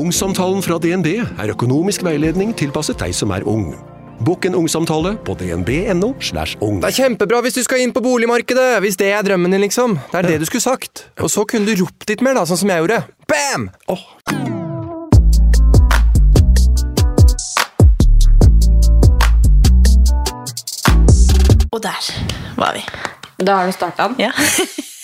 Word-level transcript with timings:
Ungsamtalen 0.00 0.62
fra 0.64 0.78
DNB 0.80 1.08
er 1.20 1.50
økonomisk 1.52 2.04
veiledning 2.06 2.54
tilpasset 2.56 2.96
deg 3.02 3.12
som 3.16 3.32
er 3.36 3.44
ung. 3.48 3.72
Bokk 4.24 4.46
en 4.48 4.56
ungsamtale 4.56 5.14
på 5.26 5.34
dnb.no. 5.40 6.12
slash 6.24 6.56
ung. 6.64 6.78
Det 6.82 6.90
er 6.92 6.96
kjempebra 7.02 7.40
hvis 7.44 7.56
du 7.58 7.62
skal 7.64 7.84
inn 7.84 7.92
på 7.96 8.02
boligmarkedet, 8.04 8.78
hvis 8.84 8.96
det 9.00 9.10
er 9.16 9.24
drømmen 9.26 9.52
din, 9.56 9.64
liksom. 9.64 9.98
Det 10.12 10.22
er 10.22 10.28
det 10.34 10.38
du 10.42 10.48
skulle 10.48 10.64
sagt. 10.64 11.06
Og 11.20 11.32
så 11.32 11.44
kunne 11.48 11.68
du 11.68 11.84
ropt 11.84 12.08
litt 12.12 12.24
mer, 12.24 12.36
da, 12.40 12.46
sånn 12.48 12.62
som 12.64 12.72
jeg 12.72 12.84
gjorde. 12.84 13.02
Bam! 13.28 13.68
Oh. 13.92 14.04
Og 21.72 21.82
der 21.82 22.10
var 22.56 22.74
vi. 22.74 22.82
Da 23.44 23.54
har 23.60 23.66
du 23.66 23.72
starta 23.72 24.08
den? 24.08 24.16
Ja. 24.26 24.32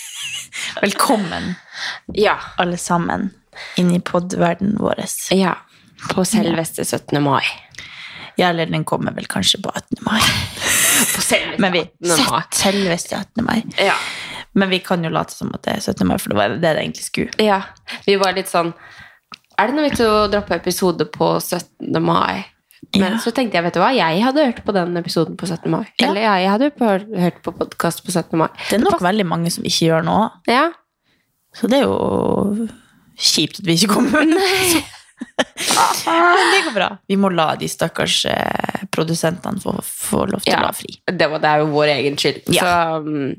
Velkommen, 0.81 1.55
Ja. 2.13 2.37
alle 2.57 2.77
sammen, 2.77 3.29
inn 3.77 3.91
i 3.95 3.99
podverdenen 3.99 4.77
vår. 4.79 5.03
ja. 5.35 5.55
På 6.13 6.21
selveste 6.25 6.83
17. 6.85 7.17
mai. 7.23 7.41
Ja, 8.37 8.49
eller 8.51 8.65
den 8.69 8.83
kommer 8.85 9.11
vel 9.15 9.25
kanskje 9.25 9.57
på 9.63 9.71
18. 9.73 9.97
mai. 10.05 10.19
På 11.15 11.21
selveste 11.25 11.61
Men 11.61 11.71
vi 11.73 11.79
18. 11.81 12.27
mai. 12.29 12.43
Selveste 12.53 13.17
18. 13.17 13.45
mai. 13.45 13.63
Ja. 13.81 13.95
Men 14.53 14.69
vi 14.69 14.79
kan 14.79 15.03
jo 15.03 15.09
late 15.09 15.33
som 15.33 15.49
at 15.57 15.63
det 15.65 15.73
er 15.73 15.81
17. 15.81 16.05
mai, 16.07 16.17
for 16.21 16.29
det 16.29 16.37
var 16.37 16.49
det 16.53 16.61
det 16.61 16.75
egentlig 16.83 17.03
skulle. 17.07 17.33
ja. 17.41 17.61
Vi 18.05 18.15
var 18.21 18.33
litt 18.37 18.49
sånn 18.49 18.73
Er 19.57 19.67
det 19.67 19.73
noe 19.75 19.87
vits 19.89 20.01
å 20.05 20.27
droppe 20.29 20.53
episode 20.59 21.05
på 21.09 21.31
17. 21.41 21.97
mai? 22.05 22.45
Men 22.95 23.13
Ja. 23.13 23.17
så 23.17 23.31
tenkte 23.33 23.57
jeg, 23.57 23.63
vet 23.65 23.73
du 23.73 23.79
hva, 23.81 23.89
jeg 23.97 24.21
hadde 24.21 24.45
hørt 24.45 24.63
på 24.65 24.71
den 24.73 24.95
episoden 25.01 25.35
på 25.35 25.47
17. 25.49 25.71
mai. 25.71 25.85
Ja. 25.99 26.11
Eller 26.11 26.21
jeg 26.21 26.49
hadde 26.53 26.71
hørt 27.25 27.41
på 27.41 27.51
podkast 27.57 28.05
på 28.05 28.11
17. 28.13 28.37
mai. 28.37 28.49
Det 28.69 28.77
er 28.77 28.83
nok 28.85 29.01
veldig 29.01 29.25
mange 29.25 29.49
som 29.51 29.65
ikke 29.65 29.89
gjør 29.89 30.05
noe. 30.05 30.29
Ja. 30.47 30.67
Så 31.57 31.65
det 31.67 31.79
er 31.81 31.87
jo 31.89 32.67
kjipt 33.17 33.59
at 33.61 33.65
vi 33.67 33.75
ikke 33.77 33.93
kommer. 33.95 34.25
Men 36.05 36.51
det 36.53 36.61
går 36.67 36.73
bra. 36.75 36.87
Vi 37.09 37.17
må 37.19 37.29
la 37.33 37.49
de 37.59 37.67
stakkars 37.69 38.19
eh, 38.29 38.83
produsentene 38.93 39.61
få, 39.61 39.73
få 39.83 40.25
lov 40.29 40.43
til 40.45 40.53
Ja. 40.53 40.59
å 40.61 40.67
la 40.67 40.73
fri. 40.77 40.97
Det, 41.09 41.27
var, 41.31 41.41
det 41.43 41.49
er 41.51 41.63
jo 41.63 41.69
vår 41.73 41.93
egen 41.97 42.17
skyld. 42.21 42.41
Ja. 42.53 42.63
Så 42.63 43.05
um, 43.07 43.31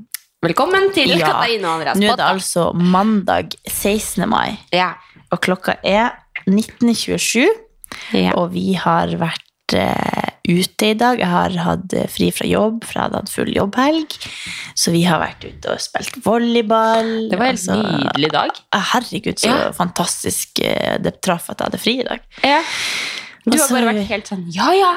velkommen 0.44 0.90
til 0.96 1.14
Ja. 1.14 1.20
Katarina 1.30 1.70
og 1.70 1.78
Andreas 1.80 2.00
Nå 2.02 2.10
er 2.12 2.18
det 2.20 2.26
altså 2.32 2.66
mandag 2.74 3.54
16. 3.70 4.26
mai, 4.30 4.56
Ja. 4.74 4.92
og 5.30 5.40
klokka 5.44 5.78
er 5.86 6.10
19.27. 6.48 7.46
Ja. 8.18 8.34
Og 8.36 8.50
vi 8.52 8.72
har 8.78 9.08
vært 9.20 9.74
eh, 9.78 10.27
ute 10.48 10.88
i 10.90 10.96
dag. 10.98 11.20
Jeg 11.20 11.28
har 11.28 11.54
hatt 11.64 11.92
eh, 11.94 12.06
fri 12.10 12.30
fra 12.34 12.46
jobb, 12.48 12.82
for 12.86 12.96
jeg 12.98 13.02
hadde 13.06 13.20
hatt 13.20 13.32
full 13.32 13.52
jobbhelg. 13.54 14.16
Så 14.78 14.92
vi 14.94 15.02
har 15.04 15.20
vært 15.22 15.44
ute 15.44 15.74
og 15.74 15.82
spilt 15.84 16.18
volleyball. 16.24 17.28
Det 17.30 17.38
var 17.38 17.52
en 17.52 17.56
altså- 17.58 17.78
nydelig 17.82 18.32
dag. 18.32 18.50
Ah, 18.72 18.84
Herregud, 18.94 19.38
så 19.38 19.48
Ja. 19.52 19.70
fantastisk 19.76 20.60
eh, 20.64 20.98
det 20.98 21.20
traff 21.22 21.50
at 21.50 21.58
jeg 21.60 21.66
hadde 21.70 21.82
fri 21.84 21.96
i 22.00 22.06
dag. 22.08 22.20
Ja. 22.42 22.62
Du 23.48 23.56
har 23.56 23.68
bare 23.72 23.94
vært 23.94 24.06
helt 24.10 24.26
sånn 24.28 24.42
Ja, 24.52 24.72
ja, 24.76 24.90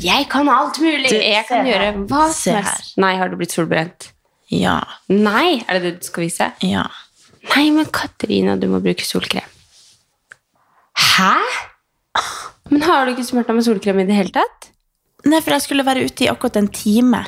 jeg 0.00 0.28
kan 0.32 0.48
alt 0.48 0.78
mulig. 0.80 1.10
Du, 1.10 1.16
jeg 1.18 1.44
kan 1.48 1.66
gjøre 1.66 2.06
hva 2.08 2.30
som 2.32 2.54
helst. 2.56 2.96
Nei, 2.96 3.16
har 3.20 3.28
du 3.28 3.36
blitt 3.36 3.52
solbrent? 3.52 4.12
Ja. 4.48 4.78
Nei, 5.08 5.62
er 5.68 5.78
det 5.78 5.82
det 5.82 6.00
du 6.00 6.06
skal 6.06 6.24
vise? 6.28 6.52
ja. 6.62 6.86
Nei, 7.56 7.70
men 7.74 7.84
Katarina, 7.90 8.54
du 8.56 8.68
må 8.68 8.78
bruke 8.80 9.02
solkrem. 9.02 9.42
Hæ? 10.96 11.34
Men 12.70 12.82
har 12.86 13.04
du 13.06 13.12
ikke 13.16 13.24
smurt 13.26 13.48
deg 13.50 13.56
med 13.58 13.66
solkrem 13.66 13.98
i 13.98 14.04
det 14.08 14.14
hele 14.16 14.30
tatt? 14.34 14.68
Nei, 15.24 15.40
for 15.40 15.54
jeg 15.54 15.62
skulle 15.66 15.84
være 15.86 16.04
ute 16.08 16.24
i 16.26 16.30
akkurat 16.32 16.56
en 16.58 16.68
time. 16.68 17.22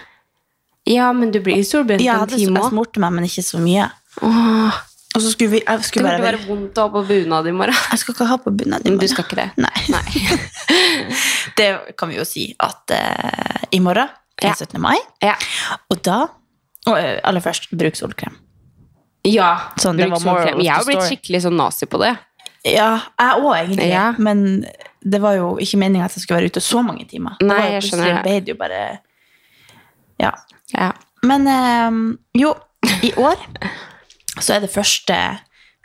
Ja, 0.87 1.12
men 1.16 1.31
du 1.32 1.38
blir 1.41 1.62
solbrent 1.65 2.03
Ja, 2.05 2.21
en 2.22 2.28
time 2.28 2.59
òg. 2.59 2.65
jeg 2.66 2.72
smurte 2.75 3.00
meg, 3.00 3.12
men 3.16 3.25
ikke 3.28 3.44
så 3.47 3.60
mye. 3.62 3.87
Åh. 4.22 4.82
Og 5.15 5.22
så 5.22 5.31
skulle 5.31 5.50
vi 5.53 5.60
jeg 5.62 5.84
skulle 5.87 6.10
det 6.10 6.19
burde 6.19 6.27
være 6.27 6.47
vondt 6.49 6.78
å 6.83 6.88
ha 6.88 6.91
på 6.91 7.03
bunad 7.06 7.47
i 7.47 7.53
morgen. 7.54 7.77
Jeg 7.93 8.00
skal 8.03 8.15
ikke 8.16 8.27
ha 8.27 8.37
på 8.43 8.50
bunad 8.50 8.83
i 8.83 8.91
Men 8.91 8.99
du 8.99 9.06
skal 9.06 9.25
ikke 9.25 9.38
det? 9.38 9.50
Nei. 9.62 9.75
det 11.59 11.69
kan 11.99 12.10
vi 12.10 12.19
jo 12.19 12.25
si 12.27 12.49
at 12.59 12.94
uh, 12.94 13.65
i 13.71 13.81
morgen 13.84 14.09
er 14.43 14.49
Ja. 14.50 14.54
17. 14.59 14.81
mai, 14.83 14.97
Ja. 15.22 15.37
og 15.88 16.03
da 16.03 16.27
og, 16.87 16.99
eh, 16.99 17.21
Aller 17.25 17.41
først, 17.41 17.71
bruk 17.72 17.94
solkrem. 17.97 18.34
ja 19.25 19.71
Sånn, 19.81 19.97
bruk 19.97 20.19
solkrem. 20.21 20.60
Jeg 20.60 20.75
har 20.75 20.84
blitt 20.84 21.06
skikkelig 21.06 21.41
sånn 21.47 21.56
nazi 21.56 21.87
på 21.87 21.97
det. 22.03 22.10
Ja, 22.65 22.99
jeg 23.21 23.41
òg, 23.41 23.54
egentlig. 23.56 23.88
Ja. 23.88 24.15
Men 24.19 24.66
det 25.04 25.20
var 25.20 25.34
jo 25.37 25.48
ikke 25.60 25.78
meninga 25.82 26.06
at 26.06 26.15
jeg 26.16 26.22
skulle 26.25 26.41
være 26.41 26.50
ute 26.54 26.60
så 26.65 26.82
mange 26.82 27.04
timer. 27.10 27.37
Nei, 27.42 27.48
det 27.48 27.56
var 27.59 27.66
jo 27.69 27.75
jeg 27.78 27.87
skjønner 27.88 28.10
det. 28.12 28.22
ble 28.25 28.37
det 28.41 28.54
jo 28.54 28.59
bare 28.60 28.82
Ja. 30.22 30.31
Ja. 30.72 30.91
Men 31.25 31.47
eh, 31.48 31.98
jo, 32.41 32.54
i 33.03 33.12
år 33.20 33.41
så 34.41 34.56
er 34.56 34.65
det 34.65 34.72
første 34.72 35.16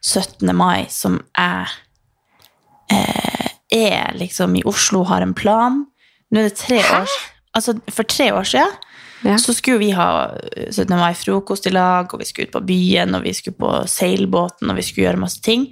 17. 0.03 0.50
mai 0.56 0.85
som 0.90 1.19
jeg 1.38 1.68
eh, 2.91 3.50
er 3.75 4.13
liksom 4.18 4.56
i 4.57 4.63
Oslo, 4.66 5.03
har 5.03 5.22
en 5.22 5.34
plan. 5.38 5.84
Nå 6.31 6.40
er 6.41 6.50
det 6.50 6.57
tre 6.62 6.80
år 6.84 7.09
Altså, 7.57 7.74
for 7.90 8.06
tre 8.06 8.28
år 8.34 8.46
siden 8.46 8.75
Ja. 9.25 9.36
så 9.41 9.51
skulle 9.57 9.80
vi 9.81 9.90
ha 9.91 10.30
17. 10.72 10.86
mai-frokost 10.96 11.66
i 11.68 11.74
lag, 11.74 12.13
og 12.13 12.19
vi 12.22 12.25
skulle 12.30 12.47
ut 12.47 12.53
på 12.53 12.62
byen, 12.66 13.16
og 13.18 13.24
vi 13.25 13.34
skulle 13.34 13.57
på 13.57 13.72
seilbåten, 13.90 14.69
og 14.69 14.78
vi 14.78 14.81
skulle 14.86 15.07
gjøre 15.09 15.19
masse 15.19 15.41
ting. 15.41 15.66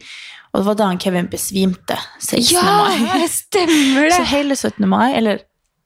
Og 0.57 0.63
det 0.63 0.67
var 0.71 0.77
da 0.79 0.85
han 0.89 0.97
Kevin 0.97 1.27
besvimte 1.29 1.99
16. 2.17 2.65
mai. 2.65 3.27
stemmer 3.29 4.07
det! 4.07 4.15
Så 4.15 4.23
hele 4.31 4.55
17. 4.57 4.87
mai, 4.89 5.11
eller 5.13 5.43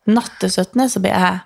natt 0.07 0.37
til 0.39 0.47
17., 0.47 0.85
så 0.93 1.01
ble 1.03 1.11
jeg 1.11 1.41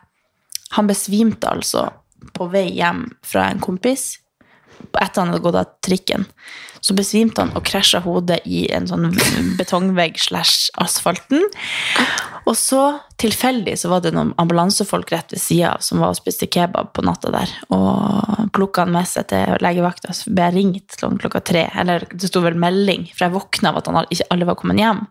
Han 0.75 0.89
besvimte 0.89 1.49
altså 1.49 1.87
på 2.35 2.45
vei 2.51 2.67
hjem 2.75 3.07
fra 3.25 3.47
en 3.49 3.61
kompis. 3.63 4.19
Etter 4.91 5.21
han 5.23 5.31
hadde 5.31 5.41
gått 5.41 5.57
av 5.57 5.73
trikken. 5.85 6.25
Så 6.85 6.93
besvimte 6.93 7.41
han 7.41 7.53
og 7.57 7.63
krasja 7.65 7.97
hodet 8.05 8.43
i 8.45 8.65
en 8.75 8.85
sånn 8.85 9.07
betongvegg 9.57 10.19
slash 10.21 10.67
asfalten. 10.77 11.41
Og 12.45 12.53
så, 12.59 12.81
tilfeldig, 13.17 13.73
så 13.81 13.89
var 13.89 14.03
det 14.05 14.11
noen 14.13 14.35
ambulansefolk 14.41 15.09
rett 15.15 15.33
ved 15.33 15.41
sida 15.41 15.71
av 15.73 15.81
som 15.85 16.03
var 16.03 16.13
og 16.13 16.19
spiste 16.19 16.45
kebab 16.51 16.91
på 16.93 17.01
natta 17.07 17.31
der. 17.33 17.49
Og 17.73 18.51
plukka 18.53 18.85
han 18.85 18.93
med 18.93 19.09
seg 19.09 19.25
til 19.31 19.57
legevakta. 19.65 20.13
Så 20.13 20.29
ble 20.35 20.45
jeg 20.51 20.57
ringt 20.59 20.99
klokka 21.23 21.41
tre. 21.41 21.65
Eller 21.81 22.05
det 22.13 22.29
sto 22.29 22.43
vel 22.45 22.59
melding, 22.61 23.07
for 23.15 23.25
jeg 23.25 23.35
våkna 23.39 23.73
av 23.73 23.81
at 23.81 23.89
han, 23.89 23.99
ikke 24.13 24.29
alle 24.29 24.49
var 24.51 24.59
kommet 24.61 24.83
hjem. 24.83 25.01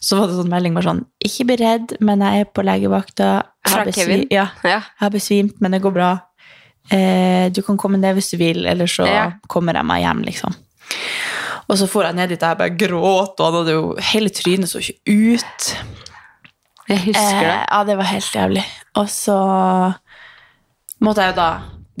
Så 0.00 0.16
var 0.16 0.30
det 0.30 0.38
sånn 0.38 0.48
melding 0.48 0.72
bare 0.78 0.86
sånn 0.86 1.02
Ikke 1.26 1.44
bli 1.50 1.58
redd, 1.60 1.96
men 2.00 2.22
jeg 2.24 2.46
er 2.46 2.52
på 2.54 2.62
legevakta. 2.64 3.32
Fra 3.68 3.82
Kevin? 3.92 4.28
Ja. 4.32 4.46
Ja. 4.62 4.78
Jeg 4.78 5.02
har 5.02 5.10
besvimt, 5.12 5.58
men 5.60 5.74
det 5.74 5.82
går 5.82 5.92
bra. 5.98 6.14
Eh, 6.90 7.50
du 7.50 7.60
kan 7.66 7.76
komme 7.78 7.98
ned 8.00 8.14
hvis 8.16 8.30
du 8.32 8.38
vil, 8.40 8.62
eller 8.66 8.86
så 8.86 9.06
Ja. 9.10 9.32
kommer 9.50 9.74
jeg 9.74 9.84
meg 9.90 10.06
hjem, 10.06 10.22
liksom. 10.30 10.54
Og 11.70 11.78
så 11.78 11.86
får 11.86 12.08
jeg 12.08 12.16
ned 12.18 12.32
dit, 12.34 12.42
og 12.42 12.48
jeg 12.54 12.58
bare 12.58 12.76
gråt, 12.82 13.38
og 13.40 13.44
han 13.46 13.58
hadde 13.60 13.74
jo 13.76 13.84
hele 14.10 14.30
trynet 14.34 14.70
så 14.72 14.80
ikke 14.82 14.96
ut. 15.36 15.68
Jeg 16.90 17.02
husker 17.04 17.44
det. 17.46 17.52
Eh, 17.54 17.66
ja, 17.70 17.82
det 17.86 17.94
var 18.00 18.08
helt 18.10 18.32
jævlig. 18.34 18.64
Og 18.98 19.06
så 19.12 19.36
måtte 21.04 21.22
jeg 21.24 21.32
jo 21.34 21.38
da 21.38 21.50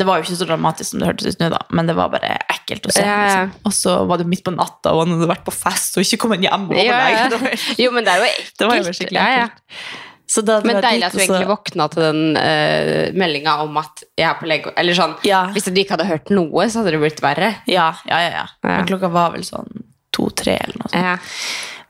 Det 0.00 0.06
var 0.08 0.16
jo 0.16 0.24
ikke 0.24 0.36
så 0.38 0.46
dramatisk 0.48 0.90
som 0.94 1.00
det 1.02 1.08
hørtes 1.10 1.34
ut 1.34 1.40
nå, 1.42 1.48
da, 1.52 1.58
men 1.76 1.88
det 1.90 1.94
var 1.98 2.08
bare 2.08 2.30
ekkelt 2.54 2.86
å 2.88 2.92
se. 2.94 3.02
Ja, 3.04 3.16
ja. 3.20 3.24
Liksom. 3.44 3.66
Og 3.68 3.74
så 3.76 3.96
var 4.08 4.16
det 4.22 4.26
midt 4.32 4.42
på 4.46 4.52
natta, 4.54 4.94
og 4.96 5.02
han 5.04 5.12
hadde 5.12 5.28
vært 5.28 5.42
på 5.44 5.52
fest 5.52 5.98
og 6.00 6.06
ikke 6.06 6.22
kommet 6.22 6.40
hjem. 6.46 6.64
Og 6.72 6.78
Ja, 6.80 7.02
jo- 7.82 7.90
men 7.92 8.06
det 8.06 8.14
er 8.14 8.22
jo 8.22 8.28
ekkelt. 8.30 8.54
Det 8.62 8.68
var 8.70 8.80
jo 8.80 8.94
skikkelig 8.96 9.18
Ja, 9.20 9.26
ja. 9.36 9.44
ekkelt. 9.50 9.98
Så 10.30 10.44
da 10.46 10.60
Men 10.62 10.78
deilig 10.78 11.08
at 11.08 11.16
du 11.16 11.22
egentlig 11.24 11.48
våkna 11.50 11.88
til 11.90 12.04
den 12.04 12.38
uh, 12.38 13.10
meldinga 13.18 13.56
om 13.64 13.80
at 13.80 14.04
jeg 14.14 14.28
er 14.28 14.36
på 14.38 14.46
lege... 14.50 14.74
Eller 14.78 14.94
sånn, 14.94 15.16
Ja. 15.26 15.42
Hvis 15.54 15.66
du 15.66 15.74
ikke 15.74 15.96
hadde 15.96 16.06
hørt 16.06 16.30
noe, 16.30 16.68
så 16.70 16.80
hadde 16.80 16.94
det 16.94 17.00
blitt 17.02 17.22
verre. 17.24 17.54
Ja, 17.70 17.90
ja, 18.06 18.20
ja. 18.22 18.30
ja. 18.36 18.44
Ja. 18.62 18.76
Men 18.76 18.90
klokka 18.92 19.10
var 19.10 19.34
vel 19.34 19.42
sånn 19.46 19.88
to-tre 20.14 20.54
eller 20.60 20.78
noe 20.84 20.92
sånt. 20.92 21.24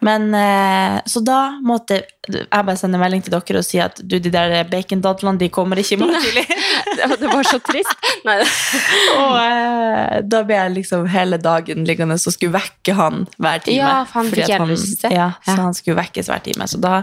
Men, 0.02 0.28
eh, 0.34 1.00
så 1.06 1.20
da 1.24 1.58
måtte 1.60 2.00
jeg 2.30 2.46
bare 2.50 2.76
sende 2.78 2.98
melding 3.00 3.22
til 3.24 3.32
dere 3.34 3.58
og 3.60 3.64
si 3.66 3.80
at 3.82 3.98
du, 4.06 4.18
de 4.22 4.30
der 4.32 4.64
bacondadlene 4.70 5.38
de 5.40 5.48
kommer 5.52 5.76
ikke 5.80 5.96
i 5.96 6.00
morgen 6.00 6.22
tidlig. 6.22 6.46
Det 7.20 7.28
var 7.32 7.46
så 7.48 7.58
trist. 7.64 8.08
Og 9.20 9.36
eh, 9.40 10.20
da 10.28 10.40
ble 10.46 10.56
jeg 10.56 10.74
liksom 10.74 11.06
hele 11.10 11.38
dagen 11.40 11.84
liggende 11.88 12.16
og 12.18 12.34
skulle 12.34 12.52
vekke 12.58 12.94
han 12.98 13.24
hver 13.40 13.62
time. 13.64 13.78
Ja, 13.80 13.92
for 14.08 14.20
han 14.20 14.30
fikk 14.32 14.50
hjernerystelse. 14.50 15.10
Ja, 15.14 15.28
så 15.46 15.56
han 15.60 15.76
skulle 15.76 15.98
vekkes 16.00 16.28
hver 16.32 16.42
time. 16.44 16.68
Så 16.70 16.80
da 16.82 17.00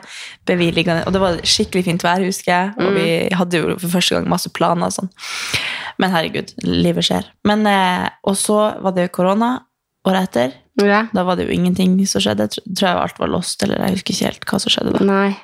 ble 0.47 0.57
vi 0.61 0.69
liggende. 0.75 1.05
Og 1.09 1.15
det 1.15 1.21
var 1.23 1.39
skikkelig 1.47 1.85
fint 1.89 2.05
vær, 2.05 2.23
husker 2.25 2.51
jeg. 2.53 2.73
Og 2.77 2.93
vi 2.97 3.07
Mm. 3.17 3.33
hadde 3.39 3.57
jo 3.61 3.75
for 3.79 3.89
første 3.97 4.15
gang 4.15 4.27
masse 4.29 4.49
planer 4.53 4.89
og 4.91 4.93
sånn. 4.93 5.09
Men 5.97 6.11
herregud, 6.13 6.53
livet 6.63 7.05
skjer. 7.07 7.25
Men, 7.47 7.65
eh, 7.67 8.07
og 8.23 8.35
så 8.37 8.59
var 8.83 8.91
det 8.97 9.11
korona 9.11 9.55
året 10.07 10.29
etter. 10.29 10.53
Ja. 10.77 11.07
Da 11.13 11.23
var 11.25 11.35
det 11.39 11.47
jo 11.47 11.53
ingenting 11.55 11.97
som 12.07 12.21
skjedde. 12.21 12.45
Jeg 12.45 12.49
tror- 12.57 12.81
jeg 12.81 12.97
alt 13.01 13.17
var 13.19 13.27
lost, 13.33 13.63
eller 13.63 13.77
jeg 13.87 13.95
husker 13.97 14.13
ikke 14.13 14.25
helt 14.29 14.45
hva 14.45 14.59
som 14.61 14.69
skjedde 14.75 14.93
da. 14.97 15.03
Nei. 15.05 15.37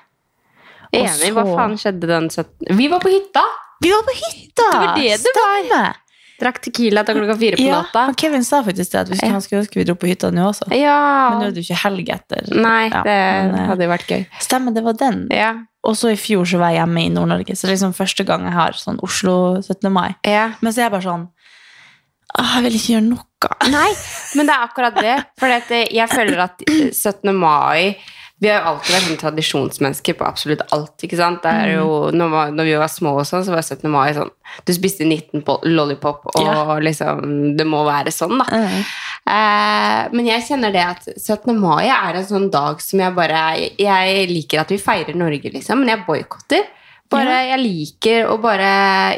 Enig. 0.94 1.10
Enig. 1.10 1.34
Hva 1.34 1.44
faen 1.58 1.76
skjedde 1.82 2.08
den 2.08 2.30
17. 2.30 2.78
Vi 2.78 2.88
var 2.88 3.00
på 3.02 3.10
hytta! 3.10 3.42
Vi 3.82 3.90
var 3.90 4.04
på 4.06 4.14
hytta! 4.14 4.68
Det 4.72 4.80
var 4.80 4.96
det 4.96 5.18
det 5.24 5.34
var. 5.34 5.64
Stemmer! 5.66 5.96
Drakk 6.44 6.60
Tequila 6.66 7.04
til 7.06 7.16
klokka 7.16 7.36
fire 7.40 7.56
på 7.58 7.66
Ja, 7.66 7.82
natta. 7.82 8.08
og 8.10 8.16
Kevin 8.20 8.44
sa 8.44 8.62
faktisk 8.66 8.92
det, 8.92 9.00
at 9.02 9.10
vi 9.10 9.16
skulle, 9.18 9.32
han 9.32 9.42
skulle 9.42 9.62
ønske 9.64 9.76
vi 9.80 9.84
dro 9.86 9.96
på 9.96 10.08
hytta 10.10 10.30
nå 10.34 10.48
også. 10.50 10.66
Ja. 10.76 11.30
Men 11.30 11.40
nå 11.40 11.48
er 11.48 11.52
det 11.52 11.62
jo 11.64 11.68
ikke 11.74 11.82
helg 11.84 12.10
etter. 12.10 12.50
Nei, 12.58 12.90
Ja, 12.90 13.04
det 13.04 13.14
men, 13.14 13.56
eh, 13.60 13.68
hadde 13.70 13.84
jo 13.86 13.90
vært 13.94 14.08
gøy. 14.10 14.26
Stemmer, 14.42 14.74
det 14.74 14.84
var 14.84 14.94
den. 14.94 15.28
Ja. 15.32 15.54
Og 15.84 15.96
så 15.96 16.12
i 16.12 16.16
fjor 16.18 16.44
så 16.46 16.60
var 16.60 16.70
jeg 16.74 16.82
hjemme 16.82 17.06
i 17.06 17.10
Nord-Norge, 17.10 17.56
så 17.56 17.62
det 17.68 17.70
er 17.72 17.76
liksom 17.78 17.94
første 17.96 18.26
gang 18.26 18.44
jeg 18.44 18.54
har 18.54 18.72
sånn 18.74 19.00
Oslo 19.04 19.62
17. 19.62 19.92
mai. 19.92 20.16
ja. 20.26 20.54
Men 20.62 20.74
så 20.74 20.78
er 20.80 20.90
jeg 20.90 20.92
bare 20.92 21.02
sånn 21.10 21.30
jeg 22.34 22.64
vil 22.64 22.74
ikke 22.74 22.94
gjøre 22.96 23.10
noe. 23.10 23.24
Nei, 23.70 23.90
men 24.36 24.46
det 24.50 24.54
er 24.56 24.66
akkurat 24.68 24.96
det. 25.02 25.16
For 25.40 25.48
jeg 25.48 26.10
føler 26.10 26.40
at 26.50 26.62
eh, 26.68 26.90
17. 26.92 27.34
mai 27.36 27.96
Vi 28.44 28.50
har 28.50 28.60
jo 28.60 28.72
alltid 28.74 28.92
vært 28.96 29.06
sånn 29.08 29.20
tradisjonsmennesker 29.22 30.16
på 30.20 30.26
absolutt 30.28 30.62
alt. 30.76 30.98
ikke 31.06 31.16
sant? 31.16 31.42
Det 31.46 31.52
er 31.54 31.76
jo, 31.78 32.10
når, 32.12 32.30
man- 32.34 32.56
når 32.58 32.66
vi 32.68 32.74
var 32.82 32.90
små, 32.92 33.14
og 33.22 33.26
sånn, 33.30 33.46
så 33.46 33.54
var 33.56 33.62
17. 33.64 33.88
mai 33.90 34.12
sånn 34.18 34.32
Du 34.68 34.74
spiste 34.76 35.06
19 35.08 35.44
lollipop, 35.64 36.26
og 36.36 36.42
Ja. 36.44 36.76
liksom 36.84 37.56
Det 37.56 37.66
må 37.66 37.86
være 37.88 38.12
sånn, 38.12 38.38
da. 38.42 38.46
Mm. 38.52 38.84
Eh, 39.34 40.10
men 40.12 40.26
jeg 40.28 40.44
kjenner 40.50 40.74
det 40.76 40.84
at 40.84 41.08
17. 41.16 41.56
mai 41.58 41.86
er 41.88 42.16
en 42.20 42.26
sånn 42.28 42.50
dag 42.52 42.82
som 42.82 43.00
jeg 43.00 43.16
bare 43.16 43.70
Jeg 43.80 44.28
liker 44.30 44.60
at 44.66 44.70
vi 44.70 44.78
feirer 44.78 45.16
Norge, 45.16 45.50
liksom, 45.54 45.80
men 45.80 45.88
jeg 45.94 46.06
boikotter. 46.06 46.66
Bare, 47.14 47.38
Jeg 47.52 47.62
liker 47.62 48.30
å 48.32 48.38
bare 48.42 48.72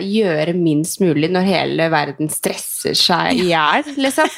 gjøre 0.03 0.55
minst 0.57 0.99
mulig 1.03 1.29
når 1.31 1.47
hele 1.47 1.87
verden 1.93 2.31
stresser 2.33 2.97
seg 2.97 3.39
i 3.39 3.49
hjel, 3.53 3.87
liksom. 4.07 4.29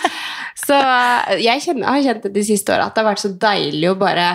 Så 0.68 0.78
eh, 0.78 1.42
jeg 1.46 1.64
kjenner, 1.66 1.90
har 1.90 2.06
kjent 2.06 2.28
det 2.28 2.36
de 2.36 2.46
siste 2.46 2.74
åra, 2.74 2.90
at 2.90 2.96
det 2.96 3.04
har 3.04 3.10
vært 3.12 3.24
så 3.24 3.34
deilig 3.34 3.92
å 3.92 3.98
bare 4.00 4.30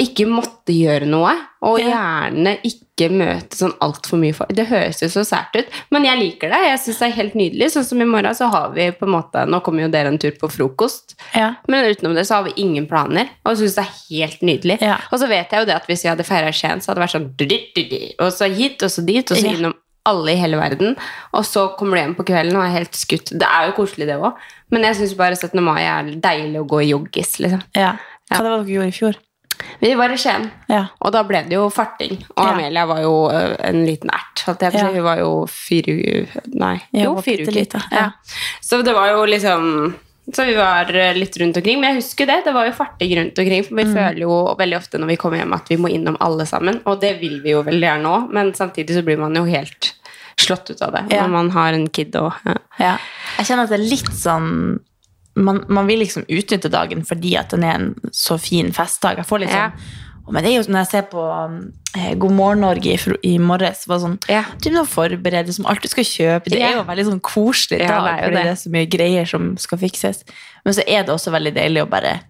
ikke 0.00 0.24
måtte 0.30 0.72
gjøre 0.74 1.06
noe, 1.08 1.32
og 1.66 1.76
gjerne 1.82 2.54
ikke 2.64 3.08
møte 3.12 3.56
sånn 3.56 3.74
altfor 3.84 4.20
mye 4.20 4.32
folk. 4.36 4.52
Det 4.56 4.64
høres 4.70 5.02
jo 5.02 5.08
så 5.12 5.22
sært 5.28 5.56
ut, 5.58 5.74
men 5.92 6.06
jeg 6.08 6.20
liker 6.20 6.52
det. 6.52 6.60
Jeg 6.66 6.80
syns 6.84 7.00
det 7.02 7.06
er 7.08 7.16
helt 7.18 7.36
nydelig. 7.36 7.68
Sånn 7.74 7.86
som 7.88 8.00
i 8.00 8.08
morgen 8.08 8.36
så 8.36 8.48
har 8.52 8.72
vi 8.76 8.86
på 8.96 9.04
en 9.08 9.12
måte 9.14 9.44
Nå 9.48 9.60
kommer 9.64 9.84
jo 9.84 9.90
dere 9.92 10.08
en 10.12 10.18
tur 10.20 10.32
på 10.40 10.48
frokost. 10.52 11.16
Ja. 11.36 11.52
Men 11.68 11.88
utenom 11.90 12.16
det 12.16 12.26
så 12.28 12.38
har 12.40 12.48
vi 12.48 12.56
ingen 12.64 12.88
planer, 12.90 13.28
og 13.44 13.60
syns 13.60 13.76
det 13.76 13.84
er 13.84 14.00
helt 14.08 14.42
nydelig. 14.46 14.80
Ja. 14.84 14.96
Og 15.12 15.20
så 15.20 15.28
vet 15.30 15.52
jeg 15.52 15.64
jo 15.64 15.68
det 15.68 15.76
at 15.76 15.88
hvis 15.90 16.04
vi 16.06 16.12
hadde 16.12 16.28
feira 16.28 16.52
Skien, 16.52 16.80
så 16.80 16.92
hadde 16.92 17.00
det 17.00 17.06
vært 17.06 17.16
sånn 17.18 18.26
Og 18.26 18.32
så 18.36 18.50
hit, 18.52 18.82
og 18.82 18.90
så 18.90 19.06
dit, 19.06 19.30
og 19.30 19.36
så 19.36 19.46
Ja. 19.46 19.52
innom 19.56 19.74
alle 20.08 20.32
i 20.32 20.40
hele 20.40 20.56
verden. 20.56 20.96
Og 21.36 21.44
så 21.44 21.76
kommer 21.76 21.96
du 21.96 22.02
hjem 22.02 22.14
på 22.16 22.24
kvelden 22.24 22.56
og 22.56 22.64
er 22.64 22.78
helt 22.78 22.96
skutt. 22.96 23.32
Det 23.36 23.46
er 23.46 23.68
jo 23.68 23.76
koselig, 23.76 24.06
det 24.08 24.16
òg, 24.16 24.32
men 24.72 24.82
jeg 24.82 24.96
syns 24.96 25.16
bare 25.18 25.36
17. 25.36 25.60
mai 25.62 25.82
er 25.84 26.14
deilig 26.16 26.60
å 26.62 26.66
gå 26.68 26.82
i 26.84 26.92
joggis, 26.94 27.38
liksom. 27.44 27.62
ja. 27.76 27.96
Hva 28.30 28.44
det 28.44 28.50
var 28.50 28.60
dere 28.62 28.74
gjorde 28.76 28.88
i 28.88 28.94
fjor? 28.94 29.16
Vi 29.80 29.94
var 29.94 30.10
i 30.10 30.16
Skien, 30.16 30.50
Ja. 30.68 30.86
og 31.00 31.12
da 31.12 31.22
ble 31.24 31.42
det 31.48 31.52
jo 31.56 31.68
farting. 31.70 32.18
Og 32.36 32.44
Ja. 32.44 32.52
Amelia 32.52 32.86
var 32.86 33.00
jo 33.02 33.28
en 33.30 33.86
liten 33.86 34.10
ert. 34.10 34.44
jeg. 34.60 34.72
Ja. 34.74 34.86
Hun 34.92 35.02
var 35.02 35.16
jo 35.18 35.46
fire 35.46 36.26
Nei, 36.46 36.80
jeg 36.92 37.04
jo, 37.04 37.20
fire 37.20 37.46
uker. 37.46 37.82
Ja. 37.92 38.10
Så 38.62 38.82
det 38.84 38.94
var 38.94 39.08
jo 39.12 39.24
liksom 39.26 39.94
Så 40.32 40.44
vi 40.46 40.54
var 40.54 40.84
litt 41.14 41.34
rundt 41.40 41.56
omkring. 41.56 41.80
Men 41.80 41.94
jeg 41.96 42.02
husker 42.04 42.26
det. 42.26 42.44
Det 42.44 42.52
var 42.54 42.64
jo 42.66 42.72
farting 42.72 43.16
rundt 43.18 43.36
omkring. 43.38 43.64
For 43.64 43.74
vi 43.74 43.82
Mm. 43.84 43.94
føler 43.94 44.20
jo 44.20 44.54
veldig 44.54 44.76
ofte 44.76 44.98
når 45.00 45.06
vi 45.08 45.16
kommer 45.16 45.38
hjem, 45.38 45.54
at 45.54 45.68
vi 45.68 45.76
må 45.76 45.88
innom 45.90 46.16
alle 46.20 46.44
sammen. 46.46 46.80
Og 46.86 47.00
det 47.00 47.18
vil 47.20 47.40
vi 47.42 47.50
jo 47.50 47.62
veldig 47.64 47.80
gjerne 47.82 48.06
òg, 48.06 48.30
men 48.32 48.52
samtidig 48.52 48.90
så 48.94 49.02
blir 49.02 49.18
man 49.18 49.34
jo 49.34 49.42
helt 49.44 49.94
slått 50.38 50.70
ut 50.70 50.80
av 50.82 50.92
det 50.92 51.12
Ja. 51.12 51.22
når 51.26 51.30
man 51.30 51.50
har 51.50 51.72
en 51.72 51.88
kid 51.88 52.14
og 52.14 52.32
ja. 52.46 52.54
Ja. 52.78 52.96
Jeg 53.38 53.46
kjenner 53.46 53.62
at 53.64 53.70
det 53.70 53.80
er 53.80 53.90
litt 53.90 54.12
sånn 54.14 54.78
man, 55.36 55.64
man 55.68 55.86
vil 55.86 56.00
liksom 56.02 56.24
utnytte 56.28 56.70
dagen 56.72 57.04
fordi 57.06 57.36
at 57.38 57.50
den 57.54 57.64
er 57.64 57.74
en 57.78 57.94
så 58.12 58.38
fin 58.40 58.72
festdag. 58.72 59.16
Jeg 59.22 59.26
får 59.26 59.40
litt 59.44 59.50
Ja. 59.54 59.70
sånn 59.70 60.08
«Å, 60.28 60.32
men 60.32 60.44
det 60.44 60.50
er 60.52 60.56
jo 60.62 60.72
Når 60.72 60.78
jeg 60.84 60.86
ser 60.90 61.02
på 61.10 61.22
eh, 61.96 62.14
God 62.14 62.32
morgen 62.32 62.60
Norge 62.60 62.86
i, 62.92 62.98
i 63.32 63.38
morges, 63.38 63.86
var 63.88 63.98
sånn 64.02 64.18
Ja. 64.28 64.44
Du 64.62 64.70
må 64.70 64.84
forberede 64.86 65.52
som 65.52 65.66
alt 65.66 65.82
du 65.82 65.88
skal 65.88 66.04
kjøpe. 66.04 66.50
Det 66.52 66.60
er 66.62 66.76
jo 66.76 66.84
veldig 66.84 67.06
sånn 67.08 67.20
koselig 67.20 67.80
Ja, 67.80 67.88
dag, 67.88 68.24
fordi 68.24 68.36
det. 68.36 68.42
det 68.44 68.50
er 68.52 68.60
så 68.60 68.70
mye 68.74 68.86
greier 68.90 69.26
som 69.26 69.56
skal 69.56 69.78
fikses. 69.78 70.22
Men 70.64 70.74
så 70.74 70.82
er 70.86 71.02
det 71.04 71.14
også 71.14 71.32
veldig 71.32 71.54
deilig 71.54 71.82
å 71.82 71.88
bare 71.90 72.20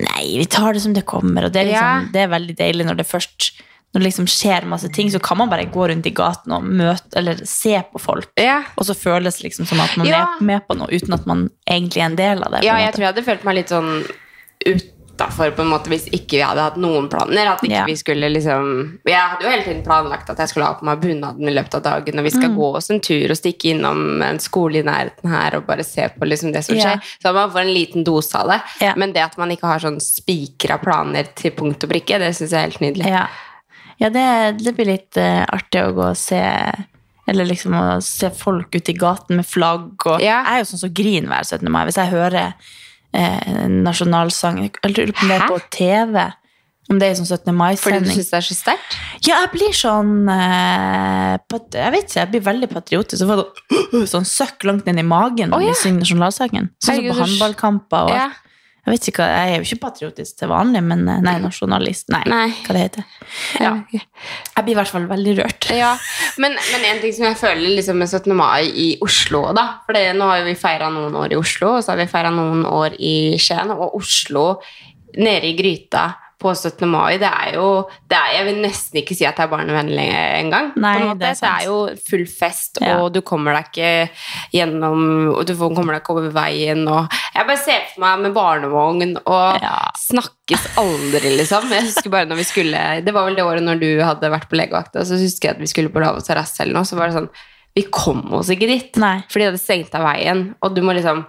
Nei, 0.00 0.38
vi 0.40 0.46
tar 0.48 0.72
det 0.72 0.80
som 0.80 0.94
det 0.96 1.02
kommer. 1.04 1.44
Og 1.44 1.52
det 1.52 1.60
er, 1.60 1.66
liksom, 1.68 2.06
Ja. 2.06 2.08
det 2.12 2.20
er 2.22 2.28
veldig 2.32 2.56
deilig 2.56 2.86
når 2.86 2.96
det 2.96 3.06
først 3.06 3.50
når 3.94 4.00
det 4.00 4.06
liksom 4.08 4.26
skjer 4.26 4.64
masse 4.66 4.88
ting, 4.92 5.10
så 5.12 5.20
kan 5.20 5.36
man 5.36 5.50
bare 5.50 5.66
gå 5.66 5.88
rundt 5.90 6.06
i 6.06 6.10
gaten 6.16 6.52
og 6.56 6.64
møte, 6.64 7.12
eller 7.16 7.34
se 7.44 7.74
på 7.92 8.00
folk. 8.00 8.28
Ja. 8.40 8.62
Og 8.78 8.86
så 8.88 8.94
føles 8.96 9.36
det 9.36 9.50
liksom 9.50 9.66
som 9.68 9.80
at 9.80 9.96
man 9.96 10.06
Ja. 10.06 10.22
er 10.22 10.42
med 10.44 10.66
på 10.66 10.74
noe 10.78 10.88
uten 10.88 11.12
at 11.12 11.26
man 11.26 11.50
egentlig 11.68 12.00
er 12.00 12.06
en 12.06 12.16
del 12.16 12.42
av 12.42 12.52
det. 12.52 12.64
Ja, 12.64 12.76
jeg 12.78 12.94
tror 12.94 13.04
jeg 13.04 13.14
hadde 13.14 13.24
følt 13.24 13.44
meg 13.44 13.54
litt 13.56 13.68
sånn 13.68 14.06
utafor 14.64 15.50
på 15.54 15.62
en 15.62 15.68
måte 15.70 15.90
hvis 15.92 16.06
ikke 16.08 16.38
vi 16.38 16.42
hadde 16.44 16.62
hatt 16.64 16.78
noen 16.80 17.08
planer. 17.12 17.46
At 17.52 17.60
ikke 17.62 17.74
Ja. 17.74 17.84
vi 17.84 17.96
skulle 17.96 18.28
liksom 18.32 18.98
Jeg 19.04 19.14
hadde 19.20 19.42
jo 19.44 19.50
hele 19.50 19.62
tiden 19.64 19.82
planlagt 19.84 20.30
at 20.30 20.38
jeg 20.38 20.48
skulle 20.48 20.66
ha 20.66 20.74
på 20.74 20.84
meg 20.84 21.00
bunaden 21.00 21.46
i 21.48 21.52
løpet 21.52 21.74
av 21.74 21.82
dagen, 21.82 22.18
og 22.18 22.24
vi 22.24 22.30
Mm. 22.30 22.40
skal 22.40 22.50
gå 22.56 22.74
oss 22.76 22.90
en 22.90 23.00
tur 23.00 23.30
og 23.30 23.36
stikke 23.36 23.70
innom 23.74 24.22
en 24.22 24.38
skole 24.38 24.76
i 24.78 24.82
nærheten 24.82 25.28
her 25.30 25.56
og 25.56 25.66
bare 25.66 25.84
se 25.84 26.08
på 26.08 26.24
liksom 26.26 26.52
det 26.52 26.64
som 26.64 26.76
skjer. 26.76 27.00
Så 27.22 27.32
man 27.34 27.50
får 27.50 27.60
en 27.60 27.74
liten 27.74 28.04
dose 28.04 28.34
av 28.34 28.48
det. 28.48 28.96
Men 28.96 29.12
det 29.12 29.20
at 29.22 29.36
man 29.38 29.50
ikke 29.50 29.66
har 29.68 29.78
sånn 29.80 30.00
spikra 30.00 30.80
planer 30.80 31.24
til 31.34 31.50
punkt 31.52 31.84
og 31.84 31.90
prikke, 31.90 32.18
det 32.18 32.34
syns 32.34 32.50
jeg 32.50 32.54
er 32.64 32.70
helt 32.70 32.80
nydelig. 32.80 33.06
Ja, 33.06 33.26
ja 34.02 34.10
det, 34.10 34.26
det 34.64 34.74
blir 34.76 34.88
litt 34.90 35.18
uh, 35.20 35.44
artig 35.54 35.84
å 35.86 35.94
gå 35.96 36.08
og 36.10 36.18
se 36.18 36.40
Eller 37.30 37.46
liksom 37.46 37.74
å 37.78 37.84
se 38.02 38.32
folk 38.34 38.74
ute 38.74 38.90
i 38.90 38.98
gaten 38.98 39.38
med 39.38 39.46
flagg. 39.46 39.94
Og 40.10 40.20
Ja. 40.20 40.40
Jeg 40.42 40.52
er 40.56 40.62
jo 40.64 40.70
sånn 40.72 40.82
som 40.82 40.94
griner 40.98 41.30
hver 41.30 41.46
17. 41.46 41.70
mai. 41.70 41.84
Hvis 41.86 42.00
jeg 42.00 42.10
hører 42.10 42.54
eh, 43.14 43.66
nasjonalsang 43.70 44.64
Jeg 44.66 44.90
lurer 44.96 45.12
på 45.14 45.22
om 45.22 45.30
det 45.30 45.36
er 45.38 45.46
på 45.52 45.60
TV. 45.70 46.24
Om 46.90 46.98
det 46.98 47.08
er 47.08 47.14
sånn 47.20 47.28
17. 47.30 47.54
mai-sending. 47.54 47.78
Fordi 48.02 48.10
du 48.10 48.10
syns 48.16 48.32
det 48.32 48.38
er 48.40 48.46
så 48.48 48.56
sterkt? 48.58 48.96
Ja, 49.22 49.38
jeg 49.44 49.52
blir 49.54 49.72
sånn 49.78 50.12
eh, 50.34 51.38
Jeg 51.78 51.94
vet 51.94 52.08
ikke, 52.10 52.18
jeg 52.18 52.30
blir 52.34 52.44
veldig 52.50 52.68
patriotisk. 52.74 53.22
Så 53.22 53.28
får 53.30 53.44
jeg 54.02 54.10
sånn 54.10 54.26
søkk 54.28 54.66
langt 54.68 54.90
ned 54.90 54.98
i 54.98 55.06
magen 55.06 55.54
når 55.54 55.62
oh, 55.62 55.66
ja. 55.68 55.76
vi 55.76 55.78
synger 55.84 56.02
nasjonalsangen. 56.02 56.72
Sånn 56.82 56.98
som 56.98 57.06
på 57.06 57.14
så- 57.14 57.22
håndballkamper. 57.22 58.10
Og, 58.10 58.16
Ja. 58.18 58.30
Jeg 58.82 58.96
vet 58.96 59.08
ikke 59.12 59.22
hva, 59.22 59.26
jeg 59.30 59.50
er 59.52 59.60
jo 59.60 59.66
ikke 59.68 59.82
patriotisk 59.84 60.38
til 60.40 60.50
vanlig, 60.50 60.80
men 60.82 61.04
eh, 61.06 61.20
nei, 61.22 61.36
nasjonalist. 61.38 62.08
Nei, 62.10 62.22
Nei. 62.26 62.46
hva 62.66 62.74
det 62.74 62.80
heter. 62.82 63.04
Ja. 63.62 63.70
Jeg 63.94 64.64
blir 64.66 64.74
i 64.74 64.78
hvert 64.80 64.90
fall 64.90 65.06
veldig 65.10 65.34
rørt. 65.38 65.68
Ja, 65.70 65.92
men, 66.42 66.56
men 66.72 66.86
en 66.88 67.02
ting 67.04 67.14
som 67.14 67.28
jeg 67.28 67.38
føler 67.38 67.76
liksom 67.76 68.02
med 68.02 68.10
17. 68.10 68.34
mai 68.34 68.66
i 68.66 68.88
Oslo 69.06 69.44
da, 69.54 69.68
for 69.86 69.94
det, 69.94 70.08
nå 70.18 70.32
har 70.32 70.42
vi 70.48 70.56
feira 70.58 70.90
noen 70.90 71.14
år 71.20 71.36
i 71.36 71.38
Oslo, 71.38 71.76
og 71.76 71.84
så 71.84 71.94
har 71.94 72.02
vi 72.02 72.10
feira 72.10 72.34
noen 72.34 72.64
år 72.66 72.98
i 72.98 73.14
Skien, 73.38 73.70
og 73.70 73.94
Oslo 74.00 74.48
nede 75.14 75.46
i 75.46 75.54
gryta 75.54 76.08
på 76.42 76.52
17. 76.54 76.88
mai, 76.90 77.16
det 77.22 77.28
er 77.30 77.54
jo 77.54 77.68
det 78.10 78.18
er, 78.18 78.32
Jeg 78.36 78.46
vil 78.48 78.58
nesten 78.64 78.98
ikke 79.00 79.14
si 79.16 79.24
at 79.28 79.36
det 79.38 79.44
er 79.46 79.52
barnevennlig 79.52 80.06
engang. 80.42 80.72
Nei, 80.76 80.94
på 80.98 81.02
en 81.04 81.08
måte. 81.12 81.18
det 81.22 81.28
er 81.30 81.38
det, 81.40 81.50
er 81.52 81.66
jo 81.68 81.78
full 82.10 82.26
fest, 82.26 82.78
Ja. 82.82 82.98
og 83.00 83.12
du 83.14 83.20
kommer 83.22 83.54
deg 83.56 83.70
ikke 83.70 83.92
gjennom 84.52 85.02
Og 85.36 85.46
du 85.46 85.54
kommer 85.56 85.94
deg 85.96 86.02
ikke 86.02 86.16
over 86.16 86.30
veien, 86.34 86.82
og 86.88 87.08
Jeg 87.34 87.46
bare 87.48 87.60
ser 87.62 87.86
for 87.94 88.04
meg 88.04 88.20
med 88.26 88.34
barnevogn 88.36 89.16
og 89.24 89.62
Ja. 89.62 89.78
snakkes 89.96 90.66
aldri, 90.76 91.36
liksom. 91.38 91.68
Jeg 91.70 91.86
husker 91.88 92.10
bare 92.10 92.26
når 92.26 92.36
vi 92.42 92.44
skulle 92.50 93.04
Det 93.04 93.14
var 93.14 93.24
vel 93.26 93.36
det 93.36 93.44
året 93.44 93.62
når 93.62 93.80
du 93.80 94.02
hadde 94.02 94.30
vært 94.32 94.48
på 94.50 94.56
legevakta, 94.58 95.04
så 95.06 95.18
husker 95.20 95.48
jeg 95.48 95.56
at 95.56 95.60
vi 95.60 95.66
skulle 95.70 95.92
på 95.92 96.00
Lavos 96.02 96.26
terrasse 96.28 96.60
eller 96.60 96.74
noe, 96.74 96.84
så 96.88 96.96
var 96.98 97.08
det 97.08 97.16
sånn 97.16 97.30
Vi 97.74 97.86
kom 97.88 98.34
oss 98.34 98.50
ikke 98.52 98.66
dit. 98.68 98.96
Nei. 99.00 99.22
fordi 99.28 99.46
de 99.46 99.50
hadde 99.52 99.62
stengt 99.62 99.94
av 99.94 100.02
veien, 100.04 100.54
og 100.62 100.74
du 100.74 100.82
må 100.82 100.92
liksom 100.92 101.24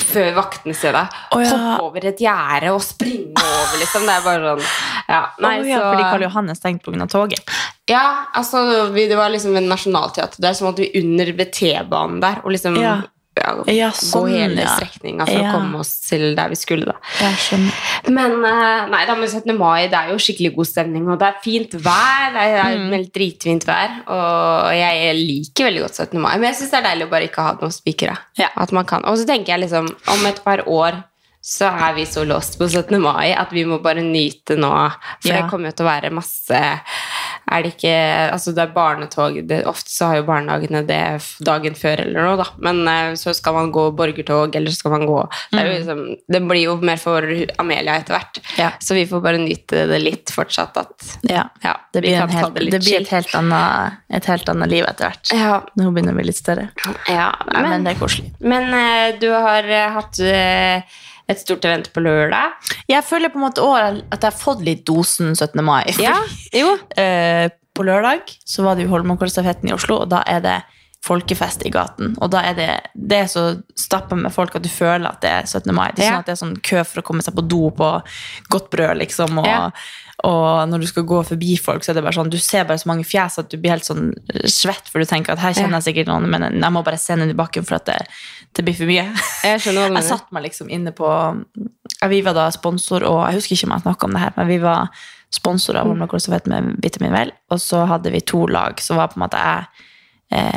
før 0.00 0.34
vaktene 0.34 0.74
ser 0.74 0.92
deg, 0.96 1.08
Oh, 1.34 1.40
ja. 1.42 1.50
hoppe 1.50 1.84
over 1.86 2.04
et 2.10 2.18
gjerde 2.18 2.72
og 2.74 2.82
springe 2.82 3.34
over, 3.38 3.78
liksom. 3.78 4.06
Det 4.08 4.14
er 4.16 4.24
bare 4.24 4.40
sånn 4.56 4.64
Ja, 5.08 5.20
nei, 5.40 5.60
oh, 5.60 5.66
ja, 5.68 5.78
så 5.80 5.90
Fordi 5.92 6.02
Karl 6.10 6.22
Johan 6.26 6.50
er 6.50 6.54
stengt 6.58 6.82
pga. 6.82 7.06
toget. 7.06 7.40
Ja, 7.90 8.04
altså, 8.34 8.92
det 8.94 9.16
var 9.16 9.28
liksom 9.30 9.56
en 9.56 9.68
nasjonalteater 9.68 10.40
der, 10.40 10.52
så 10.56 10.64
måtte 10.64 10.82
vi 10.86 10.90
under 11.02 11.32
ved 11.32 11.52
T-banen 11.52 12.20
der, 12.20 12.40
og 12.44 12.50
liksom 12.52 12.76
Ja. 12.80 13.02
Ja, 13.36 13.54
Ja, 13.66 13.88
gå 13.90 13.94
sånn, 13.98 14.28
hele 14.30 14.62
ja. 14.62 14.74
strekninga 14.76 15.26
for 15.26 15.34
Ja. 15.40 15.48
å 15.50 15.54
komme 15.56 15.80
oss 15.80 15.92
til 16.08 16.34
der 16.36 16.48
vi 16.48 16.54
skulle, 16.56 16.84
da. 16.86 16.96
Men 18.08 18.44
eh, 18.44 18.86
nei, 18.92 19.04
da 19.08 19.14
men 19.18 19.28
17. 19.28 19.56
mai, 19.58 19.86
det 19.88 19.98
er 19.98 20.10
jo 20.12 20.18
skikkelig 20.22 20.52
god 20.56 20.66
stemning, 20.70 21.08
og 21.10 21.18
det 21.18 21.28
er 21.30 21.40
fint 21.44 21.72
vær. 21.84 22.32
Det 22.34 22.44
er 22.44 22.74
Mm. 22.74 22.88
meldt 22.90 23.12
dritfint 23.14 23.64
vær, 23.66 23.90
og 24.08 24.72
jeg 24.74 25.14
liker 25.16 25.64
veldig 25.70 25.82
godt 25.84 25.94
17. 25.96 26.20
mai. 26.20 26.36
Men 26.38 26.52
jeg 26.52 26.56
syns 26.62 26.70
det 26.70 26.78
er 26.84 26.88
deilig 26.90 27.06
å 27.06 27.10
bare 27.10 27.28
ikke 27.28 27.42
ha 27.42 27.52
noen 27.60 27.72
spikere. 27.72 28.16
Ja. 28.38 28.48
At 28.56 28.72
man 28.72 28.84
kan. 28.84 29.04
Og 29.04 29.18
så 29.18 29.26
tenker 29.26 29.54
jeg 29.56 29.60
liksom, 29.68 29.88
om 30.08 30.26
et 30.26 30.42
par 30.44 30.58
år 30.66 31.04
så 31.44 31.68
er 31.68 31.92
vi 31.94 32.04
så 32.08 32.24
lost 32.26 32.58
på 32.58 32.64
17. 32.70 32.98
mai 33.02 33.32
at 33.36 33.50
vi 33.52 33.64
må 33.68 33.76
bare 33.82 34.00
nyte 34.00 34.56
nå. 34.56 34.70
For 35.20 35.28
det 35.28 35.50
kommer 35.50 35.66
jo 35.68 35.72
til 35.76 35.84
å 35.86 35.90
være 35.90 36.10
masse 36.10 36.80
er 37.50 37.62
det 37.64 37.74
ikke 37.74 37.94
Altså, 38.34 38.52
det 38.56 38.62
er 38.64 38.72
barnetog 38.74 39.36
det, 39.48 39.60
Ofte 39.68 39.90
så 39.92 40.08
har 40.10 40.16
jo 40.20 40.26
barnehagene 40.28 40.80
det 40.88 41.00
dagen 41.44 41.74
før 41.78 42.00
eller 42.04 42.24
noe, 42.28 42.36
da. 42.40 42.46
Men 42.64 42.82
eh, 42.88 43.14
så 43.20 43.34
skal 43.36 43.54
man 43.58 43.70
gå 43.74 43.88
borgertog, 43.96 44.54
eller 44.56 44.70
så 44.72 44.80
skal 44.84 44.94
man 44.96 45.06
gå 45.08 45.18
Det, 45.52 45.60
jo 45.64 45.72
liksom, 45.74 46.02
det 46.36 46.42
blir 46.48 46.62
jo 46.64 46.76
mer 46.80 47.00
for 47.02 47.26
Amelia 47.62 47.96
etter 48.00 48.16
hvert. 48.16 48.40
Ja. 48.58 48.70
Så 48.80 48.96
vi 48.98 49.06
får 49.10 49.22
bare 49.24 49.40
nyte 49.42 49.84
det 49.90 50.00
litt 50.02 50.32
fortsatt. 50.34 50.76
At 50.80 51.08
Ja. 51.28 51.44
ja, 51.62 51.76
Det 51.92 52.02
blir, 52.04 52.16
en 52.20 52.28
helt, 52.30 52.54
det 52.58 52.70
det 52.74 52.82
blir 52.84 53.00
et, 53.00 53.08
helt 53.14 53.34
annet, 53.38 54.00
et 54.10 54.26
helt 54.32 54.48
annet 54.48 54.70
liv 54.72 54.84
etter 54.88 55.10
hvert. 55.10 55.32
Ja, 55.34 55.60
Når 55.76 55.84
hun 55.90 55.94
begynner 55.98 56.16
å 56.16 56.20
bli 56.20 56.28
litt 56.30 56.40
større. 56.40 56.68
ja, 57.08 57.30
Men, 57.52 57.68
men 57.70 57.84
det 57.84 57.94
er 57.96 58.00
koselig. 58.00 58.32
men 58.40 58.70
eh, 58.74 59.18
du 59.20 59.28
har 59.32 59.64
eh, 59.68 59.90
hatt 59.98 60.20
et 61.28 61.40
stort 61.40 61.64
event 61.64 61.90
på 61.94 62.00
lørdag. 62.04 62.52
Jeg 62.90 63.04
føler 63.04 63.30
på 63.32 63.38
en 63.40 63.46
måte 63.46 63.62
også 63.64 64.02
at 64.12 64.20
jeg 64.20 64.30
har 64.30 64.38
fått 64.38 64.60
litt 64.66 64.84
dosen 64.86 65.34
17. 65.34 65.62
mai. 65.64 65.84
Ja, 66.02 66.18
jo. 66.52 66.74
Eh, 67.00 67.48
på 67.74 67.82
lørdag 67.82 68.28
så 68.46 68.62
var 68.62 68.76
det 68.76 68.84
jo 68.84 68.92
Holmenkollstafetten 68.92 69.68
i 69.68 69.74
Oslo, 69.74 70.02
og 70.04 70.10
da 70.12 70.20
er 70.30 70.40
det 70.44 70.58
folkefest 71.04 71.64
i 71.66 71.70
gaten. 71.74 72.14
Og 72.24 72.30
da 72.32 72.40
er 72.48 72.54
det, 72.56 72.68
det 72.94 73.16
er 73.24 73.26
så 73.28 73.42
stappa 73.76 74.16
med 74.16 74.32
folk 74.32 74.54
at 74.56 74.62
du 74.64 74.70
føler 74.72 75.04
at 75.10 75.20
det 75.20 75.30
er 75.30 75.42
17. 75.44 75.74
mai. 75.76 75.90
Det 75.92 76.04
er 76.04 76.06
Ja. 76.06 76.12
sånn 76.14 76.22
at 76.22 76.26
det 76.30 76.32
er 76.32 76.40
sånn 76.46 76.54
kø 76.64 76.84
for 76.84 77.02
å 77.02 77.04
komme 77.04 77.22
seg 77.26 77.34
på 77.36 77.44
do 77.48 77.70
på 77.76 77.88
godt 78.48 78.70
brød, 78.72 78.96
liksom. 79.02 79.36
Og, 79.38 79.46
Ja. 79.46 79.70
Og 80.24 80.68
når 80.70 80.84
du 80.84 80.86
skal 80.88 81.04
gå 81.08 81.18
forbi 81.28 81.56
folk, 81.60 81.84
så 81.84 81.92
er 81.92 81.98
det 81.98 82.04
bare 82.06 82.16
sånn 82.16 82.32
Du 82.32 82.38
ser 82.40 82.64
bare 82.68 82.80
så 82.80 82.88
mange 82.88 83.04
fjes 83.04 83.36
at 83.42 83.50
du 83.52 83.58
blir 83.60 83.74
helt 83.74 83.86
sånn 83.86 84.12
svett, 84.48 84.88
for 84.88 85.02
du 85.02 85.08
tenker 85.08 85.34
at 85.34 85.42
her 85.42 85.56
kjenner 85.56 85.78
jeg 85.78 85.90
sikkert 85.90 86.10
noen, 86.10 86.28
men 86.32 86.46
jeg 86.48 86.74
må 86.74 86.84
bare 86.86 87.00
se 87.00 87.16
ned 87.18 87.34
i 87.34 87.38
bakken 87.38 87.66
for 87.68 87.78
at 87.78 87.88
det, 87.90 87.98
det 88.56 88.64
blir 88.64 88.76
for 88.78 88.88
mye. 88.88 89.08
Jeg 89.44 89.64
Jeg 89.98 90.06
satt 90.06 90.30
meg 90.34 90.46
liksom 90.46 90.70
inne 90.72 90.94
på 90.96 91.08
Vi 92.08 92.22
var 92.24 92.36
da 92.36 92.48
sponsor, 92.54 93.04
og 93.08 93.24
jeg 93.28 93.40
husker 93.40 93.58
ikke 93.58 93.70
om 93.70 93.76
jeg 93.76 93.86
snakka 93.86 94.08
om 94.08 94.16
det 94.16 94.24
her, 94.24 94.36
men 94.38 94.50
vi 94.50 94.60
var 94.64 95.04
sponsor 95.34 95.80
av 95.80 95.90
Holmenkollstafett 95.90 96.46
med 96.50 96.76
Vitamin 96.84 97.14
Vel, 97.14 97.34
og 97.52 97.60
så 97.60 97.84
hadde 97.90 98.12
vi 98.14 98.22
to 98.24 98.44
lag, 98.46 98.80
så 98.80 98.96
var 98.98 99.10
på 99.12 99.18
en 99.18 99.26
måte 99.26 99.40
jeg 99.40 99.66
eh, 99.66 99.90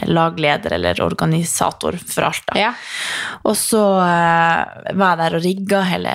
lagleder 0.08 0.74
eller 0.78 1.02
organisator 1.04 1.98
for 2.00 2.28
alt. 2.30 2.46
da. 2.48 2.60
Ja. 2.60 2.72
Og 3.44 3.58
så 3.60 3.82
eh, 4.02 4.94
var 4.98 5.14
jeg 5.14 5.20
der 5.22 5.38
og 5.38 5.44
rigga 5.44 5.82
hele 5.88 6.14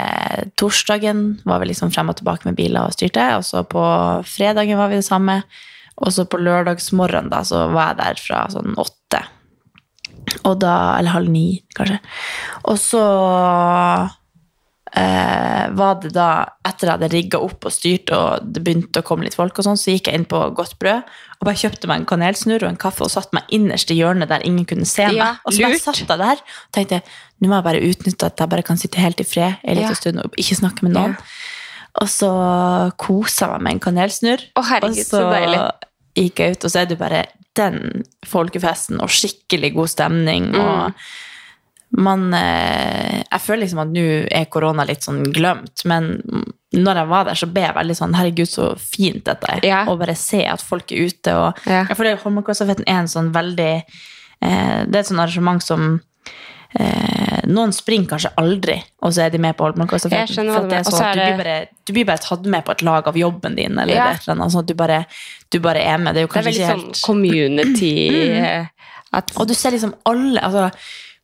torsdagen. 0.58 1.26
Var 1.44 1.62
vi 1.62 1.70
liksom 1.70 1.92
frem 1.94 2.10
og 2.12 2.18
tilbake 2.18 2.48
med 2.48 2.58
biler 2.58 2.88
og 2.88 2.96
styrte. 2.96 3.28
Og 3.38 3.44
så 3.46 3.62
på 3.64 3.84
fredagen 4.28 4.80
var 4.80 4.90
vi 4.92 4.98
det 5.00 5.06
samme. 5.08 5.42
Og 6.02 6.12
så 6.14 6.24
på 6.26 6.40
lørdagsmorgen 6.40 7.30
da, 7.30 7.42
så 7.46 7.66
var 7.70 7.92
jeg 7.92 8.00
der 8.00 8.22
fra 8.24 8.42
sånn 8.50 8.74
åtte. 8.80 9.22
Og 10.48 10.56
da, 10.62 10.96
eller 10.98 11.14
halv 11.14 11.30
ni, 11.30 11.46
kanskje. 11.76 11.98
Og 12.70 12.78
så 12.80 13.04
eh, 14.96 15.66
var 15.76 15.98
det 16.02 16.12
da, 16.14 16.28
etter 16.68 16.88
jeg 16.88 16.92
hadde 16.96 17.08
rigga 17.12 17.40
opp 17.42 17.66
og 17.68 17.72
styrt, 17.74 18.12
og 18.14 18.44
det 18.54 18.62
begynte 18.64 19.00
å 19.02 19.06
komme 19.06 19.24
litt 19.26 19.36
folk, 19.38 19.58
og 19.58 19.66
sånn, 19.66 19.80
så 19.80 19.94
gikk 19.94 20.10
jeg 20.10 20.20
inn 20.20 20.26
på 20.28 20.40
Godt 20.56 20.78
Brød 20.82 21.02
og 21.42 21.46
bare 21.48 21.58
kjøpte 21.58 21.88
meg 21.90 22.02
en 22.02 22.08
kanelsnurr 22.12 22.62
og 22.62 22.70
en 22.70 22.80
kaffe 22.80 23.02
og 23.02 23.10
satte 23.10 23.34
meg 23.34 23.48
innerst 23.50 23.90
i 23.90 23.96
hjørnet 23.98 24.30
der 24.30 24.44
ingen 24.46 24.66
kunne 24.68 24.86
se 24.86 25.08
meg. 25.08 25.16
Ja, 25.18 25.30
og 25.42 25.56
så 25.56 25.64
bare 25.64 25.80
satt 25.82 26.02
jeg 26.04 26.08
der 26.12 26.38
og 26.44 26.76
tenkte 26.76 27.00
nå 27.42 27.48
må 27.50 27.56
jeg 27.58 27.66
bare 27.66 27.80
utnytte 27.88 28.28
at 28.28 28.38
jeg 28.38 28.52
bare 28.52 28.62
kan 28.68 28.78
sitte 28.78 29.02
helt 29.02 29.18
i 29.18 29.26
fred 29.26 29.56
en 29.64 29.74
liten 29.80 29.90
Ja. 29.90 29.98
stund 29.98 30.20
og 30.22 30.36
ikke 30.38 30.60
snakke 30.60 30.86
med 30.86 30.94
noen. 30.94 31.16
Og 32.00 32.08
så 32.08 32.28
kosa 32.96 33.48
jeg 33.48 33.50
meg 33.56 33.62
med 33.66 33.72
en 33.72 33.80
kanelsnurr. 33.88 34.44
Å, 34.56 34.62
herregud, 34.68 35.02
og 35.02 35.08
så, 35.08 35.18
så 35.18 35.32
deilig. 35.32 35.58
gikk 36.22 36.38
jeg 36.44 36.54
ut, 36.54 36.64
og 36.64 36.70
så 36.70 36.80
er 36.84 36.86
det 36.92 36.98
bare 37.00 37.24
den 37.58 38.04
folkefesten 38.24 39.02
og 39.02 39.10
skikkelig 39.12 39.72
god 39.74 39.90
stemning. 39.92 40.46
Mm. 40.54 40.94
Og 41.92 42.00
man 42.00 42.32
eh, 42.34 43.22
Jeg 43.30 43.40
føler 43.44 43.64
liksom 43.64 43.82
at 43.84 43.92
nå 43.92 44.04
er 44.32 44.48
korona 44.52 44.84
litt 44.88 45.04
sånn 45.04 45.22
glemt, 45.34 45.84
men 45.88 46.14
når 46.72 47.02
jeg 47.02 47.08
var 47.10 47.26
der, 47.28 47.36
så 47.36 47.48
ble 47.52 47.66
jeg 47.66 47.76
veldig 47.76 47.96
sånn 47.98 48.14
Herregud, 48.16 48.48
så 48.48 48.70
fint 48.80 49.24
dette 49.26 49.50
er. 49.52 49.66
Ja. 49.66 49.82
Å 49.88 49.96
bare 50.00 50.14
se 50.16 50.40
at 50.48 50.62
folk 50.64 50.92
er 50.92 51.10
ute. 51.10 51.34
Og 51.36 51.66
Ja. 51.68 51.82
Jeg 51.88 51.98
føler 51.98 52.22
Holmenkollstafetten 52.22 52.88
er 52.88 53.02
en 53.02 53.12
sånn 53.12 53.28
veldig 53.34 53.74
eh, 53.76 54.80
Det 54.86 54.96
er 54.96 55.02
et 55.02 55.10
sånn 55.10 55.20
arrangement 55.20 55.62
som 55.64 56.00
eh, 56.78 57.42
Noen 57.52 57.74
springer 57.76 58.14
kanskje 58.14 58.32
aldri, 58.40 58.78
og 59.02 59.12
så 59.12 59.26
er 59.26 59.34
de 59.34 59.40
med 59.42 59.56
på 59.58 59.66
Holmenkollstafetten. 59.66 60.48
Du. 60.48 60.54
Og 60.54 60.88
sånn 60.88 61.20
du, 61.84 61.92
blir 61.92 62.06
bare, 62.08 62.22
tatt 62.24 62.48
med 62.48 62.64
på 62.64 62.72
et 62.72 62.84
lag 62.86 63.08
av 63.10 63.18
jobben 63.18 63.58
din, 63.58 63.76
eller 63.76 63.94
Ja. 63.98 64.10
et 64.12 64.24
eller 64.24 64.38
annet. 64.38 64.54
Sånn 64.54 64.64
at 64.64 64.70
du 64.70 64.74
bare, 64.78 65.04
du 65.50 65.60
bare 65.60 65.82
er 65.82 65.98
med. 65.98 66.14
Det 66.14 66.22
er 66.22 66.28
jo 66.28 66.32
Det 66.32 66.40
er 66.40 66.50
veldig 66.50 66.66
sånn 66.70 66.84
helt 66.86 67.02
community 67.04 67.94
mm. 68.32 68.68
at, 69.18 69.34
og 69.36 69.48
du 69.50 69.54
ser 69.58 69.74
liksom 69.76 69.92
alle, 70.08 70.40
altså 70.40 70.70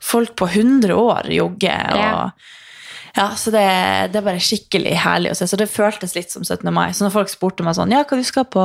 folk 0.03 0.37
på 0.39 0.49
100 0.49 0.95
år 0.95 1.29
jogge, 1.35 1.75
og 1.95 2.33
Ja. 3.17 3.31
så 3.35 3.51
det, 3.51 4.13
det 4.13 4.21
er 4.21 4.27
bare 4.27 4.39
skikkelig 4.39 4.95
herlig 5.03 5.33
å 5.33 5.37
se. 5.37 5.49
Så 5.51 5.57
det 5.59 5.67
føltes 5.73 6.15
litt 6.15 6.31
som 6.31 6.45
17. 6.45 6.71
mai. 6.73 6.91
Så 6.95 7.03
når 7.07 7.15
folk 7.17 7.29
spurte 7.33 7.65
meg 7.67 7.75
sånn, 7.75 7.91
ja, 7.91 8.05
hva 8.05 8.17
du 8.17 8.23
skal 8.23 8.45
på 8.47 8.63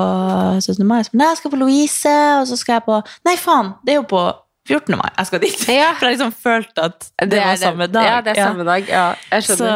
17. 0.62 0.86
mai? 0.86 1.02
Så, 1.04 1.10
Nei, 1.18 1.32
jeg 1.32 1.42
skal 1.42 1.52
på 1.56 1.62
Louise, 1.64 2.16
og 2.42 2.48
så 2.52 2.58
skal 2.60 2.78
jeg 2.80 2.86
på, 2.86 3.02
nei 3.26 3.36
faen, 3.40 3.74
det 3.84 3.96
er 3.96 4.02
jo 4.04 4.08
på 4.14 4.24
14. 4.70 4.96
mai 4.96 5.10
jeg 5.18 5.28
skal 5.28 5.42
dit. 5.44 5.66
Ja. 5.74 5.90
For 5.98 6.08
jeg 6.08 6.16
liksom 6.18 6.32
følte 6.38 6.86
at 6.88 7.10
det, 7.20 7.40
var 7.40 7.50
er 7.52 7.60
samme 7.60 7.88
dag. 7.92 8.06
Ja, 8.08 8.22
det 8.24 8.36
er 8.36 8.40
samme 8.46 8.64
dag. 8.68 8.88
Ja, 8.88 9.08
jeg 9.34 9.44
Så, 9.50 9.74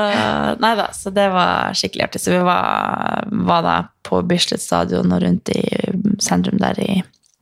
nei 0.64 0.74
da, 0.80 0.88
så 0.96 1.12
det 1.16 1.28
var 1.34 1.76
skikkelig 1.76 2.06
artig. 2.08 2.22
Så 2.24 2.32
vi 2.38 2.40
var, 2.46 3.28
var 3.50 3.66
da 3.66 3.78
på 4.08 4.22
Bislett 4.30 4.64
stadion 4.64 5.12
og 5.12 5.26
rundt 5.26 5.52
i 5.52 5.64
sentrum 6.24 6.62
der 6.62 6.80
i 6.80 6.92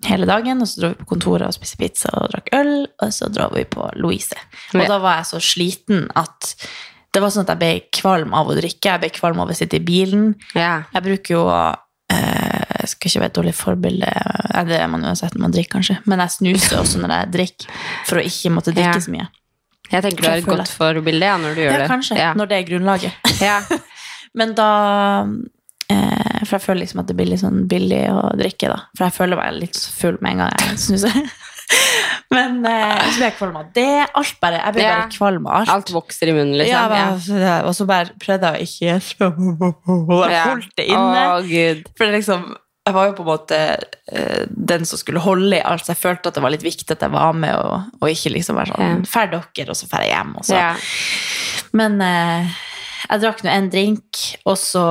hele 0.10 0.26
dagen. 0.30 0.62
Og 0.62 0.68
så 0.72 0.82
dro 0.82 0.90
vi 0.94 1.00
på 1.04 1.08
kontoret 1.14 1.48
og 1.48 1.54
spiste 1.56 1.78
pizza 1.82 2.10
og 2.20 2.30
drakk 2.34 2.50
øl, 2.58 2.74
og 3.02 3.14
så 3.16 3.30
dro 3.34 3.50
vi 3.56 3.64
på 3.66 3.88
Louise. 4.00 4.36
Og 4.74 4.82
Ja. 4.82 4.88
da 4.88 5.00
var 5.00 5.18
jeg 5.22 5.26
så 5.34 5.42
sliten 5.44 6.08
at 6.16 6.56
det 7.16 7.22
var 7.24 7.30
sånn 7.32 7.46
at 7.48 7.54
jeg 7.56 7.60
ble 7.62 8.02
kvalm 8.02 8.34
av 8.36 8.48
å 8.52 8.56
drikke. 8.58 8.92
Jeg 8.92 9.00
ble 9.00 9.10
kvalm 9.16 9.40
av 9.40 9.50
å 9.50 9.56
sitte 9.56 9.78
i 9.78 9.84
bilen. 9.86 10.36
Ja. 10.54 10.84
Jeg 10.94 11.04
bruker 11.04 11.34
jo 11.38 11.46
eh, 11.50 12.62
Jeg 12.82 12.90
skal 12.92 13.10
ikke 13.10 13.20
være 13.24 13.32
et 13.32 13.38
dårlig 13.40 13.54
forbilde, 13.56 14.10
Nei, 14.56 14.64
det 14.68 14.78
er 14.80 14.88
man 14.92 15.02
uansett 15.08 15.34
når 15.34 15.42
man 15.42 15.52
drikker, 15.56 15.72
kanskje, 15.80 15.96
men 16.06 16.20
jeg 16.20 16.30
snuser 16.36 16.78
også 16.78 17.00
når 17.02 17.14
jeg 17.16 17.32
drikker, 17.34 17.68
for 18.06 18.20
å 18.20 18.26
ikke 18.28 18.52
måtte 18.54 18.74
drikke 18.76 18.94
Ja. 18.94 19.00
så 19.02 19.12
mye. 19.16 19.28
Jeg 19.92 20.02
tenker 20.04 20.22
du 20.22 20.28
er 20.30 20.38
et 20.38 20.46
godt 20.46 20.70
forbilde 20.70 21.26
ja, 21.26 21.38
når 21.38 21.56
du 21.56 21.62
gjør 21.62 21.72
Ja, 21.72 21.78
det. 21.82 21.88
kanskje, 21.90 22.36
når 22.36 22.48
det 22.52 22.58
er 22.60 22.68
grunnlaget. 22.70 23.12
Ja. 23.42 23.58
Men 24.38 24.54
da 24.54 24.70
eh, 25.24 25.34
For 26.44 26.58
jeg 26.58 26.64
føler 26.66 26.82
liksom 26.84 27.00
at 27.04 27.08
det 27.12 27.16
blir 27.20 27.30
litt 27.32 27.42
sånn 27.44 27.66
billig 27.72 28.04
å 28.12 28.22
drikke, 28.40 28.70
da. 28.74 28.80
For 28.98 29.08
jeg 29.08 29.16
føler 29.18 29.40
meg 29.40 29.60
litt 29.62 29.80
full 30.00 30.18
med 30.22 30.36
en 30.36 30.44
gang 30.46 30.52
jeg 30.60 30.80
snuser. 30.86 31.20
Men 32.36 32.60
eh, 32.66 33.00
så 33.06 33.16
blir 33.16 33.26
jeg 33.30 33.36
kvalm 33.40 33.56
av 33.62 33.70
det. 33.74 33.88
Alt 34.18 34.36
bare, 34.42 34.60
jeg 34.62 34.76
blir 34.76 34.84
Ja. 34.86 34.96
bare 35.00 35.14
kvalm 35.16 35.48
av 35.48 35.56
alt. 35.62 35.70
Alt 35.74 35.92
vokser 35.96 36.30
i 36.30 36.36
munnen, 36.36 36.60
ja, 36.68 36.84
liksom. 36.92 37.40
ja. 37.42 37.56
Og 37.70 37.74
så 37.78 37.88
bare 37.90 38.14
prøvde 38.22 38.52
jeg 38.52 38.60
å 38.60 38.66
ikke 38.66 38.86
Jeg 38.86 40.32
Ja. 40.36 40.44
holdt 40.52 40.76
det 40.78 40.86
inne. 40.92 41.26
Gud. 41.50 41.90
For 41.98 42.14
liksom 42.14 42.54
jeg 42.86 42.94
var 42.94 43.08
jo 43.08 43.14
på 43.18 43.24
en 43.24 43.30
måte 43.32 43.58
eh, 44.14 44.44
den 44.54 44.84
som 44.86 45.00
skulle 45.02 45.18
holde 45.26 45.58
i 45.58 45.62
alt, 45.66 45.82
så 45.88 45.96
jeg 45.96 46.04
følte 46.04 46.30
at 46.30 46.36
det 46.38 46.44
var 46.46 46.52
litt 46.54 46.62
viktig 46.62 46.86
at 46.94 47.02
jeg 47.02 47.14
var 47.16 47.32
med, 47.34 47.56
og, 47.58 47.88
og 47.98 48.12
ikke 48.12 48.30
liksom 48.36 48.60
være 48.60 48.76
sånn 48.76 48.84
Ja. 48.86 49.00
Fær 49.10 49.32
dere, 49.32 49.72
og 49.74 49.80
så 49.80 49.88
drar 49.90 50.04
jeg 50.06 50.12
hjem. 50.14 50.36
Og 50.38 50.46
så. 50.46 50.60
Ja. 50.60 50.76
Men 51.82 51.98
eh, 52.06 52.54
jeg 53.10 53.24
drakk 53.24 53.42
nå 53.42 53.50
en 53.56 53.72
drink, 53.74 54.22
og 54.46 54.60
så 54.62 54.84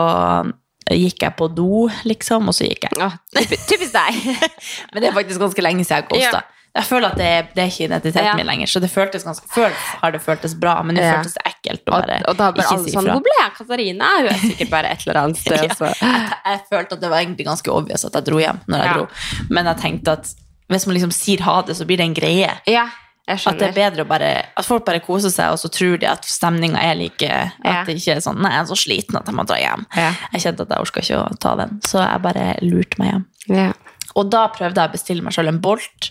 gikk 0.91 1.23
jeg 1.25 1.37
på 1.39 1.49
do, 1.55 1.87
liksom, 2.05 2.49
og 2.51 2.55
så 2.57 2.67
gikk 2.69 2.85
jeg. 2.89 2.99
Ja, 3.01 3.11
typi- 3.39 3.61
typisk 3.69 3.93
deg. 3.95 4.19
Men 4.93 5.01
det 5.03 5.09
er 5.11 5.17
faktisk 5.17 5.41
ganske 5.41 5.63
lenge 5.65 5.85
siden 5.87 6.03
jeg 6.03 6.09
kosta. 6.11 6.43
Ja. 6.43 6.51
Jeg 6.75 6.89
føler 6.89 7.13
at 7.13 7.19
det, 7.21 7.27
det 7.55 7.63
er 7.63 7.69
ikke 7.71 7.85
identiteten 7.87 8.27
Ja. 8.27 8.33
min 8.35 8.49
lenger, 8.49 8.67
så 8.67 8.81
det 8.83 8.89
føltes 8.91 9.23
ganske 9.23 9.47
Før 9.55 9.71
har 10.03 10.11
det 10.11 10.19
føltes 10.25 10.57
bra, 10.59 10.73
men 10.83 10.97
det 10.99 11.05
føltes 11.07 11.37
ekkelt 11.47 11.85
å 11.87 11.93
Og, 11.95 12.01
bare 12.03 12.17
og 12.27 12.35
da 12.41 12.49
bare 12.51 12.65
ikke 12.65 12.75
alle 12.75 12.89
si 12.89 12.95
sånn. 12.97 13.07
Hvor 13.13 13.23
ble 13.23 13.37
jeg 13.39 13.53
Katarina? 13.61 14.09
Hun 14.17 14.27
er 14.33 14.41
sikkert 14.43 14.71
bare 14.73 14.91
et 14.91 15.05
eller 15.07 15.21
annet 15.21 15.39
sted. 15.39 15.63
Jeg, 15.85 16.41
jeg 16.51 16.61
følte 16.73 16.97
at 16.99 17.05
det 17.05 17.11
var 17.13 17.23
egentlig 17.23 17.47
ganske 17.47 17.71
obvious 17.71 18.05
at 18.09 18.19
jeg 18.19 18.27
dro 18.27 18.41
hjem 18.43 18.59
når 18.67 18.83
jeg 18.83 18.97
dro, 18.99 19.07
men 19.55 19.71
jeg 19.71 19.81
tenkte 19.85 20.17
at 20.19 20.33
hvis 20.75 20.87
man 20.89 20.97
liksom 20.99 21.15
sier 21.15 21.45
ha 21.47 21.61
det, 21.63 21.77
så 21.79 21.87
blir 21.87 22.01
det 22.03 22.09
en 22.09 22.15
greie. 22.19 22.51
Ja, 22.67 22.89
At 23.27 23.59
det 23.59 23.69
er 23.71 23.73
bedre 23.73 24.05
å 24.05 24.09
bare 24.09 24.31
At 24.57 24.67
folk 24.67 24.85
bare 24.85 25.01
koser 25.01 25.31
seg, 25.33 25.53
og 25.55 25.59
så 25.59 25.71
tror 25.73 25.97
de 25.99 26.07
at 26.11 26.27
stemninga 26.29 26.77
er 26.83 26.95
like 26.99 27.23
At 27.33 27.53
Ja. 27.65 27.85
det 27.89 27.95
ikke 27.97 28.17
er 28.17 28.21
sånn 28.21 28.37
Nei, 28.43 28.51
jeg 28.53 28.61
er 28.61 28.67
så 28.69 28.77
sliten 28.77 29.17
at 29.17 29.25
jeg 29.31 29.35
må 29.35 29.47
dra 29.49 29.57
hjem. 29.57 29.87
Ja. 29.97 30.11
Jeg 30.35 30.43
kjente 30.43 30.61
at 30.67 30.69
jeg 30.75 30.79
orka 30.85 31.01
ikke 31.01 31.23
å 31.23 31.39
ta 31.41 31.55
den, 31.57 31.81
så 31.81 32.03
jeg 32.05 32.21
bare 32.27 32.45
lurte 32.61 32.99
meg 33.01 33.09
hjem. 33.13 33.25
Ja. 33.49 33.73
Og 34.15 34.29
da 34.31 34.49
prøvde 34.49 34.77
jeg 34.83 34.91
å 34.91 34.93
bestille 34.93 35.23
meg 35.25 35.33
sjøl 35.33 35.49
en 35.49 35.59
Bolt, 35.65 36.11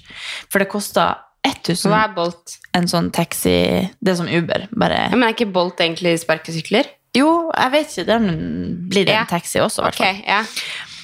for 0.50 0.60
det 0.60 0.70
kosta 0.74 1.06
1000 1.46 1.92
Hva 1.92 2.04
er 2.08 2.14
Bolt? 2.16 2.58
en 2.74 2.88
sånn 2.88 3.12
taxi 3.14 3.54
Det 4.02 4.12
er 4.12 4.16
som 4.16 4.28
Uber, 4.28 4.68
bare 4.74 5.10
Ja, 5.12 5.16
men 5.16 5.24
er 5.30 5.34
ikke 5.36 5.52
Bolt 5.54 5.78
egentlig 5.78 6.18
sparkesykler? 6.24 6.90
Jo, 7.14 7.52
jeg 7.56 7.72
vet 7.72 7.92
ikke, 7.94 8.06
den 8.10 8.88
blir 8.90 9.06
det 9.06 9.14
en 9.14 9.28
taxi 9.30 9.60
også, 9.62 9.84
i 9.84 9.86
hvert 9.86 9.96
fall. 10.02 10.22
ja. 10.26 10.42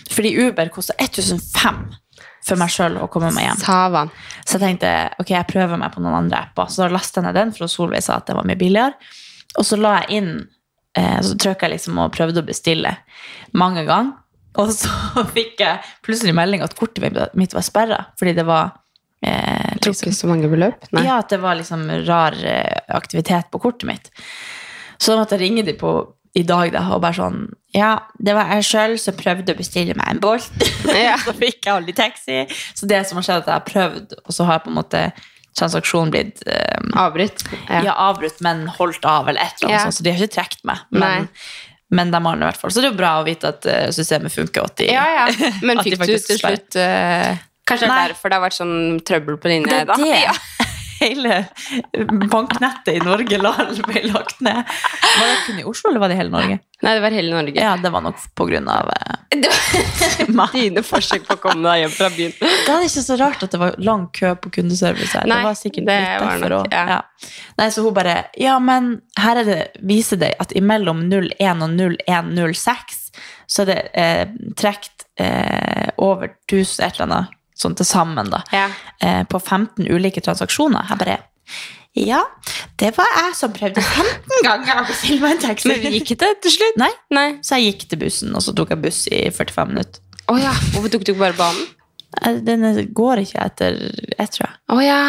Fordi 0.10 0.32
Uber 0.48 0.70
koster 0.74 0.96
1500 0.98 2.00
for 2.46 2.60
meg 2.60 2.72
sjøl 2.74 2.98
å 3.02 3.08
komme 3.12 3.32
meg 3.36 3.50
hjem. 3.50 3.60
Savan. 3.64 4.12
Så 4.44 4.58
jeg 4.58 4.64
tenkte 4.66 4.94
ok, 5.22 5.34
jeg 5.36 5.50
prøver 5.50 5.82
meg 5.82 5.94
på 5.94 6.04
noen 6.04 6.22
andre 6.24 6.44
apper. 6.48 6.72
Så 6.72 6.86
da 6.86 6.94
lastet 6.94 7.22
jeg 7.22 7.28
ned 7.28 7.38
den, 7.38 7.54
for 7.56 7.72
Solveig 7.72 8.06
sa 8.06 8.20
at 8.20 8.30
det 8.30 8.38
var 8.38 8.48
mye 8.48 8.60
billigere. 8.60 8.96
Og 9.58 9.66
så 9.66 9.80
la 9.80 9.96
jeg 10.04 10.20
inn 10.20 10.34
eh, 10.98 11.20
Så 11.26 11.34
trykka 11.42 11.66
jeg 11.66 11.78
liksom 11.78 11.98
og 12.04 12.12
prøvde 12.14 12.44
å 12.44 12.48
bestille 12.48 12.94
mange 13.58 13.86
ganger. 13.88 14.18
Og 14.60 14.72
så 14.74 14.92
fikk 15.36 15.64
jeg 15.64 15.82
plutselig 16.06 16.36
melding 16.38 16.64
at 16.66 16.78
kortet 16.78 17.34
mitt 17.38 17.56
var 17.56 17.66
sperra 17.66 18.00
fordi 18.20 18.34
det 18.38 18.46
var 18.48 18.72
eh, 19.26 19.76
liksom, 19.76 19.94
Trukket 19.94 20.18
så 20.18 20.30
mange 20.32 20.50
beløp? 20.52 20.88
Nei. 20.96 21.06
Ja, 21.08 21.20
at 21.24 21.34
det 21.34 21.42
var 21.44 21.60
liksom 21.60 21.86
rar 22.08 22.38
eh, 22.40 22.80
aktivitet 22.98 23.52
på 23.54 23.62
kortet 23.62 23.90
mitt. 23.90 24.10
Så 25.00 25.14
da 25.14 25.22
måtte 25.22 25.38
jeg 25.38 25.48
ringe 25.48 25.64
de 25.68 25.76
på 25.80 25.94
i 26.38 26.44
dag, 26.46 26.72
da, 26.76 26.84
og 26.94 27.02
bare 27.02 27.18
sånn 27.18 27.40
Ja, 27.74 27.96
det 28.22 28.36
var 28.38 28.52
jeg 28.54 28.68
sjøl 28.68 28.96
som 29.02 29.18
prøvde 29.18 29.54
å 29.54 29.58
bestille 29.58 29.96
meg 29.98 30.12
en 30.14 30.22
Bolt. 30.24 30.50
så 31.26 31.34
fikk 31.38 31.66
jeg 31.66 31.74
aldri 31.74 31.96
taxi. 31.98 32.44
Så 32.78 32.90
det 32.90 33.04
som 33.10 33.20
har 33.20 33.26
skjedd, 33.28 33.44
at 33.44 33.50
jeg 33.50 33.58
har 33.58 33.68
prøvd, 33.70 34.16
og 34.26 34.36
så 34.36 34.48
har 34.50 34.62
på 34.66 34.72
en 34.72 34.78
måte 34.78 35.04
transaksjonen 35.58 36.12
blitt 36.14 36.44
um, 36.46 36.92
Avbrutt. 37.02 37.44
ja. 37.70 37.96
avbrutt, 37.98 38.40
men 38.46 38.68
holdt 38.78 39.06
av, 39.06 39.28
eller 39.28 39.42
et 39.42 39.58
eller 39.60 39.70
annet 39.74 39.80
Ja. 39.80 39.84
sånt. 39.90 39.98
Så 40.00 40.06
de 40.06 40.14
har 40.14 40.22
ikke 40.22 40.36
trukket 40.38 40.64
meg. 40.70 40.86
Men, 40.94 41.28
men 41.90 42.14
de 42.14 42.22
har 42.26 42.38
i 42.38 42.48
hvert 42.48 42.62
fall. 42.62 42.72
Så 42.72 42.84
det 42.84 42.90
er 42.90 42.94
jo 42.94 43.00
bra 43.02 43.16
å 43.20 43.26
vite 43.28 43.50
at 43.50 43.66
eh, 43.66 43.90
systemet 43.96 44.34
funker. 44.34 44.70
At 44.70 44.78
de, 44.80 44.90
Ja, 44.94 45.06
ja. 45.18 45.28
Men 45.68 45.82
fikk 45.84 45.98
du 46.00 46.14
til 46.14 46.40
slutt 46.40 46.78
uh, 46.80 47.34
Kanskje 47.70 47.86
det 47.90 47.94
er 47.98 48.14
derfor 48.14 48.32
det 48.32 48.38
har 48.40 48.46
vært 48.48 48.58
sånn 48.58 48.78
trøbbel 49.06 49.38
på 49.42 49.52
linje 49.52 49.70
Det 49.70 49.82
er 49.84 49.90
da? 49.90 49.98
det. 50.00 50.22
Ja. 50.24 50.34
Hele 51.00 51.46
banknettet 52.32 52.98
i 52.98 53.00
Norge 53.04 53.40
ble 53.40 54.02
lagt 54.10 54.42
ned. 54.44 54.64
Var 54.66 55.30
det 55.30 55.38
kun 55.46 55.62
i 55.62 55.64
Oslo, 55.68 55.92
eller 55.92 56.04
var 56.04 56.12
det 56.12 56.18
hele 56.20 56.34
Norge? 56.34 56.60
Nei, 56.80 56.94
det 56.96 57.04
var 57.04 57.16
hele 57.16 57.36
Norge. 57.36 57.56
Ja, 57.60 57.74
det 57.80 57.92
var 57.92 58.04
nok 58.04 58.20
på 58.40 58.46
grunn 58.48 58.68
av 58.72 58.92
eh, 58.94 59.16
dine 60.54 60.84
forsøk 60.86 61.26
på 61.28 61.36
å 61.36 61.42
komme 61.44 61.66
deg 61.68 61.84
hjem 61.84 61.96
fra 61.96 62.10
byen. 62.16 62.36
Det 62.40 62.76
er 62.76 62.86
ikke 62.88 63.04
så 63.04 63.18
rart 63.20 63.44
at 63.44 63.56
det 63.56 63.60
var 63.62 63.76
lang 63.84 64.06
kø 64.16 64.32
på 64.44 64.52
kundeservice 64.60 65.12
her. 65.18 65.28
Nei, 65.28 65.42
det 65.42 65.50
var 65.50 65.60
sikkert 65.60 65.90
det 65.90 65.98
litt 66.00 66.24
derfor 66.24 66.56
nok, 66.56 66.72
ja. 66.76 66.86
Ja. 66.96 67.02
Nei, 67.60 67.68
så 67.76 67.84
hun 67.84 67.96
bare 67.98 68.16
Ja, 68.40 68.56
men 68.64 68.94
her 69.20 69.42
er 69.42 69.50
det, 69.50 69.60
viser 69.84 70.22
det 70.22 70.34
at 70.40 70.56
imellom 70.56 71.08
01 71.12 71.66
og 71.66 71.76
0106 71.80 73.04
så 73.50 73.66
er 73.66 73.70
det 73.72 73.80
eh, 73.98 74.24
trukket 74.60 75.08
eh, 75.20 75.90
over 75.98 76.32
1000 76.48 76.86
et 76.86 76.96
eller 76.96 77.08
annet 77.10 77.36
sånn 77.60 77.76
til 77.80 77.88
sammen, 77.88 78.32
da. 78.32 78.44
Ja. 78.56 78.68
Eh, 79.04 79.22
på 79.30 79.40
15 79.42 79.88
ulike 79.92 80.24
transaksjoner. 80.26 80.88
Jeg 80.90 81.02
bare 81.02 81.20
Ja, 81.98 82.22
det 82.80 82.92
var 82.96 83.08
jeg 83.18 83.34
som 83.36 83.52
prøvde 83.52 83.82
15 83.82 84.44
ganger 84.46 84.84
å 84.84 84.86
bestille 84.88 85.20
meg 85.24 85.38
en 85.38 85.42
taxi. 85.50 85.72
Men 85.72 85.96
gikk 85.98 86.14
det 86.22 86.30
til 86.46 86.54
slutt? 86.54 86.78
Nei. 86.80 86.92
Nei. 87.12 87.28
Så 87.44 87.58
jeg 87.58 87.74
gikk 87.74 87.90
til 87.90 88.00
bussen, 88.06 88.36
og 88.38 88.46
så 88.46 88.54
tok 88.56 88.76
jeg 88.76 88.84
buss 88.86 89.02
i 89.12 89.26
45 89.34 89.74
minutter. 89.74 90.06
Å 90.30 90.38
ja. 90.38 90.54
Hvorfor 90.76 90.94
tok 90.94 91.04
du 91.08 91.12
ikke 91.16 91.26
bare 91.26 91.38
banen? 91.40 91.68
Eh, 92.26 92.40
Den 92.42 92.64
går 92.94 93.22
ikke 93.22 93.44
etter 93.46 93.76
ett, 94.18 94.32
tror 94.34 94.46
jeg. 94.48 94.56
Å 94.74 94.78
ja. 94.82 95.02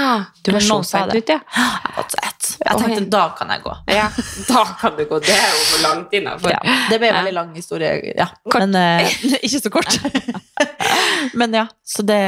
Du 0.44 0.50
var 0.52 0.60
så 0.64 0.76
seint 0.84 1.14
ute, 1.14 1.38
ja. 1.38 1.40
Jeg 1.40 1.94
var 1.96 2.08
så 2.12 2.20
ett. 2.26 2.48
Jeg 2.60 2.80
tenkte, 2.82 3.04
da 3.14 3.22
kan 3.38 3.52
jeg 3.54 3.62
gå. 3.64 3.74
ja. 3.94 4.08
Da 4.50 4.64
kan 4.80 4.96
du 4.98 5.04
gå. 5.08 5.20
Det 5.24 5.32
er 5.32 5.48
jo 5.54 5.62
for 5.70 5.84
langt 5.86 6.12
innafor. 6.18 6.52
Ja, 6.52 6.60
det 6.90 6.98
ble 7.00 7.08
en 7.12 7.18
veldig 7.22 7.34
lang 7.38 7.54
historie. 7.56 8.12
Ja. 8.18 8.28
Men 8.52 8.74
eh, 8.76 9.14
ikke 9.46 9.62
så 9.64 9.72
kort. 9.72 9.96
Men 11.40 11.54
ja, 11.54 11.66
så 11.84 12.02
det, 12.06 12.20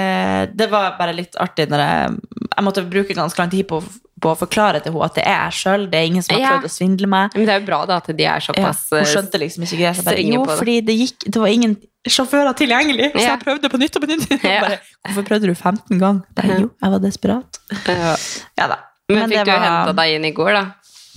det 0.55 0.69
var 0.73 0.97
bare 0.99 1.14
litt 1.17 1.37
artig 1.41 1.69
når 1.73 1.81
jeg 1.85 2.17
Jeg 2.52 2.64
måtte 2.67 2.83
bruke 2.88 3.14
ganske 3.17 3.41
lang 3.41 3.50
tid 3.52 3.67
på, 3.69 3.79
på 4.23 4.31
å 4.33 4.38
forklare 4.38 4.81
til 4.83 4.93
henne 4.95 5.05
at 5.09 5.14
det 5.19 5.25
er 5.26 5.38
jeg 5.50 5.57
sjøl. 5.59 5.87
Det 5.91 5.99
er 5.99 6.07
ingen 6.09 6.23
som 6.23 6.35
har 6.37 6.43
Ja. 6.43 6.50
prøvd 6.55 6.69
å 6.69 6.73
svindle 6.76 7.09
meg. 7.11 7.35
Men 7.35 7.47
det 7.49 7.55
er 7.57 7.61
jo 7.61 7.67
bra 7.67 7.81
da 7.91 7.97
at 7.99 8.07
de 8.07 8.25
er 8.25 8.38
Ja, 8.38 8.38
såpass 8.41 8.85
hun 8.91 8.99
eh, 9.00 9.09
skjønte 9.11 9.41
liksom 9.43 9.64
ikke 9.67 9.79
greia. 9.81 10.23
jo, 10.33 10.45
det. 10.47 10.59
fordi 10.59 10.76
det 10.87 10.95
gikk 11.00 11.19
Det 11.31 11.41
var 11.43 11.49
ingen 11.49 11.76
sjåfører 12.09 12.55
tilgjengelig, 12.59 13.12
så 13.12 13.21
Ja. 13.21 13.37
jeg 13.37 13.41
prøvde 13.45 13.69
på 13.71 13.79
nytt 13.79 13.97
og 13.97 14.02
på 14.02 14.09
nytt. 14.09 14.29
Ja. 14.45 14.61
Bare, 14.61 14.79
Hvorfor 15.07 15.23
prøvde 15.29 15.47
du 15.47 15.55
15 15.55 15.99
ganger? 15.99 16.23
Bare, 16.35 16.61
jo, 16.61 16.71
jeg 16.83 16.91
var 16.91 16.99
desperat. 16.99 17.59
Ja. 17.87 18.17
Ja 18.59 18.67
da. 18.69 18.76
Men, 19.09 19.29
fikk 19.29 19.37
det 19.38 19.45
du 19.45 19.50
var- 19.52 19.67
henta 19.67 19.93
deg 19.97 20.14
inn 20.17 20.25
i 20.25 20.33
går, 20.33 20.52
da? 20.55 20.64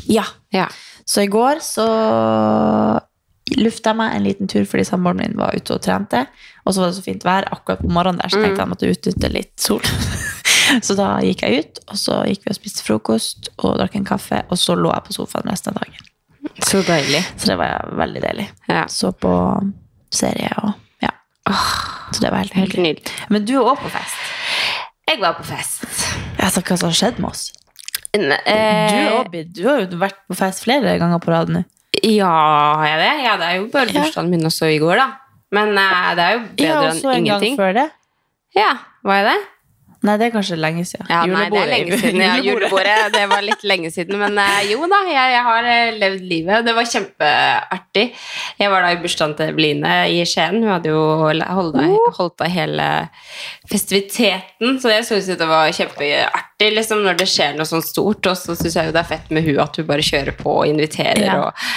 Ja. 0.08 0.24
Ja. 0.52 0.68
Så 1.06 1.22
i 1.24 1.28
går 1.28 1.62
så 1.62 1.86
lufta 3.58 3.92
jeg 3.92 3.98
meg 4.00 4.16
en 4.16 4.24
liten 4.26 4.48
tur 4.50 4.66
fordi 4.66 4.84
samboeren 4.88 5.18
min 5.22 5.36
var 5.38 5.54
ute 5.56 5.76
og 5.78 5.82
trente. 5.86 6.26
Og 6.66 6.74
så 6.74 6.82
var 6.82 6.88
det 6.90 6.98
så 6.98 7.04
fint 7.06 7.24
vær 7.24 7.46
akkurat 7.54 7.80
på 7.82 7.90
morgenen 7.94 8.18
der, 8.22 8.30
så 8.34 8.42
tenkte 8.42 8.58
jeg 8.58 8.60
at 8.60 8.64
jeg 8.66 8.74
måtte 8.74 8.90
utnytte 8.96 9.32
litt 9.34 9.54
sol. 9.62 9.82
så 10.86 10.96
da 10.98 11.10
gikk 11.26 11.44
jeg 11.46 11.64
ut, 11.64 11.82
og 11.90 12.00
så 12.00 12.22
gikk 12.30 12.46
vi 12.46 12.54
og 12.54 12.60
spiste 12.60 12.86
frokost 12.86 13.50
og 13.58 13.78
drakk 13.80 13.98
en 14.00 14.08
kaffe, 14.08 14.42
og 14.50 14.60
så 14.60 14.78
lå 14.80 14.92
jeg 14.94 15.08
på 15.08 15.18
sofaen 15.18 15.52
resten 15.52 15.74
av 15.74 15.84
dagen. 15.84 16.12
Så 16.66 16.82
deilig. 16.86 17.22
Så 17.38 17.52
det 17.52 17.58
var 17.60 17.90
veldig 17.98 18.22
deilig. 18.24 18.48
Ja. 18.70 18.86
Så 18.92 19.12
på 19.12 19.34
serie 20.14 20.52
og 20.62 20.74
ja. 21.04 21.12
Så 22.14 22.22
det 22.22 22.32
var 22.32 22.44
helt 22.44 22.56
Helt 22.58 22.78
nydelig. 22.78 23.14
Men 23.34 23.46
du 23.46 23.56
er 23.58 23.72
også 23.74 23.88
på 23.88 23.94
fest. 23.98 24.26
Jeg 25.10 25.22
var 25.22 25.38
på 25.38 25.46
fest. 25.46 25.86
Jeg 26.40 26.54
sa 26.54 26.62
hva 26.62 26.78
som 26.80 26.90
har 26.90 26.98
skjedd 26.98 27.22
med 27.22 27.30
oss. 27.32 27.50
Ne 28.16 28.38
Du, 28.46 28.52
eh, 28.52 29.20
er 29.20 29.50
du 29.52 29.62
har 29.68 29.82
jo 29.84 30.00
vært 30.00 30.22
på 30.30 30.38
fest 30.40 30.64
flere 30.64 30.96
ganger 31.02 31.20
på 31.20 31.34
rad 31.34 31.52
nå. 31.52 31.66
Ja, 32.04 32.32
har 32.80 32.88
jeg 32.88 33.00
det? 33.02 33.12
Ja, 33.24 33.36
det 33.40 33.50
er 33.50 33.60
jo 33.60 33.68
bare 33.72 33.92
bursdagen 33.92 34.32
min 34.32 34.48
også 34.48 34.70
i 34.72 34.80
går, 34.82 35.00
da. 35.00 35.08
Men 35.56 35.76
uh, 35.78 36.12
det 36.18 36.24
er 36.24 36.34
jo 36.34 36.42
bedre 36.58 36.88
enn 36.90 36.96
ingenting. 36.96 36.96
Ja, 36.96 36.96
også 36.96 37.14
en 37.14 37.28
gang 37.30 37.60
før 37.60 37.76
det. 37.78 37.86
Ja, 38.56 38.72
var 39.06 39.22
jeg 39.22 39.28
det? 39.30 39.38
Nei, 40.06 40.16
det 40.22 40.28
er 40.28 40.34
kanskje 40.36 40.58
lenge 40.60 40.84
siden. 40.86 41.08
Ja, 41.10 41.24
nei, 41.30 41.46
det 41.50 41.60
er 41.62 41.72
lenge 41.72 41.98
siden. 42.00 42.22
Ja, 42.22 42.36
julebordet, 42.44 42.96
det 43.16 43.24
var 43.32 43.42
litt 43.46 43.64
lenge 43.66 43.90
siden. 43.94 44.20
Men 44.22 44.38
eh, 44.42 44.60
jo 44.72 44.86
da, 44.92 45.00
jeg, 45.10 45.34
jeg 45.34 45.44
har 45.48 45.70
eh, 45.72 45.98
levd 46.02 46.28
livet. 46.30 46.66
Det 46.68 46.76
var 46.78 46.90
kjempeartig. 46.92 48.06
Jeg 48.62 48.74
var 48.74 48.86
da 48.86 48.94
i 48.94 49.00
bursdagen 49.02 49.36
til 49.40 49.54
Bline 49.58 49.96
i 50.14 50.22
Skien. 50.30 50.62
Hun 50.62 50.74
hadde 50.76 50.94
jo 50.94 51.02
holdt 51.24 51.48
av, 51.50 51.98
holdt 52.20 52.46
av 52.46 52.54
hele 52.54 52.90
festiviteten. 53.72 54.80
Så 54.82 54.94
jeg 54.94 55.08
synes 55.10 55.32
det 55.42 55.50
var 55.50 55.74
kjempeartig 55.74 56.72
liksom, 56.78 57.04
når 57.06 57.22
det 57.24 57.30
skjer 57.32 57.58
noe 57.58 57.70
sånt 57.70 57.88
stort. 57.90 58.32
Og 58.32 58.40
så 58.40 58.58
syns 58.58 58.78
jeg 58.78 58.92
jo 58.92 58.96
det 58.96 59.04
er 59.04 59.14
fett 59.16 59.34
med 59.34 59.48
hun 59.48 59.62
at 59.66 59.82
hun 59.82 59.90
bare 59.90 60.06
kjører 60.06 60.38
på 60.38 60.60
og 60.62 60.70
inviterer. 60.70 61.26
Ja. 61.26 61.40
Og, 61.48 61.70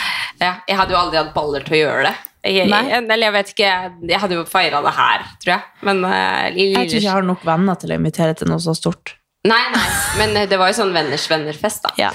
ja, 0.42 0.56
jeg 0.68 0.82
hadde 0.82 0.94
jo 0.94 1.00
aldri 1.00 1.22
hatt 1.22 1.36
baller 1.36 1.64
til 1.66 1.80
å 1.80 1.84
gjøre 1.86 2.10
det. 2.10 2.16
Jeg, 2.44 2.68
jeg, 2.70 3.02
eller 3.02 3.26
jeg 3.26 3.34
vet 3.34 3.48
ikke, 3.54 3.70
jeg 4.08 4.20
hadde 4.22 4.36
jo 4.38 4.44
feira 4.48 4.80
det 4.84 4.92
her, 4.94 5.24
tror 5.42 5.52
jeg. 5.56 5.62
Men 5.88 6.04
uh, 6.06 6.44
Jeg 6.54 6.72
tror 6.74 6.84
ikke 6.86 7.00
jeg 7.02 7.12
har 7.12 7.26
nok 7.26 7.42
venner 7.48 7.74
til 7.80 7.90
å 7.92 7.98
invitere 7.98 8.36
til 8.38 8.48
noe 8.52 8.62
så 8.62 8.76
stort. 8.78 9.14
Nei, 9.46 9.60
nei, 9.70 9.82
men 10.18 10.32
eh, 10.36 10.48
det 10.50 10.56
var 10.58 10.72
jo 10.72 10.74
sånn 10.80 10.90
venners 10.92 11.22
venner-fest, 11.30 11.84
da. 11.86 11.92
Ja. 11.96 12.08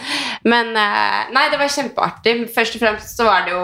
Men 0.43 0.73
eh, 0.75 1.29
nei, 1.33 1.45
det 1.53 1.57
var 1.57 1.71
kjempeartig. 1.71 2.33
Først 2.53 2.75
og 2.75 2.81
fremst 2.83 3.13
så 3.15 3.23
var 3.25 3.45
det 3.47 3.53
jo 3.55 3.61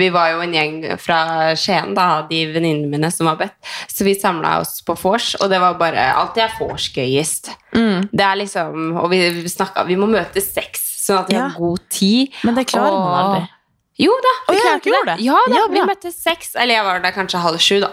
Vi 0.00 0.08
var 0.14 0.30
jo 0.32 0.40
en 0.46 0.54
gjeng 0.56 0.78
fra 0.98 1.18
Skien, 1.60 1.92
da, 1.94 2.06
de 2.30 2.40
venninnene 2.54 2.88
mine 2.90 3.10
som 3.14 3.28
var 3.28 3.36
bedt. 3.42 3.56
Så 3.92 4.06
vi 4.08 4.16
samla 4.18 4.56
oss 4.62 4.78
på 4.80 4.96
vors, 4.98 5.34
og 5.42 5.52
det 5.52 5.60
var 5.60 5.76
bare 5.80 6.08
Alltid 6.16 6.46
er 6.46 6.56
vors 6.58 6.88
gøyest. 6.96 7.52
Det 7.76 8.24
er 8.24 8.40
liksom 8.40 8.96
Og 8.96 9.10
vi 9.12 9.20
snakka 9.52 9.84
Vi 9.86 9.98
må 10.00 10.08
møtes 10.10 10.48
seks, 10.56 10.80
sånn 11.04 11.20
at 11.20 11.28
vi 11.30 11.36
Ja. 11.36 11.50
har 11.50 11.60
god 11.60 11.84
tid. 11.92 12.32
Men 12.48 12.56
det 12.56 12.66
klarer 12.72 12.96
man 12.96 13.18
aldri. 13.20 13.44
Jo 13.98 14.14
da, 14.22 14.32
vi 14.46 14.54
oh, 14.54 14.58
ja, 14.58 14.64
klarte 14.64 14.90
det. 14.90 14.98
det? 15.06 15.16
Ja 15.26 15.38
da, 15.48 15.56
Ja, 15.56 15.64
vi 15.72 15.80
møttes 15.82 16.18
seks. 16.22 16.52
Eller 16.54 16.78
jeg 16.78 16.86
var 16.86 17.00
der 17.02 17.14
kanskje 17.16 17.40
halv 17.42 17.58
sju, 17.62 17.80
da. 17.82 17.90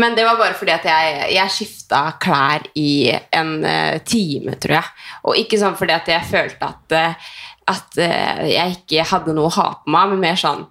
Men 0.00 0.16
det 0.16 0.24
var 0.24 0.38
bare 0.40 0.56
fordi 0.56 0.72
at 0.72 0.86
jeg, 0.88 1.26
jeg 1.34 1.52
skifta 1.52 2.04
klær 2.22 2.64
i 2.78 3.12
en 3.12 3.58
uh, 3.60 3.98
time, 4.08 4.56
tror 4.62 4.78
jeg. 4.78 5.08
Og 5.28 5.42
ikke 5.42 5.60
sånn 5.60 5.76
fordi 5.76 5.96
at 5.98 6.08
jeg 6.08 6.30
følte 6.30 6.70
at, 6.72 6.96
uh, 6.96 7.34
at 7.74 8.00
uh, 8.00 8.46
jeg 8.48 8.78
ikke 8.78 9.04
hadde 9.12 9.36
noe 9.36 9.52
å 9.52 9.56
ha 9.58 9.68
på 9.82 9.92
meg, 9.92 10.14
men 10.14 10.24
mer 10.24 10.40
sånn 10.40 10.64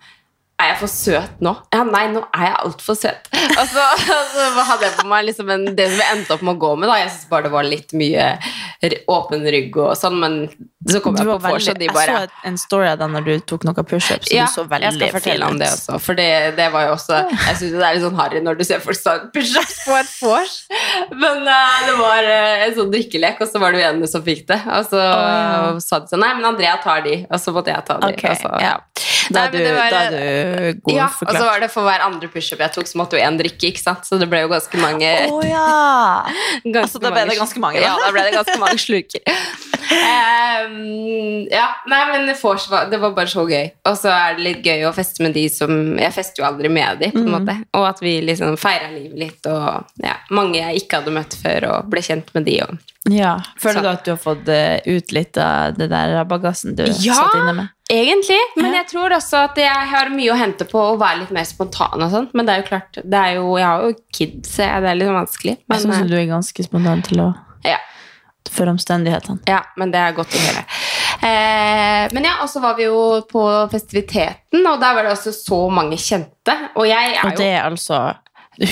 er 0.61 0.71
jeg 0.71 0.79
for 0.81 0.93
søt 0.93 1.39
nå? 1.41 1.53
Ja, 1.73 1.81
nei, 1.87 2.03
nå 2.13 2.21
er 2.29 2.47
jeg 2.49 2.57
altfor 2.65 2.97
søt. 2.97 3.29
Og 3.59 3.63
så, 3.69 3.85
og 3.85 4.59
hadde 4.67 4.87
jeg 4.87 4.97
på 4.99 5.07
meg 5.09 5.25
liksom 5.27 5.49
en, 5.53 5.65
det 5.77 5.87
som 5.89 6.01
jeg 6.03 6.17
endte 6.17 6.35
opp 6.35 6.43
med 6.45 6.55
å 6.55 6.61
gå 6.61 6.75
med. 6.77 6.89
da 6.89 6.99
Jeg 7.01 7.09
synes 7.13 7.31
bare 7.31 7.47
det 7.47 7.53
var 7.53 7.67
litt 7.67 7.95
mye 7.97 8.27
åpen 9.11 9.45
rygg 9.55 9.77
og 9.81 9.93
sånn, 9.97 10.19
men 10.21 10.37
så 10.89 10.99
kom 11.03 11.17
jeg 11.17 11.27
på 11.29 11.35
vors, 11.43 11.67
og 11.69 11.77
de 11.77 11.87
jeg 11.87 12.07
så 12.09 12.47
en 12.49 12.57
story 12.57 12.87
av 12.89 13.01
deg 13.01 13.11
når 13.13 13.25
du 13.27 13.33
tok 13.51 13.65
noen 13.67 13.85
pushups, 13.85 14.31
ja, 14.33 14.47
du 14.49 14.55
så 14.55 14.63
veldig 14.65 14.87
jeg 14.87 14.97
skal 14.97 15.13
fortelle 15.13 15.49
om 15.53 15.59
det 15.61 15.69
også. 15.69 15.99
For 16.01 16.17
det, 16.17 16.29
det 16.57 16.67
var 16.73 16.87
jo 16.87 16.95
også 16.95 17.19
Jeg 17.29 17.59
syns 17.59 17.75
det 17.75 17.83
er 17.85 17.97
litt 17.97 18.05
sånn 18.05 18.17
harry 18.17 18.41
når 18.41 18.57
du 18.57 18.65
ser 18.65 18.81
folk 18.81 18.97
ta 19.05 19.13
pushups 19.35 19.77
på 19.85 19.97
et 19.99 20.11
vors. 20.21 20.55
Men 21.13 21.45
uh, 21.45 21.77
det 21.85 21.95
var 21.99 22.29
uh, 22.31 22.65
en 22.65 22.75
sånn 22.79 22.91
drikkelek, 22.93 23.43
og 23.45 23.51
så 23.51 23.61
var 23.61 23.75
det 23.75 23.83
jo 23.83 23.89
en 23.91 24.07
som 24.09 24.25
fikk 24.25 24.47
det. 24.49 24.59
Og 24.77 24.89
så 24.89 25.01
ja. 25.01 25.77
sa 25.83 26.01
de 26.01 26.11
sånn 26.11 26.21
Nei, 26.21 26.33
men 26.37 26.49
Andrea 26.49 26.75
tar 26.81 27.05
de. 27.05 27.21
Og 27.29 27.41
så 27.41 27.53
måtte 27.55 27.73
jeg 27.73 27.85
ta 27.87 27.97
de. 28.01 28.11
Okay, 28.15 28.37
så, 28.41 28.53
ja. 28.61 28.75
Da 29.31 29.45
er 29.47 29.53
du, 29.53 29.59
du 29.61 30.81
god 30.85 30.95
ja, 30.95 31.07
og 31.07 31.35
så 31.35 31.43
var 31.45 31.61
det 31.63 31.69
for 31.71 31.87
hver 31.87 32.03
andre 32.03 32.27
pushup 32.31 32.61
jeg 32.61 32.73
tok, 32.75 32.89
så 32.89 32.99
måtte 32.99 33.17
jo 33.17 33.23
én 33.23 33.37
drikke, 33.39 33.71
ikke 33.71 33.83
sant? 33.83 34.05
Så 34.07 34.19
det 34.21 34.27
ble 34.31 34.43
jo 34.43 34.51
ganske 34.51 34.81
mange 34.81 35.11
oh, 35.29 35.41
ja! 35.45 36.25
ganske 36.65 36.81
altså, 36.83 37.01
da 37.05 37.13
ble 37.13 37.25
det 37.29 37.37
ganske 37.39 37.63
mange, 37.63 37.81
da. 37.81 37.91
Ja, 37.91 37.97
da 38.01 38.11
ble 38.15 38.25
det 38.27 38.35
ganske 38.35 38.57
mange 38.61 38.81
sluker. 38.81 39.23
Ehm, 40.71 41.47
ja, 41.51 41.67
nei, 41.91 42.01
men 42.11 42.31
vors 42.41 42.67
det 42.91 42.99
var 43.01 43.13
bare 43.15 43.31
så 43.31 43.43
gøy. 43.49 43.71
Og 43.89 43.97
så 43.99 44.11
er 44.13 44.37
det 44.37 44.45
litt 44.45 44.65
gøy 44.65 44.85
å 44.87 44.93
feste 44.95 45.23
med 45.25 45.35
de 45.35 45.47
som 45.51 45.73
Jeg 45.99 46.13
fester 46.15 46.43
jo 46.43 46.47
aldri 46.47 46.71
med 46.71 47.01
de, 47.01 47.11
på 47.13 47.23
en 47.23 47.33
måte. 47.35 47.57
Og 47.77 47.87
at 47.89 48.01
vi 48.03 48.15
liksom 48.25 48.57
feira 48.61 48.89
livet 48.93 49.19
litt, 49.19 49.51
og 49.51 49.91
ja, 50.03 50.15
mange 50.31 50.61
jeg 50.61 50.83
ikke 50.83 51.01
hadde 51.01 51.15
møtt 51.15 51.37
før, 51.41 51.67
og 51.73 51.91
ble 51.91 52.03
kjent 52.05 52.31
med 52.37 52.47
de. 52.47 52.57
Og. 52.65 52.95
ja. 53.11 53.35
Føler 53.61 53.85
du 53.85 53.91
at 53.91 54.05
du 54.05 54.13
har 54.13 54.21
fått 54.21 54.49
eh, 54.51 54.79
ut 54.87 55.13
litt 55.15 55.37
av 55.41 55.77
det 55.77 55.89
der 55.91 56.17
bagassen 56.29 56.75
du 56.77 56.85
Ja! 56.87 57.17
satt 57.19 57.37
inne 57.41 57.53
med? 57.61 57.69
Ja, 57.69 57.77
Egentlig, 57.91 58.37
men 58.55 58.71
jeg 58.71 58.85
tror 58.87 59.11
også 59.11 59.41
at 59.49 59.57
jeg 59.59 59.87
har 59.91 60.09
mye 60.13 60.31
å 60.31 60.35
hente 60.39 60.63
på 60.63 60.79
å 60.79 60.93
være 60.95 61.25
litt 61.25 61.33
mer 61.35 61.43
spontan 61.43 61.99
og 61.99 62.13
sånn. 62.13 62.29
Men 62.31 62.47
det 62.47 62.53
er 62.53 62.61
jo 62.61 62.67
klart, 62.69 62.99
det 63.03 63.19
er 63.19 63.33
jo, 63.35 63.49
jeg 63.59 63.67
har 63.67 63.83
jo 63.83 63.95
kids, 64.15 64.53
så 64.55 64.67
det 64.79 64.93
er 64.93 64.99
litt 65.01 65.11
vanskelig. 65.11 65.57
Jeg 65.59 65.67
Men, 65.73 65.81
syns 65.83 66.07
du 66.07 66.15
er 66.15 66.29
ganske 66.29 66.63
spontan 66.69 67.03
til 67.03 67.19
å 67.25 67.25
eh, 67.65 67.73
ja. 67.73 67.81
For 68.51 68.67
omstendighetene. 68.67 69.39
Ja, 69.47 69.61
men 69.79 69.93
det 69.93 70.01
er 70.01 70.15
godt 70.17 70.33
å 70.35 70.41
høre. 70.43 70.65
Eh, 71.21 72.09
men 72.11 72.25
ja, 72.27 72.33
og 72.43 72.49
så 72.51 72.59
var 72.63 72.75
vi 72.79 72.89
jo 72.89 73.21
på 73.29 73.43
festiviteten, 73.71 74.65
og 74.65 74.81
der 74.81 74.97
var 74.97 75.07
det 75.07 75.13
også 75.13 75.31
så 75.35 75.61
mange 75.71 75.99
kjente. 76.01 76.57
Og 76.75 76.89
jeg 76.89 77.15
er 77.15 77.23
Og 77.29 77.39
det 77.39 77.47
er 77.53 77.63
altså 77.69 78.01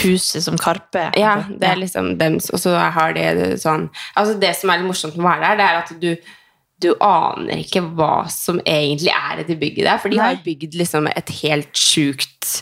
huset 0.04 0.44
som 0.44 0.58
Karpe 0.60 1.06
Ja, 1.15 1.38
det 1.48 1.70
er 1.70 1.80
liksom 1.80 2.18
dems, 2.20 2.50
og 2.52 2.60
så 2.60 2.74
har 2.76 3.13
de 3.15 3.24
det 3.38 3.46
sånn 3.62 3.86
Altså, 4.20 4.36
det 4.42 4.52
som 4.60 4.70
er 4.70 4.82
litt 4.82 4.89
morsomt 4.89 5.15
med 5.15 5.24
å 5.24 5.30
være 5.30 5.48
der, 5.48 5.62
det 5.62 5.70
er 5.70 5.80
at 5.80 5.96
du 6.04 6.36
du 6.80 6.94
aner 7.04 7.60
ikke 7.60 7.82
hva 7.98 8.22
som 8.32 8.62
egentlig 8.63 9.12
er 9.12 9.42
i 9.42 9.46
det 9.48 9.58
bygget 9.60 9.84
der. 9.84 9.98
For 10.00 10.12
de 10.12 10.20
Nei. 10.20 10.30
har 10.30 10.44
bygd 10.46 10.78
liksom 10.80 11.10
et 11.12 11.32
helt 11.42 11.76
sjukt 11.76 12.62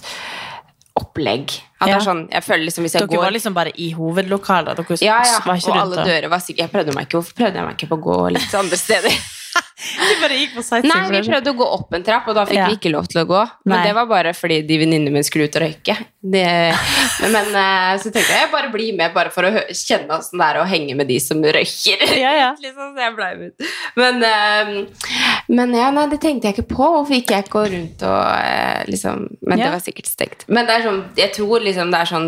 opplegg. 0.97 1.53
At 1.79 1.87
det 1.87 1.93
Ja. 1.93 1.99
sånn, 2.01 2.23
jeg 2.31 2.43
føler 2.43 2.65
liksom 2.65 2.83
hvis 2.85 2.93
jeg 2.97 3.05
Dere 3.05 3.17
går 3.17 3.23
var 3.23 3.31
liksom 3.35 3.53
bare 3.53 3.71
i 3.75 3.91
hovedlokalet. 3.93 4.77
Dere 4.77 4.97
ja, 5.05 5.21
ja, 5.23 5.39
og 5.45 5.77
alle 5.77 6.03
dører 6.03 6.29
var 6.29 6.39
sikre. 6.41 6.65
Jeg 6.65 6.71
prøvde 6.73 6.95
meg 6.95 7.07
ikke, 7.07 7.21
prøvde 7.37 7.53
jeg 7.53 7.65
meg 7.65 7.77
ikke 7.77 7.89
på 7.91 7.99
å 7.99 8.03
gå 8.07 8.17
litt 8.33 8.55
andre 8.57 8.77
steder? 8.77 9.11
De 9.77 10.15
bare 10.23 10.37
gikk 10.39 10.55
på 10.57 10.63
sightseeing. 10.65 10.89
Nei, 10.89 11.19
vi 11.21 11.29
prøvde 11.29 11.51
å 11.53 11.57
gå 11.59 11.65
opp 11.75 11.91
en 11.93 12.05
trapp, 12.05 12.27
og 12.31 12.33
da 12.37 12.45
fikk 12.49 12.57
Ja. 12.57 12.67
vi 12.71 12.77
ikke 12.79 12.89
lov 12.91 13.05
til 13.11 13.21
å 13.21 13.25
gå. 13.29 13.41
Men 13.69 13.77
Nei. 13.77 13.83
det 13.85 13.93
var 13.93 14.07
bare 14.09 14.31
fordi 14.33 14.61
de 14.65 14.77
venninnene 14.81 15.13
mine 15.13 15.23
skulle 15.27 15.45
ut 15.45 15.55
og 15.59 15.61
røyke. 15.61 15.95
Det, 16.27 16.45
men 17.29 17.53
eh, 17.55 17.91
så 18.01 18.09
tenkte 18.09 18.33
jeg 18.33 18.41
jeg 18.41 18.51
bare 18.51 18.71
bli 18.73 18.87
med 18.97 19.13
bare 19.13 19.29
for 19.31 19.45
å 19.47 19.51
kjenne 19.69 20.17
åssen 20.17 20.41
det 20.41 20.47
er 20.49 20.59
å 20.59 20.65
henge 20.67 20.95
med 20.97 21.07
de 21.07 21.19
som 21.21 21.43
røyker. 21.45 22.03
Ja, 22.17 22.33
ja. 22.33 22.49
liksom, 22.65 22.95
så 22.97 23.05
jeg 23.05 23.15
ble 23.19 23.29
med. 23.43 23.67
Men, 24.01 24.25
eh, 24.25 24.73
men 25.47 25.77
ja, 25.77 25.91
nei, 25.93 26.07
det 26.09 26.19
tenkte 26.25 26.49
jeg 26.49 26.57
ikke 26.57 26.73
på. 26.73 26.81
Hvorfor 26.97 27.13
gikk 27.13 27.35
jeg 27.35 27.45
ikke 27.45 27.65
rundt 27.75 28.03
og 28.09 28.19
eh, 28.41 28.81
liksom 28.89 29.27
Men 29.45 29.61
det 29.61 29.71
var 29.77 29.85
sikkert 29.85 30.09
stengt. 30.09 30.47
Men 30.49 30.65
det 30.65 30.79
er 30.79 30.87
sånn, 30.89 31.03
jeg 31.21 31.33
tror 31.37 31.61
liksom 31.63 31.93
det 31.93 32.01
er 32.01 32.09
sånn 32.09 32.27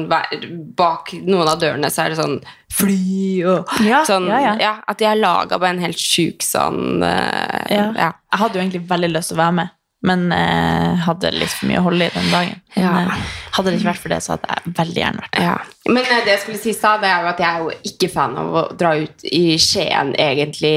Bak 0.77 1.13
noen 1.25 1.49
av 1.49 1.59
dørene 1.62 1.89
så 1.91 2.05
er 2.05 2.13
det 2.13 2.21
sånn 2.21 2.39
fly 2.73 3.43
og 3.49 3.71
Ja, 3.86 4.03
sånn 4.08 4.27
ja, 4.29 4.53
ja. 4.62 4.75
At 4.88 4.99
de 5.01 5.08
har 5.10 5.17
laga 5.19 5.58
bare 5.60 5.73
en 5.77 5.84
helt 5.84 5.99
sjuk 5.99 6.43
sånn 6.45 7.01
uh, 7.03 7.65
Ja. 7.71 7.89
ja. 7.97 8.12
Jeg 8.29 8.39
hadde 8.43 8.60
jo 8.60 8.63
egentlig 8.63 8.86
veldig 8.89 9.10
lyst 9.15 9.32
til 9.34 9.38
å 9.39 9.43
være 9.43 9.55
med, 9.58 9.71
men 10.05 10.27
uh, 10.32 10.95
hadde 11.08 11.32
litt 11.36 11.51
for 11.51 11.67
mye 11.67 11.79
å 11.82 11.86
holde 11.89 12.05
i 12.08 12.13
den 12.13 12.29
dagen. 12.32 12.62
Men, 12.75 12.84
Ja. 12.86 12.91
eh, 13.01 13.23
hadde 13.58 13.71
det 13.73 13.79
ikke 13.79 13.89
vært 13.89 13.99
for 14.03 14.13
det, 14.13 14.19
så 14.23 14.36
hadde 14.36 14.47
jeg 14.53 14.73
veldig 14.77 15.01
gjerne 15.01 15.23
vært 15.25 15.39
med. 15.39 15.47
Ja. 15.49 15.55
Men 15.89 16.05
det 16.05 16.29
jeg 16.32 16.39
skulle 16.45 16.62
si 16.62 16.73
sa, 16.77 16.91
det 17.01 17.10
er 17.10 17.23
jo 17.25 17.32
at 17.34 17.41
jeg 17.41 17.49
er 17.49 17.63
jo 17.65 17.71
ikke 17.89 18.10
fan 18.13 18.38
av 18.39 18.53
å 18.55 18.62
dra 18.77 18.91
ut 19.01 19.25
i 19.25 19.41
Skien, 19.60 20.13
egentlig. 20.15 20.75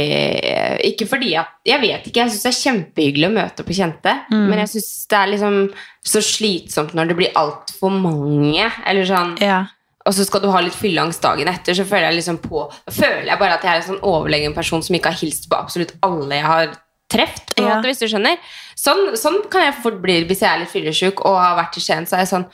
Ikke 0.89 1.07
fordi 1.07 1.35
at 1.39 1.53
Jeg 1.69 1.79
vet 1.85 2.09
ikke, 2.09 2.25
jeg 2.25 2.33
syns 2.33 2.43
det 2.43 2.51
er 2.51 2.63
kjempehyggelig 2.63 3.29
å 3.29 3.35
møte 3.37 3.63
på 3.69 3.77
kjente, 3.77 4.17
men 4.33 4.59
jeg 4.65 4.73
syns 4.73 4.89
det 5.13 5.19
er 5.21 5.31
liksom 5.37 5.61
så 6.03 6.25
slitsomt 6.25 6.97
når 6.99 7.13
det 7.13 7.17
blir 7.21 7.37
altfor 7.39 7.93
mange. 7.95 8.67
Eller 8.89 9.07
sånn 9.07 9.37
Ja. 9.39 9.61
Og 10.07 10.15
så 10.15 10.25
skal 10.27 10.41
du 10.43 10.49
ha 10.51 10.61
litt 10.61 10.75
fylleangst 10.75 11.23
dagen 11.23 11.49
etter, 11.49 11.75
så 11.79 11.85
føler 11.87 12.09
jeg 12.11 12.17
liksom 12.21 12.39
på 12.43 12.65
føler 12.91 13.27
jeg 13.31 13.39
bare 13.39 13.55
at 13.59 13.63
jeg 13.63 13.71
er 13.73 13.83
en 13.83 13.89
sånn 13.93 14.01
overlegen 14.03 14.55
person 14.57 14.83
som 14.83 14.97
ikke 14.99 15.13
har 15.13 15.21
hilst 15.21 15.49
på 15.49 15.59
absolutt 15.59 15.93
alle 16.03 16.35
jeg 16.41 16.45
har 16.49 16.73
truffet, 17.13 17.53
Ja. 17.61 17.81
hvis 17.85 17.99
du 18.01 18.07
skjønner. 18.09 18.39
Sånn, 18.77 19.13
sånn 19.21 19.43
kan 19.53 19.63
jeg 19.67 19.75
fort 19.83 20.01
bli 20.03 20.25
hvis 20.25 20.41
jeg 20.41 20.51
er 20.51 20.61
litt 20.65 20.73
fyllesyk 20.73 21.21
og 21.29 21.37
har 21.39 21.57
vært 21.61 21.77
i 21.77 21.81
Skien, 21.85 22.07
så 22.09 22.17
er 22.17 22.25
jeg 22.27 22.33
sånn 22.33 22.47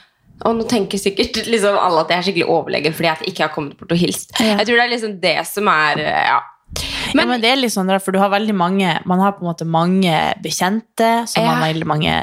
og 0.45 0.55
nå 0.55 0.63
tenker 0.71 0.97
sikkert 1.01 1.35
liksom 1.53 1.75
alle 1.77 1.99
at 2.05 2.09
jeg 2.13 2.17
er 2.19 2.27
skikkelig 2.29 2.47
overlegen 2.47 2.93
fordi 2.95 3.09
jeg 3.09 3.33
ikke 3.33 3.43
har 3.47 3.51
kommet 3.55 3.77
bort 3.79 3.91
og 3.91 3.97
hilst. 3.99 4.31
Ja. 4.39 4.57
Jeg 4.61 4.67
tror 4.69 4.77
det 4.79 4.85
er 4.85 4.93
liksom 4.93 5.19
det 5.21 5.35
som 5.47 5.67
er 5.67 5.99
eh, 5.99 6.23
Ja. 6.29 6.39
Men, 7.15 7.23
ja, 7.23 7.25
men 7.31 7.41
det 7.41 7.49
er 7.49 7.55
litt 7.57 7.73
sånn 7.73 7.89
for 7.99 8.13
du 8.13 8.19
har 8.21 8.29
veldig 8.29 8.53
mange 8.53 8.91
Man 9.09 9.19
har 9.19 9.31
på 9.33 9.41
en 9.41 9.47
måte 9.49 9.65
mange 9.65 10.13
bekjente, 10.43 11.25
som 11.27 11.41
Ja. 11.41 11.47
man 11.49 11.63
har 11.63 11.73
veldig 11.73 11.87
mange, 11.89 12.13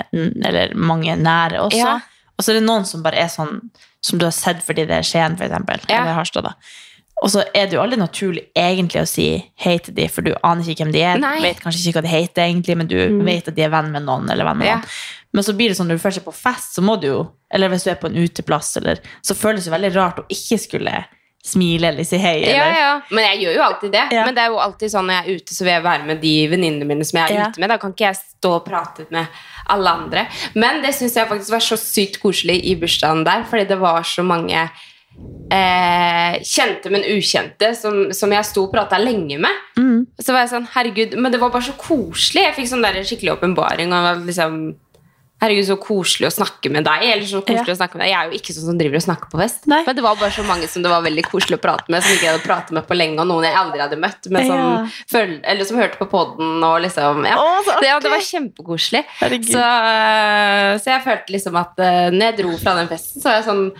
eller 0.46 0.74
mange 0.78 1.16
nære 1.18 1.58
også. 1.66 2.00
Og 2.38 2.44
så 2.44 2.50
er 2.52 2.60
det 2.60 2.66
noen 2.68 2.84
som 2.86 3.02
bare 3.02 3.16
er 3.24 3.28
sånn 3.32 3.70
som 4.06 4.20
du 4.20 4.26
har 4.28 4.34
sett 4.34 4.62
fordi 4.66 4.84
det 4.88 5.00
er 5.00 5.06
Skien, 5.06 5.34
for 5.38 5.48
eksempel. 5.48 5.82
Ja. 5.90 6.02
Eller 6.04 6.14
Harstad, 6.18 6.46
da. 6.46 6.54
Og 7.24 7.30
så 7.32 7.40
er 7.56 7.64
det 7.66 7.78
jo 7.78 7.80
aldri 7.80 7.96
naturlig 7.96 8.42
egentlig 8.60 9.00
å 9.00 9.08
si 9.08 9.24
hei 9.64 9.78
til 9.80 9.94
de, 9.96 10.04
for 10.12 10.26
du 10.26 10.34
aner 10.44 10.66
ikke 10.68 10.84
hvem 10.84 10.92
de 10.92 11.00
er. 11.00 11.20
Nei. 11.22 11.38
Mm. 11.40 11.46
vet 11.48 11.62
kanskje 11.64 11.80
ikke 11.88 11.98
hva 12.02 12.04
de 12.04 12.12
heter 12.12 12.44
egentlig, 12.44 12.76
men 12.76 12.90
du 12.90 12.96
vet 13.24 13.48
at 13.48 13.56
de 13.56 13.64
er 13.64 13.72
venn 13.72 13.88
med 13.94 14.04
noen. 14.04 14.28
eller 14.30 14.44
venn 14.44 14.58
med 14.60 14.68
Ja. 14.68 14.74
noen. 14.82 14.98
Men 15.32 15.44
så 15.44 15.52
blir 15.56 15.68
det 15.72 15.76
sånn 15.78 15.88
når 15.88 15.96
du 15.98 16.04
først 16.04 16.20
er 16.20 16.26
på 16.28 16.34
fest, 16.36 16.76
så 16.76 16.84
må 16.84 16.98
du 17.00 17.06
jo, 17.08 17.18
eller 17.52 17.68
hvis 17.72 17.84
du 17.84 17.90
er 17.90 17.98
på 18.00 18.08
en 18.08 18.16
uteplass, 18.20 18.76
eller, 18.76 19.00
så 19.24 19.34
føles 19.36 19.64
det 19.64 19.72
veldig 19.72 19.94
rart 19.96 20.20
å 20.20 20.26
ikke 20.32 20.58
skulle 20.60 20.92
smile 21.46 21.88
eller 21.92 22.06
si 22.08 22.18
hei. 22.20 22.40
Eller, 22.42 22.74
ja. 22.76 22.88
Men 23.10 23.28
jeg 23.30 23.42
gjør 23.44 23.54
jo 23.58 23.62
alltid 23.68 23.92
det. 23.94 24.04
Ja. 24.16 24.24
Men 24.26 24.34
det 24.36 24.42
er 24.44 24.50
jo 24.54 24.58
alltid 24.62 24.92
sånn 24.92 25.06
når 25.08 25.18
jeg 25.20 25.24
er 25.36 25.40
ute, 25.40 25.54
så 25.56 25.64
vil 25.66 25.72
jeg 25.76 25.84
være 25.86 26.08
med 26.10 26.20
de 26.24 26.34
venninnene 26.52 26.88
mine 26.90 27.06
som 27.06 27.20
jeg 27.22 27.30
er 27.30 27.38
Ja. 27.40 27.46
ute 27.52 27.62
med. 27.62 27.70
Da 27.70 27.78
kan 27.82 27.94
ikke 27.94 28.08
jeg 28.10 28.18
stå 28.22 28.52
og 28.58 28.64
prate 28.66 29.06
med 29.14 29.38
alle 29.72 29.94
andre. 30.00 30.26
Men 30.54 30.82
det 30.82 30.92
syns 30.94 31.14
jeg 31.18 31.28
faktisk 31.30 31.54
var 31.56 31.64
så 31.64 31.78
sykt 31.80 32.20
koselig 32.22 32.58
i 32.66 32.74
bursdagen 32.78 33.24
der, 33.26 33.46
fordi 33.48 33.68
det 33.70 33.78
var 33.80 34.02
så 34.06 34.22
mange 34.26 34.68
eh, 35.50 36.36
kjente, 36.44 36.90
men 36.92 37.04
ukjente 37.08 37.70
som, 37.78 38.12
som 38.16 38.32
jeg 38.34 38.44
sto 38.48 38.66
og 38.66 38.72
prata 38.74 38.98
lenge 39.00 39.38
med. 39.42 39.62
Mm. 39.78 40.06
Så 40.20 40.32
var 40.34 40.44
jeg 40.44 40.52
sånn, 40.54 40.68
herregud, 40.74 41.16
Men 41.20 41.32
det 41.32 41.40
var 41.40 41.50
bare 41.54 41.68
så 41.68 41.76
koselig. 41.80 42.42
Jeg 42.48 42.56
fikk 42.58 42.70
sånn 42.72 42.84
der 42.84 42.98
skikkelig 43.06 43.36
åpenbaring. 43.36 43.92
og 43.96 44.26
liksom 44.26 44.58
Herregud, 45.36 45.66
så 45.68 45.74
koselig 45.76 46.30
å 46.30 46.32
snakke 46.32 46.70
med 46.72 46.86
deg. 46.88 47.02
Eller 47.12 47.26
så 47.28 47.42
koselig 47.44 47.68
Ja. 47.68 47.74
å 47.74 47.80
snakke 47.80 47.98
med 47.98 48.06
deg. 48.06 48.10
Jeg 48.14 48.16
er 48.16 48.30
jo 48.30 48.38
ikke 48.38 48.54
sånn 48.56 48.64
som 48.70 48.78
driver 48.78 48.96
og 48.96 49.02
snakker 49.04 49.28
på 49.34 49.40
fest. 49.42 49.66
Nei. 49.68 49.82
Men 49.84 49.96
det 49.98 50.04
var 50.06 50.16
bare 50.16 50.32
så 50.32 50.44
mange 50.48 50.68
som 50.72 50.82
det 50.82 50.88
var 50.90 51.02
veldig 51.04 51.24
koselig 51.28 51.58
å 51.58 51.60
prate 51.60 51.92
med, 51.92 52.02
som 52.02 52.14
ikke 52.16 52.24
jeg 52.24 52.32
hadde 52.38 52.46
pratet 52.46 52.72
med 52.72 52.86
på 52.88 52.96
lenge, 52.96 53.20
og 53.20 53.28
noen 53.28 53.44
jeg 53.44 53.54
aldri 53.60 53.82
hadde 53.84 53.98
møtt, 54.00 54.30
men 54.32 54.46
som, 54.46 54.56
Ja. 54.56 54.86
føl- 55.12 55.40
eller 55.44 55.64
som 55.68 55.76
hørte 55.76 55.98
på 56.00 56.08
podden 56.08 56.64
og 56.64 56.80
liksom 56.86 57.26
ja. 57.28 57.36
Å, 57.36 57.62
så 57.68 57.76
det, 57.80 57.88
ja, 57.92 57.98
det 58.00 58.10
var 58.10 58.24
kjempekoselig. 58.30 59.04
Så, 59.20 59.60
øh, 59.60 60.72
så 60.80 60.86
jeg 60.94 61.04
følte 61.04 61.32
liksom 61.36 61.56
at 61.60 61.74
øh, 61.84 62.10
når 62.16 62.24
jeg 62.30 62.36
dro 62.40 62.56
fra 62.56 62.74
den 62.80 62.88
festen, 62.88 63.20
så 63.20 63.28
var 63.28 63.36
jeg 63.42 63.44
sånn 63.50 63.72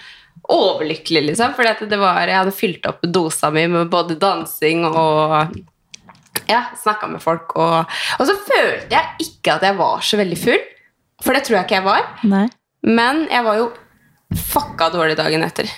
overlykkelig, 0.48 1.24
liksom. 1.32 1.56
Det 1.88 1.98
var, 1.98 2.20
jeg 2.28 2.36
hadde 2.36 2.52
fylt 2.54 2.86
opp 2.86 3.00
dosa 3.02 3.50
mi 3.50 3.66
med 3.66 3.88
både 3.90 4.14
dansing 4.20 4.84
og 4.92 5.56
ja, 6.48 6.66
snakka 6.78 7.08
med 7.10 7.22
folk. 7.24 7.56
Og, 7.56 7.86
og 8.20 8.26
så 8.28 8.36
følte 8.46 8.90
jeg 8.92 9.26
ikke 9.26 9.56
at 9.56 9.62
jeg 9.62 9.76
var 9.80 10.04
så 10.06 10.20
veldig 10.20 10.38
full, 10.38 10.60
for 11.24 11.36
det 11.36 11.44
tror 11.46 11.60
jeg 11.60 11.68
ikke 11.68 11.78
jeg 11.78 11.86
var. 11.86 12.06
Nei. 12.28 12.46
Men 12.86 13.26
jeg 13.32 13.44
var 13.46 13.58
jo 13.60 13.66
fucka 14.36 14.90
dårlig 14.94 15.16
dagen 15.18 15.44
etter. 15.46 15.70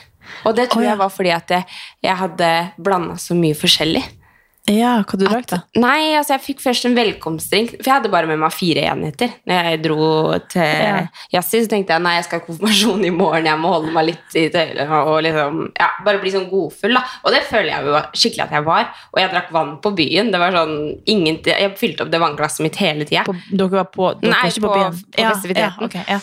Og 0.46 0.55
det 0.57 0.68
tror 0.70 0.83
oh, 0.83 0.87
ja. 0.87 0.92
jeg 0.92 1.01
var 1.01 1.12
fordi 1.12 1.33
at 1.35 1.53
jeg, 1.55 1.66
jeg 2.05 2.16
hadde 2.20 2.51
blanda 2.85 3.16
så 3.20 3.37
mye 3.38 3.57
forskjellig. 3.59 4.03
Ja, 4.68 4.98
hva 5.09 5.16
du 5.16 5.22
drakk 5.24 5.46
da? 5.48 5.59
Nei, 5.81 6.12
altså 6.18 6.35
jeg 6.35 6.42
fikk 6.44 6.59
først 6.61 6.85
en 6.85 6.96
velkomstdrink, 6.98 7.70
for 7.78 7.88
jeg 7.88 7.94
hadde 7.94 8.11
bare 8.12 8.28
med 8.28 8.37
meg 8.42 8.52
fire 8.52 8.83
enheter. 8.90 9.31
Når 9.48 9.62
jeg 9.70 9.81
dro 9.87 10.09
til 10.52 10.61
Ja. 10.85 10.98
Yassi, 11.33 11.62
så 11.64 11.70
tenkte 11.72 11.94
jeg 11.96 12.04
nei, 12.04 12.12
jeg 12.18 12.26
skal 12.26 12.40
ha 12.42 12.46
konfirmasjon 12.46 13.07
i 13.09 13.12
morgen, 13.16 13.48
jeg 13.48 13.59
må 13.62 13.70
holde 13.72 13.94
meg 13.96 14.11
litt 14.11 14.37
i 14.37 14.44
tøylet 14.52 14.92
og 14.98 15.22
liksom, 15.24 15.62
ja, 15.81 15.88
bare 16.04 16.20
bli 16.20 16.35
sånn 16.35 16.50
godfull. 16.50 16.92
da. 16.98 17.02
Og 17.24 17.33
det 17.33 17.42
føler 17.48 17.70
jeg 17.72 17.88
jo 17.88 18.02
skikkelig 18.12 18.44
at 18.44 18.57
jeg 18.59 18.64
var. 18.68 18.92
Og 19.14 19.20
jeg 19.22 19.31
drakk 19.33 19.50
vann 19.57 19.72
på 19.81 19.94
byen. 19.96 20.33
Det 20.33 20.38
var 20.44 20.52
sånn, 20.52 20.76
ingen, 21.07 21.40
Jeg 21.48 21.72
fylte 21.81 22.04
opp 22.04 22.11
det 22.12 22.20
vannglasset 22.20 22.61
mitt 22.68 22.76
hele 22.76 23.04
tida. 23.09 23.24
Dere 23.50 23.68
var 23.70 23.88
på, 23.88 24.12
dere 24.20 24.31
Nei, 24.37 24.42
var 24.42 24.61
på, 24.61 24.66
på- 24.68 24.74
byen? 24.76 25.02
på 25.16 25.22
ja, 25.24 25.31
festiviteten. 25.33 25.81
Ja, 25.81 25.85
ok, 25.87 25.96
ja. 26.12 26.20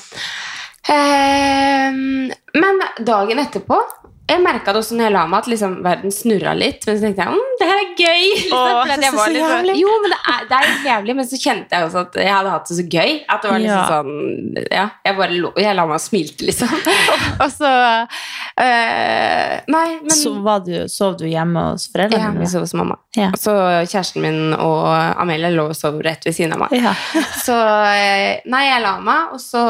Um, 0.88 2.30
men 2.54 2.82
dagen 3.02 3.40
etterpå 3.42 3.80
jeg 4.26 4.42
merka 4.42 4.74
det 4.74 4.80
også 4.82 4.96
når 4.98 5.06
jeg 5.06 5.14
la 5.14 5.24
meg, 5.30 5.44
at 5.44 5.48
liksom, 5.52 5.74
verden 5.86 6.14
snurra 6.14 6.54
litt. 6.58 6.86
Men 6.88 6.96
så 6.98 7.06
tenkte 7.06 7.26
jeg 7.26 7.36
mm, 7.36 7.50
det 7.60 7.68
her 7.70 7.82
er 7.82 7.90
gøy. 7.96 8.24
Liksom, 8.46 8.58
Åh, 8.58 8.80
det 8.90 8.96
er 8.96 9.04
så 9.06 9.20
sånn- 9.20 9.36
jævlig. 9.38 9.76
Jo, 9.78 9.92
men 10.02 10.14
det 10.14 10.18
er, 10.32 10.48
det 10.50 10.58
er 10.58 10.72
jævlig. 10.90 11.16
Men 11.20 11.28
så 11.30 11.38
kjente 11.42 11.78
jeg 11.78 11.86
også 11.90 12.02
at 12.02 12.18
jeg 12.24 12.34
hadde 12.34 12.54
hatt 12.56 12.72
det 12.72 12.78
så 12.80 12.86
gøy. 12.96 13.12
At 13.30 13.46
det 13.46 13.52
var 13.52 13.62
liksom 13.62 13.76
Ja. 13.76 13.86
sånn 13.92 14.66
Ja, 14.72 14.86
jeg 15.06 15.18
bare 15.20 15.38
lo, 15.38 15.52
jeg 15.62 15.76
la 15.78 15.86
meg 15.86 16.00
og 16.00 16.02
smilte, 16.02 16.48
liksom. 16.48 16.74
og 17.44 17.52
så 17.54 17.70
øh, 17.70 19.54
Nei, 19.76 19.86
men 20.02 20.16
Så 20.16 20.34
du, 20.66 20.74
sov 20.90 21.18
du 21.20 21.26
hjemme 21.30 21.68
hos 21.70 21.86
ja, 21.94 22.32
vi 22.40 22.50
sov 22.50 22.66
hos 22.66 22.74
mamma. 22.74 22.98
Ja. 23.16 23.30
Og 23.30 23.40
så 23.40 23.54
kjæresten 23.86 24.26
min 24.26 24.42
og 24.58 24.90
Amelia 25.22 25.54
lå 25.54 25.70
og 25.70 25.78
sov 25.78 26.02
rett 26.02 26.26
ved 26.26 26.34
siden 26.36 26.58
av 26.58 26.66
meg. 26.66 26.74
Ja. 26.82 26.96
Så 27.46 27.54
eh, 27.94 28.42
Nei, 28.50 28.66
jeg 28.72 28.82
la 28.82 28.98
meg, 29.06 29.36
og 29.38 29.42
så 29.42 29.62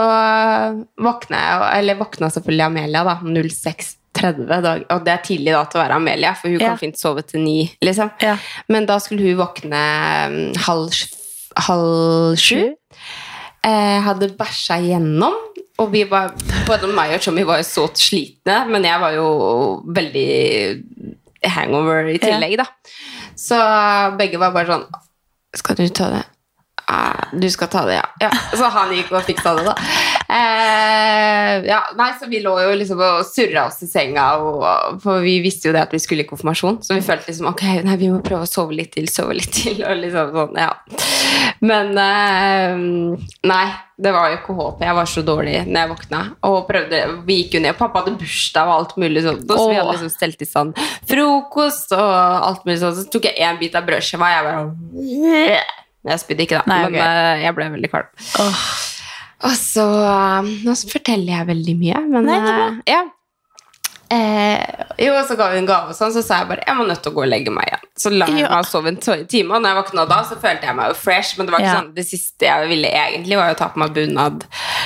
våkna 1.01 1.43
jeg 1.43 1.79
Eller 1.81 1.99
våkna 1.99 2.31
selvfølgelig 2.31 2.67
Amelia, 2.71 3.03
da. 3.03 3.19
06.30. 4.15 4.61
Dag, 4.63 4.85
og 4.89 5.03
det 5.05 5.13
er 5.13 5.21
tidlig 5.27 5.53
da 5.55 5.63
til 5.69 5.79
å 5.79 5.83
være 5.83 5.95
Amelia, 5.99 6.33
for 6.39 6.47
hun 6.49 6.59
Ja. 6.59 6.69
kan 6.73 6.77
fint 6.81 6.97
sove 6.99 7.21
til 7.27 7.41
ni. 7.43 7.71
liksom. 7.83 8.11
Ja. 8.21 8.37
Men 8.69 8.85
da 8.85 8.97
skulle 8.99 9.21
hun 9.27 9.37
våkne 9.37 9.81
mm, 10.31 10.55
halv, 10.65 10.93
halv 11.67 12.35
sju. 12.37 12.75
Eh, 13.65 14.01
hadde 14.05 14.29
bæsja 14.37 14.77
igjennom. 14.79 15.33
Og 15.79 15.89
vi 15.91 16.03
var, 16.07 16.31
både 16.67 16.87
meg 16.87 17.11
og 17.17 17.21
Tommy 17.21 17.43
var 17.43 17.57
jo 17.59 17.63
så 17.67 17.87
slitne, 17.99 18.61
men 18.69 18.83
jeg 18.87 18.99
var 19.01 19.11
jo 19.17 19.25
veldig 19.91 20.83
hangover 21.51 22.07
i 22.13 22.17
tillegg, 22.21 22.55
da. 22.61 22.65
Så 23.35 23.57
begge 24.17 24.39
var 24.39 24.53
bare 24.55 24.69
sånn 24.69 24.85
Skal 25.55 25.75
du 25.75 25.87
ta 25.89 26.07
det? 26.13 26.21
«Ah, 26.87 27.31
du 27.33 27.47
skal 27.49 27.69
ta 27.73 27.85
det, 27.87 27.95
ja. 27.97 28.05
ja. 28.21 28.31
Så 28.53 28.69
han 28.69 28.91
gikk 28.93 29.09
og 29.15 29.23
fiksa 29.25 29.55
det, 29.57 29.63
da. 29.65 29.73
Eh, 30.25 31.65
ja, 31.65 31.79
nei, 31.97 32.11
så 32.19 32.29
vi 32.29 32.41
lå 32.43 32.53
jo 32.61 32.75
liksom 32.77 33.01
og 33.01 33.23
surra 33.25 33.67
oss 33.69 33.81
i 33.85 33.89
senga, 33.89 34.25
og, 34.41 34.99
for 35.03 35.23
vi 35.25 35.39
visste 35.43 35.69
jo 35.69 35.73
det 35.75 35.85
at 35.85 35.95
vi 35.95 36.01
skulle 36.01 36.25
i 36.25 36.29
konfirmasjon. 36.29 36.81
Så 36.85 36.97
vi 36.97 37.05
følte 37.05 37.31
liksom 37.31 37.49
ok, 37.51 37.63
nei, 37.85 37.97
vi 38.01 38.11
må 38.13 38.21
prøve 38.25 38.45
å 38.45 38.49
sove 38.49 38.77
litt 38.77 38.93
til, 38.97 39.09
sove 39.09 39.37
litt 39.37 39.53
til. 39.53 39.81
Og 39.85 39.97
liksom 40.01 40.33
sånn, 40.35 40.61
ja. 40.61 40.71
Men 41.65 41.93
eh, 42.01 42.77
nei, 43.49 43.65
det 43.97 44.11
var 44.11 44.29
jo 44.29 44.39
ikke 44.39 44.57
håp. 44.57 44.83
Jeg 44.83 44.97
var 44.97 45.09
så 45.09 45.23
dårlig 45.25 45.55
når 45.65 45.79
jeg 45.79 45.91
våkna. 45.93 46.21
Og 46.49 46.57
prøvde, 46.67 47.01
vi 47.27 47.39
gikk 47.41 47.57
jo 47.57 47.63
ned. 47.63 47.75
og 47.75 47.79
Pappa 47.79 48.03
hadde 48.03 48.17
bursdag 48.19 48.69
og 48.69 48.75
alt 48.79 48.97
mulig 49.01 49.23
sånt. 49.25 49.45
Så 49.47 49.69
vi 49.71 49.79
hadde 49.79 49.95
liksom 49.95 50.13
stelt 50.13 50.43
i 50.43 50.49
stand 50.49 50.83
frokost 51.09 51.95
og 51.95 52.11
alt 52.49 52.67
mulig 52.67 52.81
sånt. 52.83 52.99
Så 52.99 53.07
tok 53.13 53.29
jeg 53.29 53.39
en 53.45 53.61
bit 53.61 53.77
av 53.77 53.87
brødskiva, 53.87 54.29
og 54.29 54.35
jeg 54.35 54.45
bare 54.51 55.65
Jeg 56.05 56.19
spydde 56.21 56.45
ikke, 56.45 56.61
da. 56.61 56.63
Nei, 56.69 56.81
Men 56.83 56.93
ok. 56.93 57.01
eh, 57.01 57.43
jeg 57.45 57.55
ble 57.57 57.69
veldig 57.75 57.91
kvalm. 57.91 58.07
Og 59.45 59.55
så 59.59 59.83
eh, 60.05 60.53
Nå 60.65 60.75
forteller 60.89 61.33
jeg 61.39 61.47
veldig 61.51 61.75
mye, 61.81 62.01
men 62.13 62.25
Nei, 62.29 62.39
det 62.39 62.49
er 62.49 62.57
bra. 62.59 62.71
eh, 62.71 62.93
ja. 62.95 63.03
Eh, 64.13 64.61
jo, 65.01 65.15
så 65.25 65.33
ga 65.35 65.47
vi 65.49 65.57
en 65.57 65.65
gave 65.65 65.89
og 65.89 65.95
sånn, 65.97 66.11
så 66.13 66.21
sa 66.21 66.37
jeg 66.43 66.47
bare 66.51 66.61
jeg 66.67 66.77
må 66.77 66.83
nødt 66.85 66.99
til 67.01 67.09
å 67.09 67.15
gå 67.15 67.23
og 67.23 67.29
legge 67.31 67.49
meg 67.51 67.65
igjen. 67.71 67.87
Så 67.97 68.11
la 68.13 68.27
jeg 68.29 68.43
Ja. 68.43 68.49
meg 68.51 68.59
og 68.61 68.67
sove 68.69 68.87
en 68.91 68.99
time, 69.01 69.55
og 69.55 69.63
når 69.63 69.71
jeg 69.73 69.77
våkna 69.79 70.03
da, 70.07 70.19
så 70.29 70.37
følte 70.37 70.67
jeg 70.69 70.75
meg 70.77 70.91
jo 70.91 70.93
fresh. 70.93 71.31
Men 71.39 71.47
det 71.47 71.51
var 71.55 71.59
ikke 71.63 71.71
Ja. 71.71 71.79
sånn, 71.81 71.93
det 71.95 72.05
siste 72.05 72.45
jeg 72.45 72.67
ville 72.69 72.87
egentlig, 72.87 73.35
var 73.35 73.47
jo 73.49 73.55
å 73.55 73.57
ta 73.57 73.69
på 73.73 73.77
meg 73.81 73.93
bunad, 73.97 74.45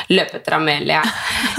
løpe 0.09 0.35
etter 0.39 0.53
Amelie 0.55 1.01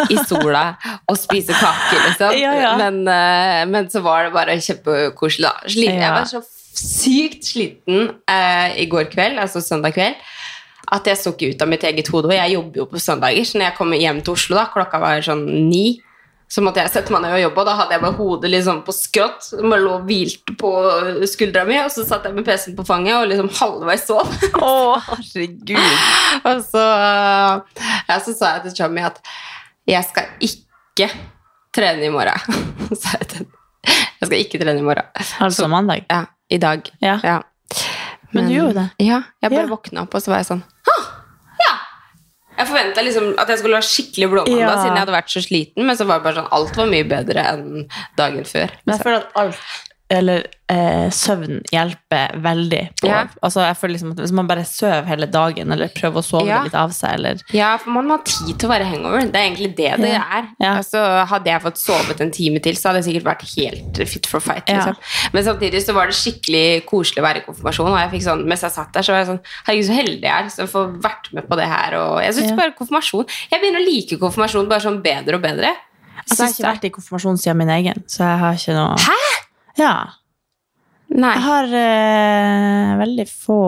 i 0.09 0.16
sola 0.25 0.64
og 1.07 1.16
spise 1.20 1.53
kake, 1.53 2.01
liksom. 2.09 2.33
Ja. 2.40 2.77
Men, 2.81 3.07
eh, 3.07 3.66
men 3.66 3.90
så 3.92 4.01
var 4.03 4.25
det 4.25 4.33
bare 4.33 4.57
kjempekoselig, 4.57 5.42
da. 5.42 5.53
Sliten. 5.68 6.01
Jeg 6.01 6.11
var 6.16 6.25
så 6.25 6.40
sykt 6.74 7.48
sliten 7.48 8.12
eh, 8.30 8.76
i 8.83 8.87
går 8.90 9.11
kveld, 9.12 9.40
altså 9.42 9.62
søndag 9.64 9.96
kveld. 9.96 10.20
At 10.90 11.06
jeg 11.06 11.20
så 11.20 11.33
ikke 11.35 11.52
ut 11.52 11.62
av 11.62 11.70
mitt 11.70 11.85
eget 11.87 12.09
hode. 12.11 12.30
Og 12.30 12.35
jeg 12.35 12.54
jobber 12.56 12.83
jo 12.83 12.87
på 12.90 13.02
søndager, 13.02 13.46
så 13.46 13.59
når 13.59 13.68
jeg 13.68 13.76
kom 13.78 13.92
hjem 13.94 14.22
til 14.26 14.35
Oslo, 14.35 14.56
da, 14.59 14.68
klokka 14.72 15.00
var 15.02 15.22
sånn 15.24 15.44
ni, 15.70 16.00
så 16.50 16.64
måtte 16.66 16.83
jeg 16.83 16.90
sette 16.90 17.14
meg 17.14 17.22
ned 17.22 17.37
og 17.37 17.42
jobbe, 17.44 17.62
og 17.62 17.68
da 17.68 17.76
hadde 17.78 17.94
jeg 17.94 18.02
bare 18.02 18.16
hodet 18.18 18.50
liksom 18.50 18.80
på 18.83 18.94
skrått. 18.94 19.52
Bare 19.61 19.85
lå 19.85 19.92
og 20.00 20.09
hvilte 20.09 20.56
på 20.59 20.70
skuldra 21.30 21.62
mi, 21.68 21.76
og 21.78 21.92
så 21.94 22.02
satt 22.09 22.26
jeg 22.26 22.35
med 22.35 22.46
PC-en 22.48 22.74
på 22.78 22.87
fanget 22.88 23.20
og 23.20 23.28
liksom 23.30 23.52
halvveis 23.61 24.09
sov. 24.09 24.33
Å, 24.66 24.72
herregud. 25.06 26.02
og 26.40 26.64
så, 26.66 26.83
ja, 27.78 28.18
så 28.18 28.35
sa 28.35 28.56
jeg 28.56 28.66
til 28.66 28.76
Chummy 28.80 29.06
at 29.06 29.22
jeg 29.90 30.11
skal 30.11 30.50
ikke 30.50 31.09
trene 31.76 32.09
i 32.09 32.12
morgen. 32.12 32.66
sa 32.98 33.14
jeg 33.20 33.30
til. 33.37 33.48
Jeg 33.87 34.26
skal 34.26 34.38
ikke 34.42 34.59
trene 34.64 34.83
i 34.83 34.85
morgen. 34.90 35.06
Altså 35.38 35.70
mandag. 35.70 36.02
Ja, 36.11 36.24
i 36.50 36.58
dag. 36.58 36.90
Ja. 37.00 37.42
Men 38.32 38.46
du 38.48 38.54
gjorde 38.54 38.74
det. 38.74 38.88
Ja, 39.06 39.22
jeg 39.42 39.50
bare 39.50 39.66
Ja. 39.66 39.70
våkna 39.70 40.02
opp, 40.02 40.14
og 40.14 40.22
så 40.22 40.30
var 40.30 40.38
jeg 40.42 40.46
sånn 40.46 40.62
«Hå, 40.86 40.96
Ja! 41.60 41.72
Jeg 42.58 42.66
forventa 42.68 43.02
liksom 43.02 43.34
at 43.38 43.48
jeg 43.48 43.58
skulle 43.58 43.76
ha 43.76 43.82
skikkelig 43.82 44.28
blåmandag 44.30 44.60
Ja. 44.60 44.76
siden 44.82 44.94
jeg 44.96 45.04
hadde 45.06 45.16
vært 45.16 45.30
så 45.32 45.42
sliten, 45.42 45.86
men 45.86 45.96
så 45.96 46.06
var 46.06 46.18
det 46.18 46.24
bare 46.24 46.34
sånn 46.42 46.48
alt 46.52 46.76
var 46.76 46.86
mye 46.86 47.04
bedre 47.08 47.44
enn 47.52 47.88
dagen 48.16 48.44
før. 48.44 48.70
Men 48.86 48.96
jeg 48.96 49.04
føler 49.04 49.16
at 49.16 49.30
alt 49.34 49.56
eller 50.11 50.44
eh, 50.70 51.09
søvn 51.14 51.61
hjelper 51.70 52.35
veldig 52.42 52.81
på 53.01 53.07
Ja. 53.09 53.20
Altså 53.42 53.62
jeg 53.64 53.77
føler 53.79 53.94
liksom 53.94 54.11
at 54.12 54.18
Hvis 54.25 54.33
man 54.35 54.46
bare 54.51 54.64
sover 54.66 55.07
hele 55.07 55.27
dagen, 55.31 55.70
eller 55.73 55.88
prøver 55.94 56.18
å 56.20 56.25
sove 56.27 56.46
Ja. 56.49 56.62
litt 56.64 56.75
av 56.75 56.90
seg, 56.94 57.14
eller 57.14 57.40
Ja, 57.55 57.77
for 57.79 57.90
man 57.90 58.07
må 58.09 58.16
ha 58.18 58.23
tid 58.27 58.59
til 58.59 58.68
å 58.68 58.73
være 58.73 58.85
hangover. 58.90 59.20
Det 59.31 59.35
er 59.38 59.46
egentlig 59.51 59.77
det 59.77 59.92
det 60.03 60.12
Ja. 60.12 60.23
er. 60.38 60.49
Altså, 60.77 61.27
hadde 61.27 61.44
jeg 61.51 61.62
fått 61.62 61.79
sovet 61.79 62.20
en 62.20 62.31
time 62.31 62.59
til, 62.61 62.75
så 62.75 62.90
hadde 62.90 63.03
jeg 63.05 63.14
sikkert 63.14 63.29
vært 63.31 63.44
helt 63.57 64.09
fit 64.09 64.27
for 64.27 64.40
fight. 64.40 64.66
Liksom. 64.66 64.96
Men 65.33 65.44
samtidig 65.44 65.83
så 65.87 65.94
var 65.94 66.07
det 66.07 66.14
skikkelig 66.18 66.85
koselig 66.87 67.23
å 67.23 67.27
være 67.29 67.37
i 67.42 67.46
konfirmasjon. 67.46 67.90
Og 67.90 68.12
jeg 68.12 68.23
sånn, 68.23 68.44
mens 68.46 68.62
jeg 68.62 68.70
satt 68.73 68.92
der, 68.92 69.03
så 69.03 69.12
var 69.12 69.25
jeg 69.25 69.29
sånn 69.29 69.40
Herregud, 69.66 69.87
så 69.87 69.94
heldig 69.94 70.23
jeg 70.23 70.44
er 70.44 70.49
som 70.51 70.66
får 70.66 71.01
vært 71.01 71.33
med 71.33 71.49
på 71.49 71.57
det 71.57 71.66
her. 71.66 71.94
Og 72.01 72.23
jeg 72.23 72.35
synes 72.35 72.51
Ja. 72.51 72.57
bare 72.57 72.73
konfirmasjon 72.79 73.27
Jeg 73.51 73.61
begynner 73.61 73.81
å 73.81 73.87
like 73.87 74.18
konfirmasjon 74.18 74.68
bare 74.68 74.81
sånn 74.81 75.03
bedre 75.03 75.35
og 75.35 75.42
bedre. 75.42 75.70
Altså, 76.31 76.44
jeg 76.44 76.64
har 76.64 76.75
ikke 76.75 76.81
vært 76.81 76.85
i 76.85 76.90
konfirmasjon 76.90 77.38
siden 77.40 77.57
min 77.57 77.68
egen, 77.68 78.03
så 78.07 78.18
jeg 78.18 78.38
har 78.38 78.55
ikke 78.55 78.75
noe 78.75 78.96
Hæ?! 78.99 79.16
Ja. 79.78 79.94
Nei. 81.11 81.33
Jeg 81.35 81.42
har 81.42 81.72
eh, 81.74 82.90
veldig 83.00 83.24
få 83.30 83.61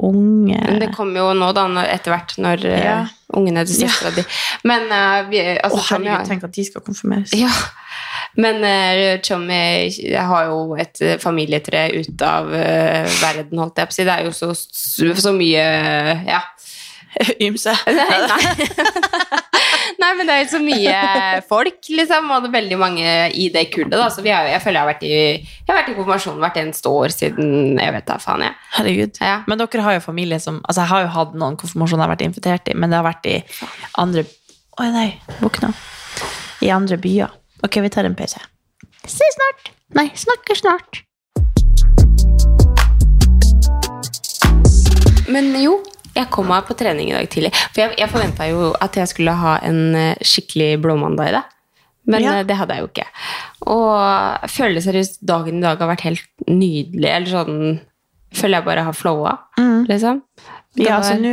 unge 0.00 0.56
Men 0.64 0.78
det 0.80 0.86
kommer 0.94 1.20
jo 1.20 1.32
nå, 1.36 1.48
da, 1.52 1.64
når, 1.68 1.88
etter 1.96 2.14
hvert, 2.14 2.36
når 2.40 2.62
eh, 2.70 2.84
Ja. 2.86 2.98
ungene 3.36 3.64
til 3.68 3.82
søstera 3.82 4.12
di 4.14 4.22
Men 4.64 4.86
uh, 4.88 5.28
vi, 5.28 5.42
Å, 5.42 5.56
altså, 5.66 5.80
har- 5.90 5.98
herregud, 6.06 6.28
tenk 6.30 6.46
at 6.46 6.54
de 6.56 6.64
skal 6.64 6.84
konfirmeres. 6.86 7.34
Ja, 7.36 7.50
men 8.40 8.62
uh, 8.62 9.18
Chommy 9.26 9.90
har 10.14 10.46
jo 10.48 10.60
et 10.78 11.02
eh, 11.02 11.18
familietre 11.20 11.88
ut 11.98 12.22
av 12.22 12.46
uh, 12.54 13.10
verden, 13.20 13.58
holdt 13.60 13.82
jeg 13.82 13.90
på 13.90 13.96
å 13.96 13.98
si. 13.98 14.06
Det 14.06 14.14
er 14.14 14.30
jo 14.30 14.32
så, 14.38 14.52
så 14.54 15.34
mye 15.36 15.66
Ja. 16.30 16.40
Ymse. 17.42 17.74
Nei, 17.90 18.20
nei. 18.30 18.40
nei, 20.00 20.10
men 20.18 20.28
det 20.28 20.34
er 20.34 20.40
jo 20.42 20.48
så 20.54 20.60
mye 20.64 20.94
folk, 21.48 21.78
liksom, 21.88 22.30
og 22.32 22.44
det 22.44 22.50
er 22.50 22.54
veldig 22.56 22.78
mange 22.80 23.14
i 23.36 23.48
det 23.52 23.66
kullet. 23.74 23.94
da, 23.96 24.08
så 24.12 24.24
vi 24.24 24.32
har, 24.34 24.48
jeg 24.48 24.62
føler 24.64 24.80
jeg 24.80 24.86
har 24.86 24.90
vært 24.90 25.04
i, 25.06 25.14
jeg 25.40 25.70
har 25.70 25.78
vært 25.80 25.92
i 25.92 25.96
konfirmasjon 25.98 26.40
hvert 26.42 26.60
eneste 26.62 26.92
år 27.00 27.14
siden 27.14 27.80
jeg 27.80 27.94
vet 27.96 28.08
da 28.08 28.18
faen. 28.22 28.44
jeg. 28.46 28.56
Herregud. 28.78 29.20
Ja. 29.20 29.36
Men 29.50 29.60
dere 29.60 29.86
har 29.86 29.98
jo 29.98 30.04
familie 30.04 30.40
som 30.42 30.60
Altså, 30.64 30.82
jeg 30.82 30.90
har 30.92 31.04
jo 31.04 31.12
hatt 31.14 31.34
noen 31.38 31.56
konfirmasjoner 31.60 32.02
jeg 32.04 32.08
har 32.08 32.14
vært 32.14 32.26
invitert 32.28 32.70
i, 32.72 32.76
men 32.76 32.92
det 32.92 33.00
har 33.00 33.06
vært 33.06 33.28
i 33.30 33.36
andre 34.00 34.24
Oi, 34.80 34.86
nei, 34.94 35.08
våkna. 35.42 35.68
I 36.64 36.70
andre 36.72 36.96
byer. 36.96 37.32
Ok, 37.66 37.76
vi 37.84 37.90
tar 37.92 38.06
en 38.08 38.14
pause. 38.16 38.40
Se 39.04 39.26
snart. 39.34 39.72
Nei, 39.98 40.06
snakker 40.16 40.56
snart. 40.56 41.02
Men 45.28 45.52
jo, 45.60 45.76
jeg 46.22 46.30
kom 46.34 46.48
meg 46.50 46.66
på 46.68 46.76
trening 46.78 47.10
i 47.10 47.16
dag 47.16 47.28
tidlig. 47.32 47.52
For 47.72 47.82
jeg, 47.84 47.94
jeg 48.00 48.10
forventa 48.12 48.46
jo 48.50 48.70
at 48.80 48.96
jeg 49.00 49.10
skulle 49.12 49.34
ha 49.40 49.56
en 49.66 49.80
eh, 49.98 50.22
skikkelig 50.26 50.70
blåmandag 50.84 51.32
i 51.32 51.36
det. 51.38 51.42
Men 52.10 52.24
Ja. 52.24 52.32
eh, 52.38 52.46
det 52.48 52.56
hadde 52.56 52.74
jeg 52.76 52.84
jo 52.84 52.90
ikke. 52.90 53.06
Og 53.70 53.90
jeg 54.46 54.50
føler 54.56 54.80
seriøst 54.86 55.20
dagen 55.26 55.58
i 55.60 55.64
dag 55.66 55.78
har 55.82 55.90
vært 55.92 56.06
helt 56.08 56.26
nydelig. 56.48 57.10
Eller 57.10 57.30
sånn 57.36 57.62
Føler 58.30 58.60
jeg 58.60 58.66
bare 58.68 58.82
har 58.86 58.94
flowa, 58.94 59.30
liksom. 59.90 60.20
Det 60.78 60.84
Ja, 60.86 61.00
altså 61.00 61.16
nå 61.18 61.30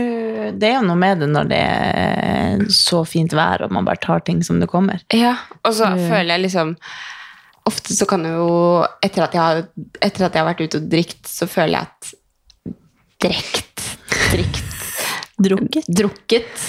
Det 0.57 0.65
er 0.65 0.79
jo 0.79 0.87
noe 0.87 0.97
med 0.97 1.19
det 1.21 1.27
når 1.29 1.49
det 1.51 1.59
er 1.61 2.63
så 2.73 3.03
fint 3.05 3.35
vær, 3.37 3.61
og 3.67 3.71
man 3.75 3.85
bare 3.85 4.01
tar 4.01 4.23
ting 4.25 4.39
som 4.41 4.57
det 4.59 4.65
kommer. 4.71 5.03
Ja, 5.13 5.35
og 5.61 5.75
så 5.77 5.91
føler 5.93 6.31
jeg 6.33 6.47
liksom 6.47 6.71
Ofte 7.69 7.93
så 7.93 8.07
kan 8.09 8.23
jeg 8.25 8.33
jo 8.33 8.81
Etter 9.05 9.27
at 9.27 9.37
jeg 9.37 9.41
har, 9.43 9.61
etter 10.01 10.25
at 10.25 10.33
jeg 10.33 10.41
har 10.41 10.49
vært 10.49 10.63
ute 10.65 10.81
og 10.81 10.89
drikt, 10.89 11.21
så 11.29 11.45
føler 11.45 11.77
jeg 11.77 11.85
at 11.85 12.73
Drekt 13.21 13.66
Drukket. 15.47 15.87
Drukket 15.89 16.67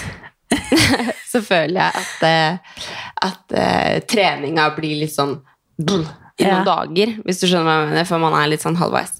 Så 1.33 1.43
føler 1.45 1.81
jeg 1.83 2.03
at 2.03 2.23
eh, 2.25 2.79
At 3.29 3.53
eh, 3.53 3.99
treninga 4.09 4.71
blir 4.77 5.03
litt 5.03 5.13
sånn 5.15 5.37
i 5.79 5.85
noen 5.85 6.07
Ja. 6.39 6.63
dager, 6.67 7.17
hvis 7.27 7.41
du 7.43 7.49
skjønner 7.51 7.67
hva 7.67 7.75
jeg 7.81 7.89
mener, 7.91 8.07
for 8.07 8.23
man 8.23 8.35
er 8.39 8.47
litt 8.51 8.63
sånn 8.63 8.77
halvveis. 8.79 9.13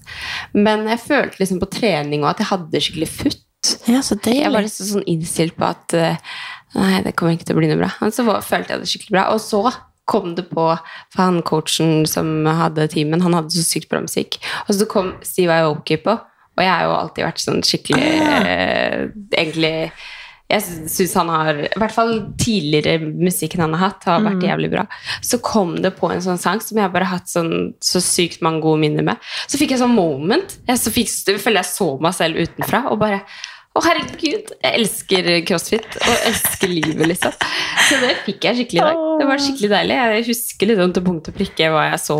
Men 0.55 0.85
jeg 0.87 1.01
følte 1.03 1.41
liksom 1.41 1.59
på 1.59 1.67
trening 1.71 2.23
også 2.23 2.31
at 2.31 2.39
jeg 2.43 2.49
hadde 2.53 2.81
skikkelig 2.85 3.09
futt. 3.11 3.71
Ja, 3.91 3.99
så 4.03 4.15
deilig. 4.15 4.45
Jeg 4.45 4.53
var 4.55 4.63
liksom 4.63 4.87
sånn 4.93 5.03
innstilt 5.11 5.55
på 5.59 5.67
at 5.67 5.95
eh, 5.99 6.15
Nei, 6.77 6.99
det 7.03 7.15
kommer 7.17 7.33
ikke 7.35 7.47
til 7.49 7.57
å 7.57 7.59
bli 7.59 7.67
noe 7.71 7.79
bra. 7.81 7.89
Men 7.99 8.11
så 8.15 8.23
var, 8.27 8.43
følte 8.45 8.75
jeg 8.75 8.83
det 8.83 8.89
skikkelig 8.91 9.15
bra. 9.17 9.23
Og 9.33 9.39
så 9.43 9.63
kom 10.09 10.35
det 10.37 10.45
på 10.51 10.65
For 11.11 11.19
han 11.23 11.39
coachen 11.45 12.05
som 12.09 12.45
hadde 12.45 12.85
teamen, 12.93 13.23
han 13.25 13.35
hadde 13.35 13.51
så 13.55 13.63
sykt 13.65 13.89
bra 13.91 13.99
musikk. 14.05 14.37
Og 14.67 14.75
så 14.77 14.87
kom 14.89 15.15
Steve 15.25 15.55
Aoki 15.63 15.97
på, 16.03 16.15
og 16.59 16.65
jeg 16.65 16.71
har 16.75 16.85
jo 16.85 16.95
alltid 16.97 17.23
vært 17.29 17.43
sånn 17.45 17.61
skikkelig 17.63 18.07
eh, 18.35 19.03
Egentlig 19.39 19.75
jeg 20.49 20.89
syns 20.89 21.11
han 21.13 21.29
har 21.29 21.59
I 21.61 21.77
hvert 21.77 21.93
fall 21.93 22.13
tidligere 22.41 23.05
musikken 23.05 23.61
han 23.61 23.75
har 23.77 23.91
hatt, 23.91 24.07
har 24.09 24.23
vært 24.25 24.41
jævlig 24.47 24.71
bra. 24.73 24.87
Så 25.21 25.37
kom 25.45 25.75
det 25.83 25.91
på 25.99 26.09
en 26.09 26.23
sånn 26.25 26.41
sang 26.41 26.61
som 26.65 26.79
jeg 26.81 26.89
bare 26.89 27.05
har 27.05 27.19
hatt 27.19 27.29
sånn, 27.29 27.75
så 27.85 28.01
sykt 28.01 28.41
mange 28.45 28.63
gode 28.65 28.81
minner 28.81 29.05
med. 29.05 29.21
Så 29.45 29.61
fikk 29.61 29.75
jeg 29.75 29.83
sånn 29.83 29.93
moment. 29.93 30.57
Jeg 30.65 30.81
så 30.81 30.93
fikk, 30.95 31.13
føler 31.29 31.61
jeg 31.61 31.69
så 31.69 31.91
meg 32.01 32.17
selv 32.17 32.41
utenfra 32.41 32.81
og 32.89 32.97
bare 33.03 33.21
Å, 33.77 33.81
herregud, 33.85 34.49
jeg 34.63 34.75
elsker 34.79 35.27
crossfit 35.45 35.97
og 36.01 36.23
elsker 36.25 36.71
livet, 36.71 37.03
liksom. 37.11 37.35
Så 37.85 37.99
det 38.01 38.15
fikk 38.25 38.47
jeg 38.47 38.57
skikkelig 38.57 38.81
i 38.81 38.85
dag. 38.87 39.03
Det 39.19 39.27
var 39.29 39.43
skikkelig 39.43 39.69
deilig. 39.75 39.97
Jeg 39.99 40.25
husker 40.31 40.71
liksom 40.71 40.95
til 40.95 41.05
punkt 41.05 41.29
og 41.29 41.37
prikke 41.37 41.69
hva 41.73 41.83
jeg 41.91 41.99
så. 42.01 42.17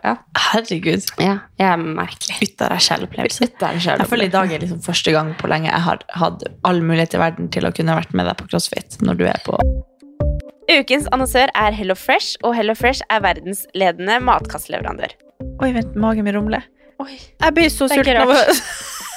Ja, 0.00 0.14
Herregud. 0.46 1.04
ja 1.20 1.36
jeg 1.60 1.68
er 1.68 1.84
merkelig. 1.84 2.38
Ut 2.40 2.64
av 2.64 2.72
deg 2.72 2.84
sjel-opplevelse. 2.86 3.50
Jeg 3.60 4.08
føler 4.08 4.30
i 4.30 4.32
dag 4.32 4.56
er 4.56 4.64
liksom 4.64 4.80
første 4.86 5.14
gang 5.14 5.34
på 5.36 5.52
lenge 5.52 5.68
jeg 5.68 5.84
har 5.84 6.02
hatt 6.22 6.48
all 6.66 6.80
mulighet 6.80 7.18
i 7.18 7.22
verden 7.22 7.52
til 7.52 7.68
å 7.68 7.74
kunne 7.76 8.00
vært 8.00 8.16
med 8.16 8.30
deg 8.30 8.40
på 8.40 8.48
CrossFit 8.48 8.98
når 9.04 9.20
du 9.20 9.26
er 9.28 9.40
på 9.44 9.60
Ukens 10.70 11.08
annonsør 11.10 11.50
er 11.58 11.74
Hello 11.74 11.96
Fresh, 11.98 12.36
og 12.46 12.54
Hello 12.54 12.76
Fresh 12.78 13.02
er 13.10 13.24
verdens 13.24 13.64
ledende 13.74 14.20
matkastleverandør. 14.22 15.16
Oi, 15.64 15.72
vent, 15.74 15.96
magen 15.98 16.28
min 16.28 16.36
rumler. 16.38 16.62
Jeg 17.00 17.56
blir 17.56 17.72
så 17.72 17.88
sulten 17.90 18.20
av 18.22 18.30
å 18.30 18.38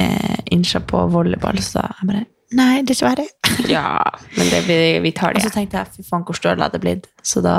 eh, 0.00 0.38
innsja 0.54 0.80
på 0.80 1.06
volleyball, 1.12 1.58
så 1.64 1.84
jeg 1.86 2.10
bare 2.12 2.26
Nei, 2.58 2.80
dessverre. 2.82 3.28
ja, 3.70 4.00
men 4.34 4.48
det, 4.50 4.64
vi, 4.66 4.76
vi 5.04 5.12
tar 5.14 5.36
Og 5.38 5.44
så 5.44 5.52
tenkte 5.54 5.78
jeg 5.78 6.00
fy 6.00 6.06
faen 6.08 6.24
hvor 6.26 6.34
støl 6.34 6.58
hadde 6.58 6.80
blitt. 6.82 7.06
Så 7.22 7.38
da 7.44 7.54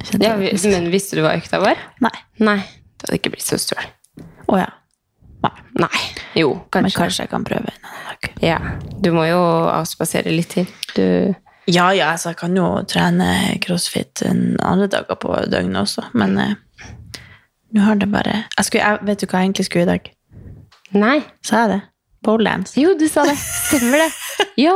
kjente 0.00 0.24
Ja, 0.24 0.38
jeg 0.40 0.72
men 0.72 0.88
visste 0.92 1.18
du 1.18 1.26
hva 1.26 1.34
økta 1.36 1.60
var? 1.60 1.80
Nei. 2.00 2.14
Nei. 2.40 2.60
Det 2.96 3.10
hadde 3.10 3.18
ikke 3.20 3.34
blitt 3.34 3.44
så 3.44 3.58
støl. 3.60 3.84
Å 4.48 4.62
ja. 4.62 4.70
Nei. 5.76 6.00
Jo, 6.38 6.54
Men 6.54 6.84
kanskje. 6.84 6.98
kanskje 6.98 7.24
jeg 7.24 7.30
kan 7.32 7.44
prøve 7.44 7.72
en 7.72 7.86
annen 7.88 8.08
dag. 8.08 8.28
Ja. 8.44 8.58
Du 9.02 9.10
må 9.14 9.24
jo 9.28 9.40
avspasere 9.72 10.32
litt 10.32 10.52
til. 10.56 10.68
Du 10.96 11.34
Ja, 11.70 11.92
ja, 11.94 12.10
altså 12.12 12.32
jeg 12.32 12.40
kan 12.40 12.56
jo 12.56 12.66
trene 12.90 13.28
crossfit 13.62 14.22
en 14.26 14.56
andre 14.64 14.88
dager 14.90 15.18
på 15.20 15.34
døgnet 15.52 15.78
også, 15.84 16.08
men 16.18 16.38
eh, 16.38 16.56
nå 17.72 17.84
har 17.86 18.00
det 18.00 18.08
bare 18.10 18.34
jeg 18.56 18.66
skulle, 18.66 18.82
jeg, 18.82 19.06
Vet 19.06 19.20
du 19.22 19.26
hva 19.28 19.38
jeg 19.42 19.50
egentlig 19.50 19.66
skulle 19.68 19.86
i 19.86 19.90
dag? 19.92 20.10
Nei. 20.94 21.18
Sa 21.46 21.64
jeg 21.64 21.70
det? 21.76 21.80
Poledance. 22.22 22.76
Jo, 22.78 22.92
du 22.98 23.06
sa 23.10 23.24
det. 23.26 23.34
Stemmer 23.40 24.04
det. 24.04 24.10
Ja. 24.60 24.74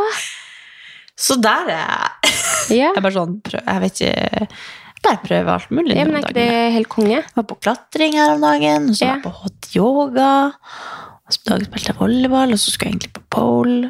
Så 1.17 1.37
der 1.41 1.69
er 1.73 1.83
jeg. 1.85 2.33
Ja. 2.77 2.91
Jeg 2.97 3.03
bare 3.05 3.15
sånn, 3.15 3.37
jeg 3.55 3.83
vet 3.85 4.01
ikke 4.03 4.47
Jeg 5.07 5.19
prøver 5.23 5.51
alt 5.53 5.71
mulig. 5.71 5.95
ja 5.95 6.05
men 6.09 6.17
er 6.19 6.25
ikke 6.25 6.35
det 6.35 6.73
helt 6.75 6.89
konge? 6.91 7.21
Jeg 7.21 7.37
var 7.37 7.45
på 7.47 7.57
klatring 7.63 8.17
her 8.19 8.33
om 8.35 8.43
dagen, 8.43 8.89
og 8.91 8.97
så 8.99 9.07
var 9.07 9.13
jeg 9.15 9.23
på 9.23 9.35
hot 9.45 9.69
yoga. 9.77 10.31
Og 11.27 11.35
så 11.35 11.41
i 11.43 11.49
dag 11.51 11.63
spilte 11.67 11.91
jeg 11.91 11.99
volleyball, 11.99 12.53
og 12.55 12.59
så 12.63 12.71
skulle 12.71 12.93
jeg 12.93 12.95
egentlig 12.95 13.15
på 13.17 13.23
pole. 13.35 13.89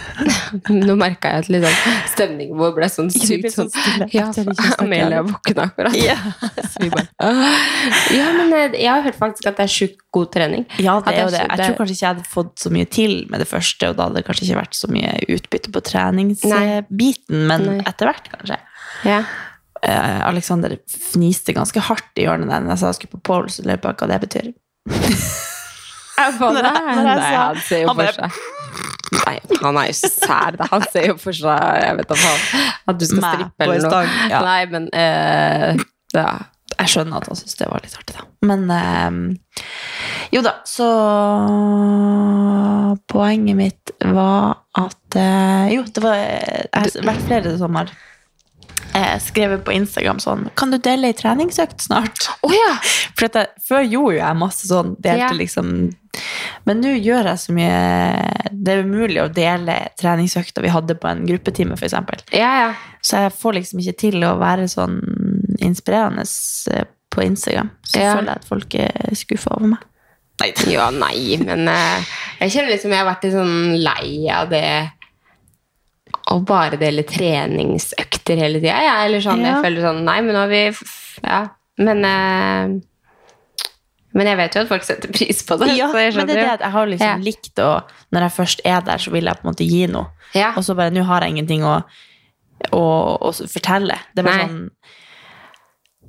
Nå 0.88 0.94
merka 1.00 1.30
jeg 1.32 1.44
at 1.46 1.48
liksom, 1.54 1.94
stemningen 2.12 2.58
vår 2.60 2.74
ble 2.76 2.88
sånn 2.92 3.08
sykt 3.14 3.54
sånn. 3.54 3.70
Ja, 4.12 4.26
Amelia 4.82 5.22
våkna 5.24 5.70
akkurat. 5.70 5.96
Ja. 6.10 6.18
Men 8.36 8.52
eh, 8.56 8.76
jeg 8.76 8.90
har 8.90 9.02
hørt 9.06 9.16
faktisk 9.16 9.48
at 9.48 9.56
det 9.56 9.64
er 9.64 9.72
sjukt 9.72 10.00
god 10.12 10.30
trening. 10.36 10.66
Ja, 10.76 10.98
det, 11.00 11.14
det 11.16 11.26
det. 11.32 11.42
Jeg 11.46 11.60
tror 11.62 11.78
kanskje 11.80 11.96
ikke 11.96 12.04
jeg 12.04 12.10
hadde 12.10 12.28
fått 12.28 12.54
så 12.60 12.72
mye 12.74 12.88
til 12.92 13.14
med 13.32 13.40
det 13.40 13.48
første, 13.48 13.88
og 13.88 13.96
da 13.96 14.08
hadde 14.08 14.20
det 14.20 14.26
kanskje 14.28 14.48
ikke 14.48 14.60
vært 14.60 14.76
så 14.76 14.90
mye 14.92 15.14
utbytte 15.32 15.72
på 15.72 15.84
treningsbiten, 15.88 17.46
men 17.48 17.68
Nei. 17.70 17.78
etter 17.88 18.10
hvert, 18.10 18.28
kanskje. 18.34 18.60
Ja. 19.08 19.22
Eh, 19.80 20.18
Alexander 20.28 20.76
fniste 20.92 21.56
ganske 21.56 21.88
hardt 21.88 22.20
i 22.20 22.28
hjørnet 22.28 22.52
der 22.52 22.66
når 22.66 22.74
jeg 22.74 22.82
sa 22.82 22.92
jeg 22.92 23.00
skulle 23.00 23.16
på 23.16 23.24
pole, 23.32 23.52
så 23.52 23.64
løp 23.64 23.88
jeg 23.88 24.02
hva 24.02 24.10
det 24.12 24.20
betyr. 24.28 24.52
Når 26.40 26.52
Når 26.52 26.62
jeg- 26.62 26.96
når 26.96 27.10
jeg 27.10 27.18
Nei, 27.20 27.30
sa- 27.30 27.46
han 27.46 27.60
ser 27.66 27.80
jo 27.82 27.94
for 27.94 28.12
seg 28.12 28.40
Nei, 29.20 29.36
han 29.64 29.76
er 29.80 29.86
jo 29.90 29.94
så 29.98 30.08
sær. 30.14 30.56
Han 30.70 30.82
ser 30.92 31.06
jo 31.08 31.14
for 31.18 31.32
seg 31.34 31.82
jeg 31.82 31.96
vet 31.98 32.12
faen, 32.14 32.42
at 32.88 32.98
du 33.00 33.04
skal 33.10 33.24
strippe 33.24 33.64
eller 33.66 33.80
noe. 33.90 34.04
ja. 34.30 34.40
Nei, 34.46 34.60
men 34.70 34.84
uh, 34.94 35.84
ja. 36.14 36.28
Jeg 36.78 36.86
skjønner 36.92 37.16
at 37.18 37.26
han 37.26 37.36
syntes 37.36 37.56
det 37.58 37.66
var 37.68 37.82
litt 37.82 37.96
artig, 37.98 38.14
da. 38.14 38.22
Men 38.46 38.70
uh, 38.70 39.10
jo 40.32 40.40
da, 40.46 40.52
så 40.64 40.86
Poenget 43.10 43.56
mitt 43.58 43.90
var 44.14 44.60
at 44.78 45.18
uh, 45.18 45.66
Jo, 45.74 45.82
det 45.90 46.02
var 46.04 46.14
Jeg 46.20 46.70
har 46.72 47.10
vært 47.10 47.26
flere 47.26 47.56
som 47.58 47.74
har 47.78 47.90
eh, 48.94 49.16
skrevet 49.22 49.64
på 49.64 49.72
Instagram 49.74 50.18
sånn 50.22 50.48
Kan 50.58 50.70
du 50.74 50.78
dele 50.82 51.10
ei 51.10 51.16
treningsøkt 51.16 51.80
snart? 51.86 52.28
Oh, 52.46 52.52
ja! 52.54 52.74
For 53.18 53.28
jeg, 53.28 53.48
før 53.68 53.82
gjorde 53.86 54.14
jo 54.16 54.20
jeg 54.22 54.38
masse 54.40 54.68
sånn, 54.70 54.94
delte 55.02 55.28
Ja. 55.30 55.32
liksom 55.36 55.72
Men 56.66 56.80
nå 56.82 56.94
gjør 56.98 57.28
jeg 57.30 57.38
så 57.44 57.54
mye 57.54 58.50
Det 58.50 58.72
er 58.74 58.82
umulig 58.86 59.20
å 59.22 59.28
dele 59.32 59.76
treningsøkta 60.00 60.64
vi 60.64 60.72
hadde 60.74 60.96
på 60.98 61.08
en 61.10 61.24
gruppetime, 61.28 61.76
f.eks. 61.78 61.94
Ja, 62.34 62.50
ja. 62.64 62.70
Så 63.02 63.22
jeg 63.24 63.32
får 63.36 63.58
liksom 63.60 63.80
ikke 63.84 63.98
til 64.06 64.24
å 64.26 64.34
være 64.40 64.66
sånn 64.68 64.98
inspirerende 65.64 66.24
eh, 66.74 66.84
på 67.10 67.22
Instagram. 67.24 67.70
Så 67.86 67.98
Ja. 68.02 68.14
føler 68.16 68.32
jeg 68.34 68.40
at 68.42 68.48
folk 68.48 68.74
er 68.78 69.14
skuffa 69.18 69.54
over 69.56 69.72
meg. 69.74 69.86
Nei. 70.40 70.50
Ja, 70.72 70.86
nei, 70.94 71.36
men 71.42 71.68
eh, 71.68 72.04
jeg 72.40 72.52
kjenner 72.54 72.70
liksom 72.72 72.92
jeg 72.94 73.00
har 73.02 73.08
vært 73.10 73.24
litt 73.26 73.34
sånn 73.34 73.56
lei 73.84 74.28
av 74.32 74.48
det 74.52 74.62
å 76.30 76.38
bare 76.46 76.76
dele 76.78 77.02
treningsøkter 77.08 78.38
hele 78.38 78.60
tida. 78.62 78.76
Ja, 78.84 78.98
eller 79.06 79.20
sånn, 79.24 79.40
Ja. 79.42 79.56
jeg 79.56 79.64
føler 79.64 79.82
sånn 79.88 80.04
Nei, 80.06 80.20
men 80.22 80.34
nå 80.34 80.44
har 80.44 80.48
vi 80.48 80.62
Ja. 81.24 81.40
Men 81.78 82.04
eh, 82.04 82.80
Men 84.12 84.26
jeg 84.26 84.36
vet 84.40 84.54
jo 84.54 84.60
at 84.64 84.68
folk 84.68 84.82
setter 84.82 85.08
pris 85.14 85.42
på 85.46 85.56
det. 85.58 85.68
Ja, 85.78 85.86
men 85.92 86.26
det 86.26 86.36
er 86.36 86.40
det 86.42 86.52
at 86.56 86.60
jeg 86.66 86.70
har 86.74 86.86
liksom 86.86 87.06
Ja. 87.06 87.16
likt 87.16 87.54
å 87.62 87.82
Når 88.12 88.20
jeg 88.26 88.32
først 88.38 88.60
er 88.64 88.80
der, 88.82 88.98
så 88.98 89.10
vil 89.12 89.24
jeg 89.24 89.34
på 89.38 89.46
en 89.46 89.52
måte 89.52 89.66
gi 89.68 89.86
noe. 89.86 90.06
Ja. 90.34 90.52
Og 90.56 90.62
så 90.66 90.74
bare 90.76 90.90
Nå 90.90 91.04
har 91.04 91.20
jeg 91.22 91.30
ingenting 91.36 91.62
å, 91.62 91.82
å, 92.72 92.82
å 93.20 93.30
fortelle. 93.48 93.98
Det 94.14 94.24
var 94.24 94.36
Nei. 94.36 94.46
sånn 94.46 94.70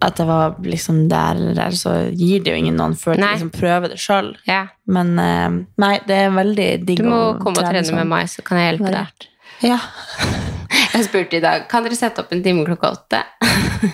at 0.03 0.17
jeg 0.17 0.25
var 0.25 0.55
liksom 0.65 1.07
der 1.10 1.36
eller 1.38 1.53
der, 1.53 1.69
så 1.77 1.91
gir 2.17 2.41
det 2.41 2.53
jo 2.55 2.57
ingen 2.57 2.75
noen 2.75 2.95
før 2.97 3.13
til 3.19 3.23
liksom 3.23 3.51
prøver 3.53 3.89
det 3.93 3.99
sjøl. 4.01 4.36
ja. 4.47 4.63
Men 4.88 5.12
eh, 5.19 5.49
nei, 5.77 5.99
det 6.07 6.15
er 6.25 6.31
veldig 6.34 6.69
digg 6.88 6.99
å 6.99 7.03
trene. 7.03 7.05
Du 7.05 7.10
må 7.10 7.43
komme 7.43 7.57
og 7.62 7.67
trene 7.69 7.86
sånn. 7.86 7.95
med 8.01 8.07
meg, 8.07 8.25
så 8.34 8.41
kan 8.43 8.57
jeg 8.57 8.71
hjelpe 8.79 8.91
deg. 8.95 9.27
Ja. 9.62 9.80
Jeg 10.93 11.06
spurte 11.08 11.38
i 11.39 11.43
dag 11.43 11.67
kan 11.71 11.84
dere 11.86 11.95
sette 11.95 12.19
opp 12.24 12.32
en 12.36 12.41
time 12.43 12.65
klokka 12.67 12.89
åtte. 12.97 13.19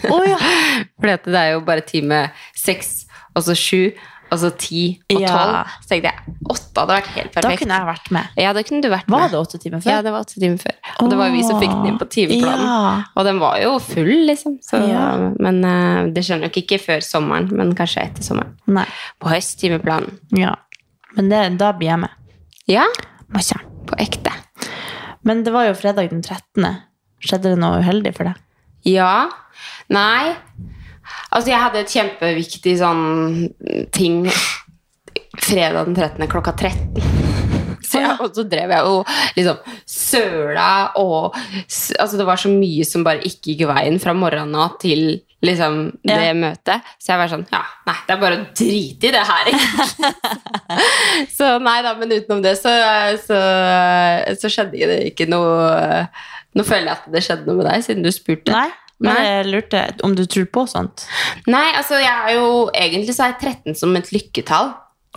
Oh, 0.10 0.24
ja. 0.26 0.38
For 1.00 1.10
det 1.14 1.38
er 1.40 1.52
jo 1.56 1.64
bare 1.66 1.84
time 1.86 2.24
seks, 2.58 3.04
og 3.38 3.44
så 3.46 3.54
sju, 3.58 3.92
og 4.34 4.40
så 4.42 4.50
ti 4.60 4.80
og 5.14 5.22
Ja. 5.22 5.30
tolv. 5.32 5.76
Så 5.86 5.92
tenkte 5.92 6.10
jeg 6.10 6.34
åtte 6.52 6.82
hadde 6.82 6.96
vært 6.98 7.12
helt 7.16 7.32
perfekt. 7.36 7.46
Da 7.48 7.60
kunne 7.62 7.78
jeg 7.78 7.88
vært 7.88 8.10
med. 8.18 8.34
Ja, 8.44 8.54
da 8.58 8.64
kunne 8.66 8.82
du 8.84 8.90
vært 8.92 9.08
Var 9.14 9.22
med. 9.24 9.32
det 9.32 9.40
åtte 9.40 9.60
timer 9.62 9.84
før? 9.86 9.92
Ja, 9.94 10.02
det 10.04 10.12
var 10.16 10.26
åtte 10.26 10.42
timer 10.42 10.58
før. 10.64 10.76
Og 11.04 11.12
det 11.14 11.20
var 11.22 11.32
vi 11.36 11.44
som 11.48 11.62
fikk 11.62 11.76
den 11.76 11.86
inn 11.92 12.00
på 12.02 12.10
timeplanen. 12.18 12.66
Ja. 12.66 13.04
Og 13.16 13.26
den 13.30 13.40
var 13.44 13.62
jo 13.62 13.76
full, 13.80 14.12
liksom. 14.28 14.58
Så. 14.66 14.82
Men 15.40 15.62
uh, 15.64 16.10
det 16.14 16.26
skjer 16.28 16.42
nok 16.44 16.60
ikke 16.64 16.82
før 16.82 17.06
sommeren, 17.06 17.48
men 17.56 17.76
kanskje 17.78 18.04
etter 18.10 18.26
sommeren. 18.26 18.58
Nei. 18.68 18.86
På 19.22 19.30
høsttimeplanen. 19.32 20.18
Ja. 20.38 20.56
Men 21.16 21.30
det, 21.32 21.44
da 21.62 21.72
blir 21.78 21.94
jeg 21.94 22.04
med. 22.04 22.12
Ja, 22.68 22.84
Må 23.32 23.40
ikke. 23.40 23.62
på 23.88 24.02
ekte. 24.04 24.34
Men 25.28 25.44
det 25.44 25.52
var 25.52 25.68
jo 25.68 25.76
fredag 25.76 26.10
den 26.14 26.24
13. 26.24 26.68
Skjedde 27.20 27.52
det 27.52 27.60
noe 27.60 27.82
uheldig 27.82 28.14
for 28.16 28.30
deg? 28.30 28.40
Ja. 28.88 29.28
Nei. 29.92 30.38
Altså, 31.32 31.50
jeg 31.52 31.60
hadde 31.60 31.84
et 31.84 31.92
kjempeviktig 31.92 32.78
sånn 32.80 33.04
ting 33.96 34.24
fredag 35.44 35.90
den 35.90 35.98
13. 35.98 36.28
klokka 36.32 36.56
13. 36.56 37.17
Jeg, 38.06 38.18
og 38.24 38.34
så 38.36 38.44
drev 38.50 38.74
jeg 38.76 38.86
jo 38.88 38.98
liksom 39.38 39.58
søla 39.98 40.70
og 41.02 41.36
Altså, 41.38 42.18
det 42.20 42.26
var 42.28 42.40
så 42.42 42.50
mye 42.52 42.86
som 42.88 43.04
bare 43.08 43.24
ikke 43.28 43.54
gikk 43.56 43.66
veien 43.70 44.00
fra 44.04 44.14
morgenen 44.18 44.56
av 44.60 44.78
til 44.82 45.22
liksom 45.46 45.76
det 46.08 46.16
Ja. 46.18 46.34
møtet. 46.34 46.82
Så 46.98 47.12
jeg 47.14 47.20
var 47.22 47.30
sånn 47.30 47.44
Ja, 47.54 47.62
nei, 47.86 47.96
det 48.08 48.16
er 48.16 48.22
bare 48.24 48.38
å 48.40 48.46
drite 48.58 49.10
i 49.10 49.14
det 49.14 49.26
her, 49.30 49.52
ikke? 49.52 50.12
så 51.38 51.52
nei 51.62 51.78
da, 51.86 51.94
men 52.00 52.16
utenom 52.16 52.42
det 52.46 52.56
så, 52.58 52.74
så, 53.22 53.38
så 54.42 54.50
skjedde 54.52 54.90
det 54.90 54.98
ikke 55.12 55.28
noe 55.30 56.08
Nå 56.58 56.66
føler 56.66 56.90
jeg 56.90 56.96
at 56.98 57.08
det 57.14 57.22
skjedde 57.28 57.46
noe 57.52 57.60
med 57.60 57.68
deg, 57.70 57.84
siden 57.86 58.06
du 58.08 58.10
spurte. 58.16 58.50
Nei. 58.56 58.70
Men 58.98 59.20
jeg 59.22 59.46
lurte 59.52 59.82
om 60.08 60.16
du 60.18 60.24
tror 60.26 60.48
på 60.50 60.64
sånt. 60.72 61.04
Nei, 61.46 61.68
altså 61.78 62.00
jeg 62.02 62.10
er 62.10 62.32
jo 62.40 62.48
Egentlig 62.74 63.14
så 63.14 63.28
er 63.28 63.36
13 63.38 63.76
som 63.78 63.94
et 64.00 64.10
lykketall. 64.10 64.72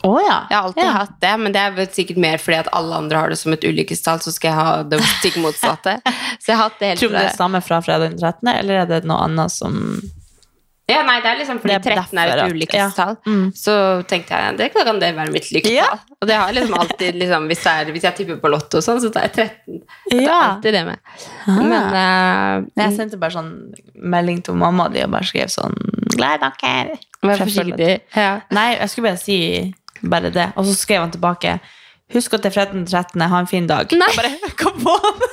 Å 0.07 0.13
ja. 0.25 0.37
Jeg 0.49 0.57
har 0.57 0.69
alltid 0.69 0.85
ja. 0.85 0.93
hatt 0.97 1.17
det, 1.21 1.33
men 1.43 1.55
det 1.55 1.65
er 1.65 1.91
sikkert 1.93 2.21
mer 2.23 2.41
fordi 2.41 2.61
at 2.63 2.71
alle 2.77 3.01
andre 3.03 3.21
har 3.21 3.33
det 3.33 3.37
som 3.41 3.53
et 3.53 3.67
ulykkestall, 3.67 4.23
så 4.25 4.33
skal 4.33 4.53
jeg 4.53 4.59
ha 4.61 4.71
det 4.89 5.01
stikk 5.19 5.41
motsatte. 5.45 5.99
Så 6.41 6.53
jeg 6.53 6.57
har 6.57 6.71
hatt 6.71 6.79
det 6.81 6.89
helt 6.93 7.03
Tror 7.03 7.13
du 7.13 7.19
det 7.19 7.27
det 7.27 7.35
stammer 7.37 7.61
fra 7.65 7.83
fredag 7.85 8.15
den 8.15 8.17
13., 8.17 8.49
eller 8.55 8.83
er 8.85 8.89
det 8.89 9.01
noe 9.09 9.27
annet 9.27 9.53
som 9.53 9.75
Ja, 10.89 11.03
nei, 11.07 11.19
det 11.23 11.29
er 11.31 11.37
liksom 11.39 11.61
fordi 11.63 11.75
er 11.77 11.85
13 11.85 12.19
er 12.19 12.33
et 12.33 12.55
ulykkestall. 12.55 13.13
ja. 13.21 13.35
Mm. 13.35 13.51
Så 13.55 13.75
tenkte 14.11 14.41
jeg 14.41 14.57
det 14.59 14.71
kan 14.75 15.03
det 15.03 15.13
være 15.19 15.35
mitt 15.35 15.51
lykketall. 15.53 15.77
Ja. 15.77 16.17
Og 16.17 16.31
det 16.31 16.39
har 16.41 16.57
liksom 16.57 16.79
alltid 16.81 17.21
liksom, 17.21 17.47
hvis, 17.53 17.67
er, 17.69 17.93
hvis 17.93 18.09
jeg 18.09 18.19
tipper 18.19 18.41
på 18.41 18.51
Lotto 18.51 18.81
og 18.81 18.87
sånn, 18.87 19.03
så 19.05 19.13
tar 19.13 19.29
jeg 19.29 19.37
13. 19.37 19.85
Det 20.09 20.25
er 20.25 20.33
alltid 20.35 20.79
det 20.79 20.85
med. 20.89 21.15
Men 21.61 21.77
uh, 21.93 22.55
Jeg 22.81 22.97
sendte 22.97 23.21
bare 23.21 23.37
sånn 23.37 23.53
melding 24.01 24.41
til 24.49 24.57
mamma 24.59 24.89
di 24.91 25.05
og 25.05 25.13
bare 25.13 25.29
skrev 25.29 25.53
sånn 25.53 25.77
Glad 26.17 26.43
dere. 26.43 26.97
vær 27.23 27.37
jeg 27.37 27.45
forsiktig. 27.45 27.93
Ja. 28.17 28.41
Nei, 28.53 28.71
jeg 28.79 28.91
skulle 28.91 29.13
bare 29.13 29.21
si 29.21 29.39
bare 30.03 30.31
det. 30.35 30.49
Og 30.57 30.65
så 30.67 30.75
skrev 30.79 31.01
han 31.05 31.13
tilbake 31.15 31.59
Husk 32.11 32.33
at 32.35 32.43
det 32.43 32.51
er 32.51 32.55
fredag 32.57 32.73
den 32.75 32.87
13. 32.91 33.23
Ha 33.31 33.39
en 33.39 33.47
fin 33.47 33.69
dag. 33.71 33.93
Nei. 33.95 34.09
Jeg 34.11 34.19
bare, 34.19 34.55
kom 34.59 34.87
on! 34.91 35.21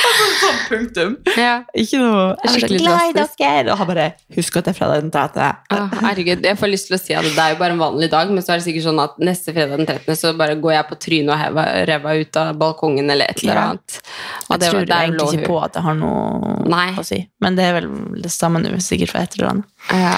Altså, 0.00 0.24
sånn 0.40 0.58
punktum. 0.68 1.12
Ja. 1.38 1.52
Ikke 1.78 1.98
noe 2.00 2.22
jeg 2.42 2.52
Skikkelig 2.54 2.80
glad 2.82 3.10
i 3.10 3.12
drastisk. 3.14 3.40
dere. 3.42 3.72
Og 3.72 3.78
han 3.80 3.88
bare 3.90 4.06
Husk 4.36 4.56
at 4.58 4.66
det 4.66 4.72
er 4.72 4.76
fredag 4.78 5.04
den 5.04 5.12
13. 5.12 5.60
Å, 5.76 5.78
herregud, 6.04 6.46
jeg 6.48 6.58
får 6.60 6.70
lyst 6.72 6.88
til 6.88 6.96
å 6.96 7.00
si 7.00 7.14
at 7.16 7.26
det 7.28 7.44
er 7.44 7.54
jo 7.54 7.58
bare 7.60 7.76
en 7.76 7.82
vanlig 7.82 8.08
dag, 8.12 8.32
men 8.34 8.44
så 8.44 8.54
er 8.54 8.60
det 8.60 8.66
sikkert 8.66 8.86
sånn 8.88 9.02
at 9.02 9.18
neste 9.22 9.54
fredag 9.56 9.78
den 9.80 9.88
13. 9.88 10.18
så 10.18 10.32
bare 10.38 10.56
går 10.62 10.74
jeg 10.76 10.88
på 10.90 10.98
trynet 11.06 11.32
og 11.34 11.40
hever 11.42 11.70
ræva 11.90 12.16
ut 12.20 12.40
av 12.42 12.50
balkongen 12.60 13.14
eller 13.14 13.30
et 13.30 13.44
eller 13.44 13.62
annet. 13.62 14.00
Og 14.48 14.52
Jeg 14.56 14.62
det, 14.64 14.72
tror 14.72 14.90
det 14.90 14.98
egentlig 15.04 15.28
ikke 15.38 15.52
på 15.52 15.60
at 15.62 15.78
det 15.78 15.84
har 15.86 15.98
noe 16.02 16.58
Nei. 16.74 16.88
å 16.98 17.06
si. 17.06 17.22
Men 17.44 17.58
det 17.60 17.68
er 17.70 17.78
vel 17.80 17.88
det 18.26 18.34
samme 18.34 18.62
nå, 18.64 18.74
sikkert 18.84 19.14
for 19.14 19.22
et 19.22 19.38
eller 19.38 19.52
annet. 19.54 19.72
Ja. 19.94 20.16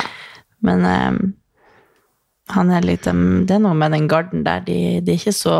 Men 0.63 0.89
ehm, 0.89 1.23
han 2.55 2.71
er 2.75 2.85
litt 2.87 3.07
ehm, 3.11 3.45
Det 3.49 3.57
er 3.57 3.63
noe 3.65 3.75
med 3.79 3.95
den 3.97 4.09
garden 4.11 4.45
der. 4.47 4.63
De, 4.67 4.79
de 5.05 5.15
er 5.15 5.21
ikke 5.21 5.35
så 5.37 5.57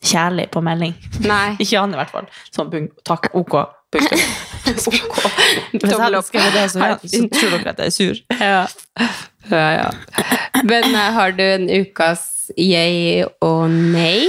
kjærlige 0.00 0.48
på 0.54 0.62
melding. 0.64 0.94
Nei. 1.26 1.56
Ikke 1.62 1.80
han, 1.80 1.92
i 1.92 2.00
hvert 2.00 2.12
fall. 2.12 2.26
Sånn. 2.54 2.88
Takk. 3.06 3.30
Ok. 3.36 3.56
Punktum. 3.90 4.18
ok. 4.70 4.94
Hvis 5.74 5.90
jeg 5.90 6.00
hadde 6.00 6.22
skrevet 6.26 6.52
det, 6.56 6.66
så, 6.72 6.78
så 7.02 7.22
tror 7.34 7.50
dere 7.56 7.72
at 7.74 7.78
jeg 7.82 7.86
er 7.86 7.94
sur. 7.96 8.16
Ja. 8.40 8.64
ja, 9.50 9.70
ja. 9.80 9.90
Men 10.64 10.84
eh, 10.94 11.10
har 11.16 11.30
du 11.36 11.44
en 11.44 11.66
ukas 11.68 12.22
yay 12.58 13.24
og 13.44 13.70
nei? 13.70 14.28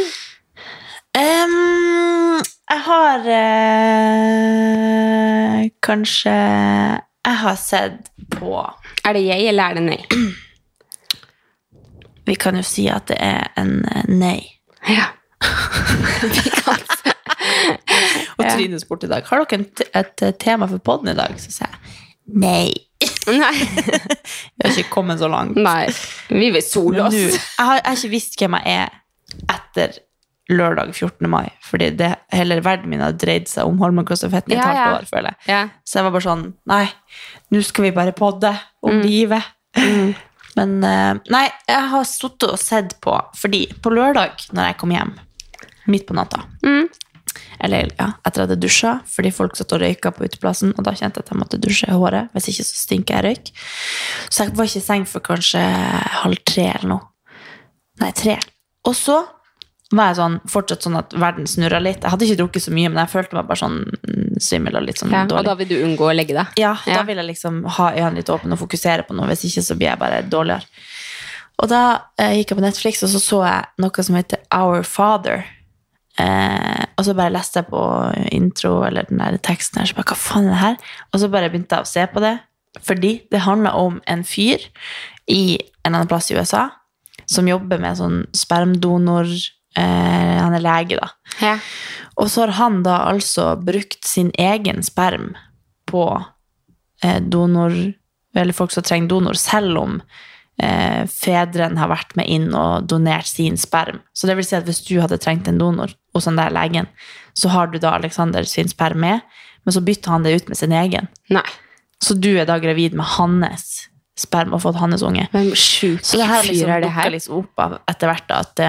Um, 1.12 2.39
jeg 2.72 2.80
har 2.86 3.20
eh, 3.36 4.47
kanskje 5.84 6.32
Jeg 6.32 7.36
har 7.41 7.58
sett 7.60 8.08
på 8.32 8.54
Er 9.04 9.14
det 9.18 9.26
yay, 9.26 9.49
eller 9.52 9.64
er 9.64 9.74
det 9.76 9.84
nei? 9.89 9.99
Vi 12.26 12.36
kan 12.36 12.56
jo 12.56 12.64
si 12.64 12.88
at 12.92 13.08
det 13.10 13.18
er 13.20 13.48
en 13.58 13.80
eh, 13.90 14.04
nei. 14.08 14.40
Ja. 14.90 15.08
Og 18.38 18.46
Trine 18.46 18.78
spurte 18.82 19.08
i 19.08 19.10
dag 19.12 19.26
Har 19.30 19.42
dere 19.50 19.66
et 19.98 20.22
eh, 20.26 20.34
tema 20.42 20.68
for 20.70 20.78
podden 20.86 21.12
i 21.14 21.18
dag. 21.18 21.34
Så 21.42 21.52
sa 21.56 21.66
jeg 21.70 21.78
nei. 22.42 22.70
Nei. 23.28 23.56
Vi 24.56 24.62
har 24.68 24.72
ikke 24.76 24.92
kommet 24.94 25.20
så 25.22 25.28
langt. 25.32 25.58
nei. 25.58 25.88
Vi 26.30 26.52
vil 26.54 26.64
sole 26.64 27.02
oss. 27.08 27.16
nå- 27.18 27.34
jeg, 27.34 27.66
har, 27.66 27.82
ikke 27.92 28.12
visst 28.14 28.38
hvem 28.40 28.56
jeg 28.62 28.86
er 28.86 28.90
etter 29.52 29.98
lørdag 30.52 30.92
14. 30.94 31.28
mai. 31.32 31.48
Fordi 31.66 31.90
det, 31.98 32.12
hele 32.36 32.60
verden 32.64 32.90
min 32.94 33.02
har 33.04 33.16
dreid 33.18 33.50
seg 33.50 33.66
om 33.68 33.80
Holmenkollstafetten 33.82 34.54
i 34.54 34.58
et 34.60 34.64
halvt 34.64 35.00
år, 35.02 35.06
føler 35.10 35.34
jeg. 35.34 35.50
Ja. 35.50 35.62
Så 35.88 36.00
jeg 36.00 36.08
var 36.08 36.14
bare 36.18 36.28
sånn 36.28 36.46
Nei, 36.72 36.86
nå 37.52 37.62
skal 37.66 37.88
vi 37.90 37.94
bare 37.98 38.14
podde 38.18 38.54
om 38.86 39.00
Mm. 39.00 39.04
livet. 39.08 39.44
Men 40.58 40.80
eh, 40.84 41.14
nei, 41.32 41.45
jeg 41.70 41.91
har 41.93 42.08
sittet 42.08 42.49
og 42.49 42.60
sett 42.60 42.97
på 43.04 43.14
Fordi 43.39 43.62
på 43.84 43.93
lørdag, 43.93 44.49
når 44.52 44.72
jeg 44.72 44.80
kom 44.82 44.95
hjem 44.95 45.16
midt 45.91 46.10
på 46.10 46.18
natta 46.18 46.45
Mm. 46.66 46.89
Eller 47.64 47.91
ja, 47.93 48.08
etter 48.26 48.28
at 48.28 48.38
jeg 48.38 48.47
hadde 48.47 48.62
dusja, 48.64 48.91
fordi 49.08 49.30
folk 49.34 49.56
satt 49.56 49.72
og 49.76 49.84
røyka 49.84 50.12
på 50.16 50.26
uteplassen, 50.26 50.74
og 50.76 50.86
da 50.86 50.93
kjente 50.97 51.22
jeg 51.22 51.28
at 51.28 51.32
jeg 51.32 51.39
måtte 51.39 51.60
dusje 51.62 51.93
håret, 51.93 52.32
hvis 52.34 52.49
ikke 52.52 52.66
så 52.66 52.80
stinker 52.80 53.18
jeg 53.18 53.26
røyk. 53.28 53.52
Så 54.28 54.47
jeg 54.47 54.56
var 54.58 54.70
ikke 54.70 54.82
i 54.82 54.86
seng 54.88 55.06
for 55.10 55.24
kanskje 55.26 55.62
halv 56.24 56.41
tre 56.49 56.66
eller 56.74 56.89
noe. 56.95 57.06
Nei, 58.02 58.10
tre. 58.18 58.36
Og 58.89 58.97
så 58.97 59.20
var 60.00 60.12
jeg 60.12 60.18
sånn, 60.22 60.36
fortsatt 60.48 60.86
sånn 60.86 60.98
at 61.00 61.14
verden 61.20 61.48
snurra 61.50 61.80
litt. 61.84 62.02
Jeg 62.06 62.14
hadde 62.14 62.26
ikke 62.28 62.39
drukket 62.39 62.64
så 62.64 62.72
mye, 62.76 62.89
men 62.89 63.02
jeg 63.04 63.12
følte 63.12 63.36
meg 63.36 63.48
bare 63.50 63.60
sånn 63.60 63.78
mm, 63.92 64.39
svimmel 64.39 64.78
og 64.80 64.86
litt 64.88 65.02
sånn 65.02 65.12
Ja, 65.12 65.24
og 65.28 65.44
da 65.46 65.56
vil 65.60 65.68
du 65.68 65.76
unngå 65.84 66.08
å 66.08 66.16
legge 66.16 66.36
deg? 66.38 66.54
Ja, 66.62 66.76
Ja. 66.88 67.02
da 67.02 67.04
vil 67.08 67.20
jeg 67.20 67.28
liksom 67.34 67.64
ha 67.78 67.92
øynene 67.92 68.22
litt 68.22 68.32
åpne 68.32 68.56
og 68.56 68.62
fokusere 68.64 69.04
på 69.08 69.16
noe, 69.18 69.28
hvis 69.32 69.44
ikke 69.50 69.64
så 69.68 69.76
blir 69.80 69.89
jeg 69.92 70.00
bare 70.00 70.22
dårligere. 70.24 70.64
Og 71.62 71.70
da 71.70 71.82
eh, 72.18 72.38
gikk 72.39 72.54
jeg 72.54 72.58
på 72.58 72.64
Netflix, 72.66 73.04
og 73.04 73.10
så 73.14 73.20
så 73.22 73.42
jeg 73.46 73.66
noe 73.84 74.04
som 74.08 74.16
heter 74.18 74.39
Our 74.56 74.84
Father. 74.88 75.44
Eh, 76.20 76.86
og 76.98 77.06
så 77.06 77.14
bare 77.18 77.34
leste 77.36 77.62
jeg 77.62 77.68
på 77.72 77.82
intro, 78.36 78.82
eller 78.88 79.06
den 79.10 79.22
der 79.22 79.38
teksten 79.44 79.80
her, 79.82 79.89
så 79.92 79.96
bare, 80.00 80.10
hva 80.12 80.18
faen 80.20 80.48
er 80.48 80.52
det 80.56 80.62
her? 80.64 80.78
Og 81.14 81.20
så 81.22 81.30
bare 81.32 81.50
begynte 81.54 81.78
jeg 81.78 81.86
å 81.86 81.92
se 81.92 82.08
på 82.12 82.24
det, 82.24 82.34
fordi 82.82 83.14
det 83.32 83.44
handler 83.46 83.76
om 83.76 84.02
en 84.08 84.24
fyr 84.24 84.64
i 85.28 85.58
en 85.84 85.92
eller 85.92 85.98
annen 86.02 86.12
plass 86.12 86.32
i 86.32 86.38
USA, 86.39 86.70
som 87.30 87.48
jobber 87.48 87.80
med 87.80 87.98
sånn 88.00 88.22
spermdonor, 88.36 89.30
eh, 89.78 90.38
han 90.42 90.56
er 90.58 90.64
lege 90.64 91.00
da. 91.00 91.10
Ja. 91.42 91.56
Og 92.20 92.30
så 92.30 92.46
har 92.46 92.56
han 92.60 92.82
da 92.84 92.98
altså 93.12 93.54
brukt 93.58 94.04
sin 94.06 94.32
egen 94.38 94.84
sperm 94.84 95.34
på 95.90 96.06
eh, 97.04 97.22
donor, 97.22 97.74
eller 98.36 98.54
folk 98.56 98.72
som 98.72 98.84
trenger 98.84 99.10
donor, 99.12 99.40
selv 99.40 99.80
om 99.80 99.98
eh, 100.62 101.08
fedren 101.08 101.80
har 101.80 101.92
vært 101.92 102.16
med 102.20 102.30
inn 102.32 102.52
og 102.56 102.88
donert 102.92 103.28
sin 103.28 103.58
sperm. 103.58 104.02
Så 104.14 104.28
det 104.30 104.38
vil 104.40 104.48
si 104.48 104.58
at 104.60 104.68
hvis 104.68 104.84
du 104.88 105.00
hadde 105.02 105.20
trengt 105.22 105.48
en 105.50 105.60
donor 105.62 105.94
hos 106.16 106.28
den 106.30 106.40
der 106.40 106.54
legen, 106.54 106.90
så 107.34 107.52
har 107.54 107.72
du 107.72 107.80
da 107.80 107.96
Alexander 107.96 108.44
sin 108.44 108.70
sperm 108.70 109.00
med, 109.04 109.22
men 109.64 109.74
så 109.76 109.82
bytter 109.86 110.12
han 110.12 110.24
det 110.26 110.36
ut 110.36 110.50
med 110.52 110.58
sin 110.60 110.74
egen. 110.76 111.08
Nei. 111.32 111.46
Så 112.02 112.16
du 112.18 112.32
er 112.34 112.48
da 112.50 112.58
gravid 112.60 112.96
med 112.98 113.06
hans 113.18 113.88
sperm 114.18 114.56
og 114.56 114.64
fått 114.64 114.80
hans 114.82 115.04
unge. 115.06 115.28
Hvem 115.32 115.52
sjuk 115.56 116.02
Så 116.06 116.18
det 116.20 116.28
her 116.28 116.44
Så 116.44 116.54
det 116.54 116.66
er 116.66 116.82
det 116.82 116.90
dukka 116.90 116.96
her? 116.98 117.12
liksom 117.14 117.38
opp 117.40 117.62
av 117.62 117.78
etter 117.90 118.10
hvert 118.10 118.28
da, 118.28 118.40
at 118.42 118.62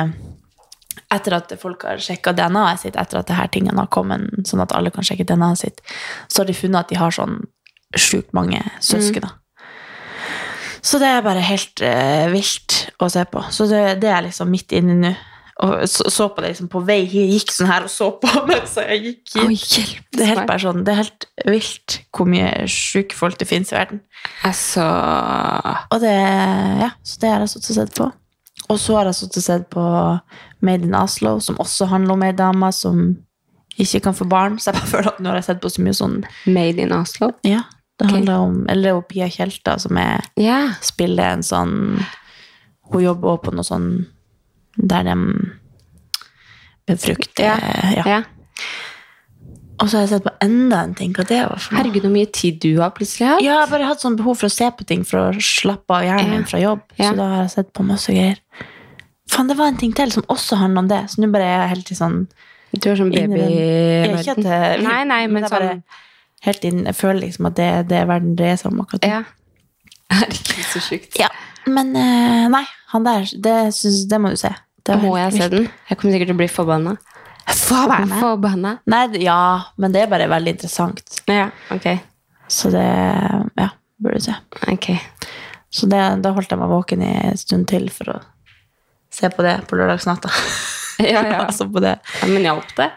etter 1.12 1.36
at 1.36 1.53
folk 1.61 1.86
har 1.88 2.01
sjekka 2.03 2.34
DNA-et 2.36 2.82
sitt, 2.84 2.97
etter 3.01 3.20
at 3.20 3.28
det 3.28 3.38
her 3.38 3.51
tingene 3.53 3.84
har 3.84 3.90
kommet, 3.93 4.30
sånn 4.49 4.64
at 4.64 4.74
alle 4.76 4.93
kan 4.95 5.07
sjekke 5.07 5.26
DNA-et 5.28 5.62
sitt, 5.64 5.84
så 6.28 6.43
har 6.43 6.51
de 6.51 6.57
funnet 6.57 6.84
at 6.84 6.93
de 6.93 7.01
har 7.01 7.14
sånn 7.14 7.40
sjukt 7.99 8.32
mange 8.36 8.61
søsken. 8.80 9.28
Mm. 9.28 9.38
Så 10.82 10.99
det 10.99 11.11
er 11.14 11.22
bare 11.22 11.43
helt 11.47 11.82
uh, 11.84 12.26
vilt 12.32 12.78
å 12.99 13.09
se 13.12 13.22
på. 13.30 13.45
Så 13.55 13.68
det, 13.70 13.82
det 14.03 14.11
er 14.11 14.24
liksom 14.26 14.51
midt 14.51 14.74
inni 14.74 14.99
nå. 15.05 15.12
Og 15.62 15.84
så, 15.86 16.09
så 16.11 16.26
på 16.32 16.43
det 16.43 16.55
liksom 16.55 16.68
på 16.72 16.80
vei 16.82 17.03
hit, 17.07 17.28
gikk 17.36 17.53
sånn 17.55 17.68
her 17.70 17.84
og 17.86 17.93
så 17.93 18.09
på 18.18 18.30
mens 18.49 18.72
jeg 18.80 19.03
gikk 19.05 19.34
hit. 19.36 19.76
Hjelp 19.76 20.16
Det 20.16 20.24
er 20.24 20.30
helt 20.32 20.49
bare 20.49 20.62
sånn, 20.64 20.80
det 20.82 20.95
er 20.95 21.01
helt 21.03 21.26
vilt 21.47 21.99
hvor 22.16 22.30
mye 22.32 22.49
sjuke 22.72 23.18
folk 23.18 23.38
det 23.38 23.47
finnes 23.51 23.70
i 23.70 23.76
verden. 23.76 24.01
Altså 24.49 24.86
Og 25.93 26.03
det, 26.03 26.16
ja, 26.82 26.90
så 27.07 27.22
det 27.22 27.30
har 27.30 27.45
jeg 27.45 27.53
sittet 27.53 27.70
og 27.74 27.78
sett 27.78 27.95
på. 28.01 28.09
Og 28.72 28.80
så 28.80 28.97
har 28.99 29.11
jeg 29.11 29.20
sittet 29.20 29.38
og 29.43 29.47
sett 29.47 29.68
på 29.70 29.84
Made 30.63 30.87
in 30.87 30.95
Oslo, 30.95 31.37
som 31.41 31.59
også 31.63 31.89
handler 31.91 32.15
om 32.15 32.25
ei 32.27 32.33
dame 32.39 32.71
som 32.75 33.05
ikke 33.81 34.03
kan 34.05 34.17
få 34.17 34.27
barn. 34.31 34.59
Så 34.59 34.71
jeg 34.71 34.81
bare 34.81 34.91
føler 34.95 35.13
at 35.13 35.23
nå 35.23 35.33
har 35.33 35.41
jeg 35.41 35.49
sett 35.51 35.63
på 35.63 35.73
så 35.73 35.85
mye 35.85 35.97
sånn 35.97 36.19
Made 36.47 36.83
in 36.83 36.95
Oslo? 36.97 37.33
Ja, 37.47 37.65
det 37.99 38.07
okay. 38.07 38.19
handler 38.19 38.47
om 38.49 38.61
Eller 38.73 38.97
er 38.97 39.09
Pia 39.09 39.31
Tjelta 39.33 39.79
som 39.83 39.99
er, 40.01 40.25
yeah. 40.41 40.77
spiller 40.85 41.37
en 41.37 41.47
sånn 41.47 41.75
Hun 42.93 43.03
jobber 43.05 43.35
også 43.35 43.49
på 43.49 43.57
noe 43.57 43.67
sånn 43.67 43.91
der 44.73 45.05
de 45.05 45.17
befrukter 46.89 47.45
yeah. 47.45 47.93
ja. 47.99 48.07
Yeah. 48.07 48.31
Og 49.83 49.89
så 49.91 49.99
har 49.99 50.05
jeg 50.05 50.13
sett 50.13 50.27
på 50.27 50.33
enda 50.45 50.83
en 50.87 50.93
ting. 50.95 51.11
Hva 51.17 51.25
det 51.27 51.41
var 51.43 51.59
for 51.59 51.73
noe? 51.73 51.81
Herregud, 51.81 52.05
hvor 52.07 52.13
mye 52.15 52.29
tid 52.31 52.61
du 52.63 52.69
har 52.79 52.93
plutselig 52.95 53.27
hatt. 53.27 53.43
Ja, 53.43 53.57
jeg 53.57 53.65
har 53.65 53.73
bare 53.73 53.89
hatt 53.89 54.05
sånn 54.05 54.19
behov 54.21 54.39
for 54.39 54.47
å 54.47 54.55
se 54.55 54.69
på 54.79 54.87
ting 54.87 55.03
for 55.09 55.33
å 55.33 55.43
slappe 55.43 55.97
av 55.97 56.05
hjernen 56.07 56.31
min 56.37 56.47
fra 56.47 56.61
jobb. 56.63 56.85
Så 57.01 57.09
da 57.19 57.27
har 57.33 57.43
jeg 57.43 57.53
sett 57.57 57.73
på 57.75 57.87
masse 57.89 58.15
greier. 58.15 58.39
Faen, 59.31 59.49
det 59.49 59.57
var 59.57 59.66
en 59.70 59.77
ting 59.79 59.93
til 59.97 60.11
som 60.12 60.25
også 60.29 60.57
handler 60.59 60.83
om 60.83 60.89
det. 60.89 61.03
Så 61.11 61.23
nå 61.23 61.31
bare 61.33 61.47
er 61.47 61.61
jeg 61.62 61.68
helt 61.77 61.91
i 61.93 61.95
sånn 61.95 62.16
Du 62.73 62.89
er 62.91 62.97
sånn 62.97 63.12
baby 63.12 63.39
den- 63.39 64.43
det- 64.43 64.83
Nei, 64.83 65.05
nei, 65.05 65.27
men 65.27 65.45
er 65.45 65.49
bare 65.49 65.68
sånn 65.68 65.83
Helt 66.43 66.64
inn, 66.64 66.85
Jeg 66.87 66.95
føler 66.97 67.20
liksom 67.20 67.47
at 67.47 67.55
det 67.55 67.64
er 67.73 67.83
det 67.85 68.07
verden 68.09 68.35
dreier 68.37 68.57
seg 68.57 68.73
om 68.73 68.81
akkurat 68.81 69.03
nå. 69.03 69.09
Ja. 69.09 69.23
Herregud, 70.12 70.64
så 70.73 70.81
sjukt. 70.83 71.18
Ja, 71.20 71.29
Men 71.66 71.95
eh, 71.97 72.49
nei, 72.49 72.64
han 72.93 73.05
der, 73.05 73.20
det, 73.39 73.73
synes, 73.75 74.09
det 74.11 74.18
må 74.20 74.31
du 74.31 74.37
se. 74.37 74.51
Det 74.85 74.97
må 75.01 75.12
jeg 75.16 75.33
se 75.37 75.49
den. 75.49 75.68
Jeg 75.89 75.99
kommer 75.99 76.12
sikkert 76.16 76.27
til 76.33 76.35
å 76.35 76.41
bli 76.41 76.49
forbanna. 76.51 76.97
Forbanna? 77.47 78.18
Forbanna. 78.20 78.73
Nei, 78.91 79.07
ja, 79.23 79.62
men 79.79 79.93
det 79.95 80.03
er 80.03 80.11
bare 80.11 80.27
veldig 80.29 80.57
interessant. 80.57 81.20
Ja, 81.31 81.51
ok. 81.70 81.87
Så 82.51 82.70
det 82.75 82.83
Ja, 82.83 83.68
burde 84.03 84.18
du 84.18 84.27
se. 84.27 84.35
Ok. 84.68 84.91
Så 85.70 85.89
det, 85.89 86.03
da 86.23 86.33
holdt 86.35 86.51
jeg 86.51 86.59
meg 86.59 86.68
våken 86.75 87.03
i 87.07 87.12
en 87.31 87.37
stund 87.41 87.68
til 87.70 87.89
for 87.95 88.05
å 88.16 88.20
se 89.13 89.31
på 89.33 89.45
det 89.47 89.59
på 89.71 89.79
lørdagsnatta. 89.81 90.33
Ja, 91.03 91.23
ja. 91.25 91.39
altså 91.49 91.65
på 91.73 91.81
det. 91.83 91.97
ja 92.21 92.27
men 92.31 92.45
hjalp 92.45 92.69
det? 92.77 92.91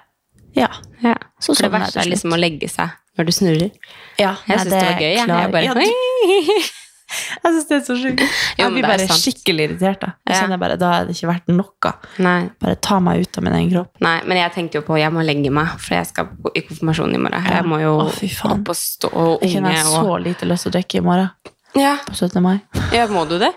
Ja. 0.54 0.68
Ja. 1.02 1.16
Så 1.42 1.56
For 1.56 1.66
det 1.66 1.72
verste 1.74 2.04
er 2.04 2.10
liksom 2.12 2.36
å 2.36 2.38
legge 2.38 2.68
seg 2.70 2.92
når 3.18 3.30
du 3.30 3.32
snurrer. 3.34 3.70
ja 4.20 4.34
Jeg 4.46 4.60
syns 4.60 4.74
det 4.74 4.82
var 4.84 5.00
gøy. 5.00 5.14
Jeg, 5.16 5.30
jeg 5.32 5.54
bare 5.56 5.74
du, 5.74 5.80
Jeg 7.16 7.54
synes 7.54 7.66
det 7.70 7.76
er 7.78 7.82
så 7.86 7.96
sjukt. 8.02 8.22
Jeg 8.60 8.72
blir 8.74 8.82
det 8.84 8.90
bare 8.90 9.08
sant. 9.08 9.22
skikkelig 9.22 9.66
irritert. 9.70 10.02
da. 10.02 10.12
Jeg 10.28 10.42
kjenner 10.42 10.60
bare, 10.62 10.78
Da 10.82 10.92
er 11.00 11.08
det 11.08 11.16
ikke 11.16 11.30
verdt 11.30 11.52
noe. 11.54 11.92
Nei. 12.26 12.38
Bare 12.62 12.78
ta 12.82 12.98
meg 13.04 13.22
ut 13.24 13.38
av 13.40 13.46
min 13.46 13.56
egen 13.60 13.70
kropp. 13.72 13.92
Nei, 14.04 14.16
men 14.28 14.42
jeg 14.42 14.54
tenkte 14.58 14.80
jo 14.82 14.86
på 14.88 14.98
jeg 15.00 15.14
må 15.14 15.24
legge 15.26 15.52
meg, 15.54 15.76
for 15.80 15.96
jeg 15.96 16.10
skal 16.12 16.32
på, 16.34 16.52
i 16.58 16.66
konfirmasjon 16.68 17.14
i 17.16 17.22
morgen. 17.22 17.46
Jeg 17.56 17.70
må 17.70 17.80
jo 17.84 17.94
Å, 18.04 18.10
opp 18.52 18.74
og 18.74 18.80
stå 18.80 19.12
og 19.14 19.46
unge 19.46 19.54
jeg 19.54 19.86
har 19.86 19.94
og 20.02 20.10
så 20.10 20.18
lite 20.26 20.50
lyst 20.50 20.68
til 20.68 20.74
å 20.74 20.76
drikke 20.80 21.00
i 21.00 21.06
morgen. 21.06 21.30
ja. 21.80 21.96
På 22.06 22.18
17. 22.18 22.42
mai. 22.44 22.58
ja, 22.96 23.08
må 23.14 23.24
du 23.30 23.38
det? 23.42 23.54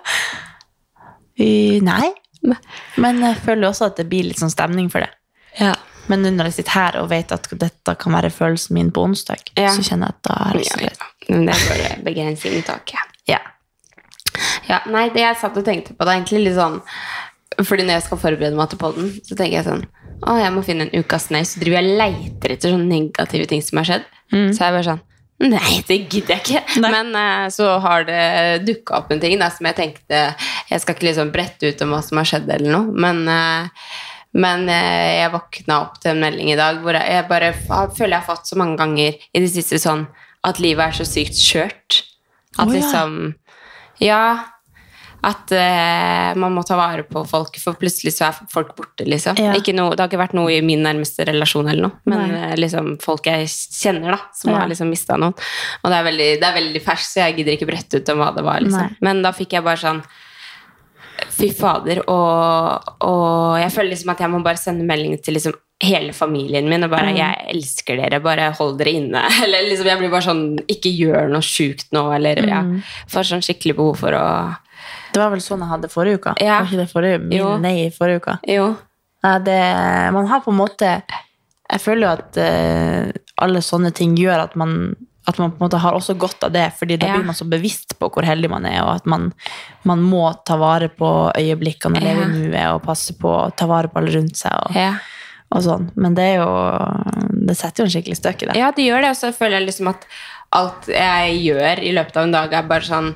I, 1.39 1.81
nei. 1.87 2.13
Men 2.97 3.21
jeg 3.25 3.37
føler 3.45 3.69
også 3.69 3.87
at 3.91 3.97
det 4.01 4.09
blir 4.11 4.25
litt 4.29 4.39
sånn 4.41 4.53
stemning 4.53 4.89
for 4.93 5.01
det. 5.05 5.11
Ja. 5.59 5.75
Men 6.09 6.23
nå 6.25 6.31
når 6.33 6.49
jeg 6.49 6.55
sitter 6.61 6.73
her 6.79 6.97
og 7.03 7.11
vet 7.11 7.33
at 7.35 7.49
dette 7.61 7.95
kan 8.01 8.15
være 8.17 8.31
følelsen 8.33 8.75
min 8.79 8.91
på 8.95 9.03
onsdag, 9.05 9.43
Ja. 9.59 9.69
så 9.75 9.83
kjenner 9.85 10.09
jeg 10.09 10.15
at 10.17 10.23
da 10.29 10.37
er 10.49 10.53
det 10.59 10.67
så 10.71 10.79
greit. 10.81 11.03
Men 11.29 11.47
det 11.47 11.55
er 11.55 11.69
bare 11.69 12.03
begrensning 12.07 12.55
i 12.61 12.63
taket. 12.65 13.17
Ja. 13.29 13.41
Ja, 14.69 14.79
nei, 14.87 15.09
det 15.11 15.21
jeg 15.25 15.37
satt 15.41 15.57
og 15.59 15.65
tenkte 15.67 15.95
på, 15.97 16.05
det 16.05 16.13
er 16.13 16.21
egentlig 16.21 16.45
litt 16.47 16.55
sånn 16.59 16.81
Fordi 17.65 17.83
når 17.83 17.97
jeg 17.97 18.03
skal 18.07 18.19
forberede 18.23 18.55
meg 18.57 18.69
til 18.71 18.79
podden, 18.79 19.09
så 19.27 19.35
tenker 19.35 19.57
jeg 19.59 19.67
sånn 19.67 19.85
Å, 20.29 20.37
jeg 20.39 20.53
må 20.55 20.63
finne 20.67 20.87
en 20.87 21.03
ukas 21.03 21.29
nei. 21.35 21.41
Så 21.43 21.59
driver 21.63 21.81
jeg 21.83 21.91
og 21.91 21.99
leiter 21.99 22.53
etter 22.55 22.71
sånne 22.75 22.87
negative 22.91 23.47
ting 23.51 23.63
som 23.63 23.79
har 23.81 23.87
skjedd. 23.89 24.05
Så 24.31 24.63
jeg 24.63 24.75
bare 24.75 24.83
sånn 24.87 25.01
Nei, 25.39 25.79
det 25.87 26.01
gidder 26.11 26.35
jeg 26.35 26.43
ikke. 26.43 26.81
Men 26.83 27.13
eh, 27.15 27.47
så 27.55 27.77
har 27.85 28.07
det 28.09 28.67
dukka 28.67 28.99
opp 28.99 29.13
en 29.15 29.23
ting 29.23 29.39
da, 29.39 29.53
som 29.55 29.69
jeg 29.71 29.77
tenkte 29.79 30.23
Jeg 30.67 30.83
skal 30.83 30.97
ikke 30.97 31.07
liksom 31.07 31.31
brette 31.35 31.71
ut 31.71 31.85
om 31.85 31.95
hva 31.95 32.01
som 32.03 32.19
har 32.19 32.27
skjedd, 32.27 32.49
eller 32.57 32.75
noe, 32.75 32.95
men 33.07 33.23
eh, 33.31 33.91
men 34.37 34.69
eh, 34.69 35.23
jeg 35.23 35.33
våkna 35.33 35.79
opp 35.87 35.97
til 36.03 36.13
en 36.13 36.21
melding 36.21 36.51
i 36.53 36.59
dag 36.59 36.83
hvor 36.83 36.97
jeg, 36.99 37.09
jeg 37.17 37.27
bare 37.31 37.49
jeg 37.49 37.95
føler 37.97 38.13
jeg 38.13 38.21
har 38.21 38.27
fått 38.29 38.51
så 38.51 38.59
mange 38.61 38.77
ganger 38.77 39.17
i 39.17 39.41
det 39.41 39.49
siste 39.55 39.81
sånn 39.81 40.05
at 40.47 40.61
livet 40.63 40.85
er 40.85 40.99
så 40.99 41.07
sykt 41.09 41.39
skjørt. 41.41 42.03
At 42.59 42.69
oh, 42.69 42.75
ja. 42.75 42.79
liksom 42.79 43.19
Ja. 44.05 44.23
At 45.27 45.51
uh, 45.51 46.39
man 46.39 46.55
må 46.55 46.63
ta 46.63 46.77
vare 46.79 47.03
på 47.03 47.25
folk, 47.27 47.57
for 47.59 47.75
plutselig 47.81 48.13
så 48.15 48.29
er 48.29 48.37
folk 48.53 48.77
borte, 48.79 49.03
liksom. 49.09 49.39
Ja. 49.43 49.57
Noe, 49.75 49.97
det 49.97 50.05
har 50.05 50.07
ikke 50.07 50.21
vært 50.21 50.37
noe 50.39 50.53
i 50.55 50.61
min 50.63 50.85
nærmeste 50.87 51.27
relasjon 51.27 51.67
eller 51.67 51.89
noe, 51.89 51.99
men 52.07 52.37
uh, 52.37 52.55
liksom 52.59 52.95
folk 53.03 53.27
jeg 53.27 53.49
kjenner, 53.51 54.15
da, 54.15 54.21
som 54.33 54.53
Ja. 54.53 54.61
har 54.63 54.71
liksom 54.71 54.93
mista 54.95 55.19
noen. 55.19 55.35
Og 55.83 55.91
det 55.91 55.99
er 55.99 56.07
veldig, 56.07 56.31
det 56.39 56.49
er 56.49 56.57
veldig 56.61 56.85
ferskt, 56.87 57.13
så 57.13 57.25
jeg 57.27 57.41
gidder 57.41 57.57
ikke 57.57 57.71
brette 57.73 57.99
ut 57.99 58.15
om 58.15 58.23
hva 58.23 58.31
det 58.37 58.47
var, 58.47 58.63
liksom. 58.63 58.95
Nei. 58.95 59.03
Men 59.09 59.23
da 59.27 59.35
fikk 59.35 59.59
jeg 59.59 59.67
bare 59.67 59.83
sånn 59.83 60.03
Fy 61.35 61.49
fader. 61.51 61.99
Og, 62.07 62.93
og 63.03 63.57
jeg 63.59 63.73
føler 63.75 63.91
liksom 63.91 64.13
at 64.13 64.21
jeg 64.23 64.31
må 64.31 64.39
bare 64.45 64.61
sende 64.61 64.87
melding 64.87 65.17
til 65.19 65.35
liksom 65.35 65.57
hele 65.83 66.13
familien 66.15 66.67
min 66.71 66.87
og 66.87 66.91
bare 66.91 67.11
'Jeg 67.15 67.45
elsker 67.55 67.99
dere. 67.99 68.21
Bare 68.23 68.53
hold 68.59 68.79
dere 68.79 68.95
inne.' 68.99 69.23
Eller 69.45 69.67
liksom 69.69 69.87
jeg 69.87 69.99
blir 69.99 70.11
bare 70.11 70.27
sånn 70.27 70.59
'Ikke 70.67 70.91
gjør 70.95 71.31
noe 71.31 71.43
sjukt 71.43 71.91
nå', 71.95 72.07
eller 72.15 72.43
ja. 72.47 72.63
Får 73.11 73.31
sånn 73.31 73.43
skikkelig 73.43 73.77
behov 73.79 73.99
for 73.99 74.15
å 74.15 74.27
Det 75.13 75.21
var 75.23 75.31
vel 75.31 75.41
sånn 75.41 75.61
jeg 75.65 75.69
hadde 75.73 75.89
forrige 75.93 76.19
uke. 76.21 76.35
Ja. 76.41 76.59
Var 76.61 76.67
ikke 76.69 76.83
det 76.85 76.91
forrige, 76.93 77.19
min 77.23 77.39
Jo. 77.39 77.57
nei 77.59 77.91
forrige 77.91 78.21
uke? 78.23 78.39
Jo. 78.49 78.77
Nei, 79.25 79.39
det, 79.43 79.59
man 80.15 80.27
har 80.31 80.41
på 80.45 80.53
en 80.53 80.61
måte 80.61 81.03
Jeg 81.71 81.81
føler 81.81 82.07
jo 82.07 82.13
at 82.15 82.37
uh, 82.39 83.11
alle 83.45 83.61
sånne 83.61 83.91
ting 83.93 84.15
gjør 84.17 84.45
at 84.47 84.55
man, 84.57 84.95
at 85.29 85.37
man 85.39 85.51
på 85.51 85.59
en 85.61 85.67
måte 85.69 85.81
har 85.83 85.93
også 85.99 86.15
godt 86.17 86.45
av 86.47 86.53
det, 86.55 86.73
fordi 86.79 86.97
da 86.97 87.07
Ja. 87.11 87.17
blir 87.19 87.27
man 87.27 87.35
så 87.35 87.45
bevisst 87.45 87.99
på 87.99 88.09
hvor 88.11 88.25
heldig 88.25 88.49
man 88.51 88.65
er, 88.65 88.79
og 88.85 88.95
at 88.95 89.07
man, 89.07 89.33
man 89.85 90.01
må 90.03 90.31
ta 90.47 90.57
vare 90.57 90.89
på 90.89 91.11
øyeblikkene 91.37 91.97
og 91.99 92.03
leve 92.03 92.23
Ja. 92.23 92.29
i 92.29 92.39
nuet 92.39 92.73
og 92.75 92.83
passe 92.87 93.13
på 93.21 93.29
å 93.29 93.55
ta 93.55 93.67
vare 93.67 93.89
på 93.89 93.99
alle 94.01 94.15
rundt 94.17 94.37
seg. 94.37 94.53
Og, 94.65 94.75
Ja. 94.75 94.95
og 95.53 95.63
sånn. 95.63 95.91
Men 95.97 96.15
det 96.15 96.25
er 96.25 96.37
jo 96.45 96.49
Det 97.49 97.57
setter 97.57 97.85
jo 97.85 97.85
en 97.87 97.91
skikkelig 97.91 98.17
støkk 98.21 98.43
i 98.43 98.47
det. 98.47 98.57
ja, 98.57 98.71
det 98.71 98.85
gjør 98.85 99.01
det. 99.03 99.11
Og 99.11 99.17
så 99.17 99.33
føler 99.33 99.59
jeg 99.61 99.67
liksom 99.69 99.89
at 99.89 100.07
alt 100.53 100.87
jeg 100.89 101.39
gjør 101.45 101.79
i 101.85 101.93
løpet 101.93 102.17
av 102.17 102.23
en 102.25 102.33
dag, 102.33 102.53
er 102.53 102.63
bare 102.63 102.81
sånn 102.81 103.15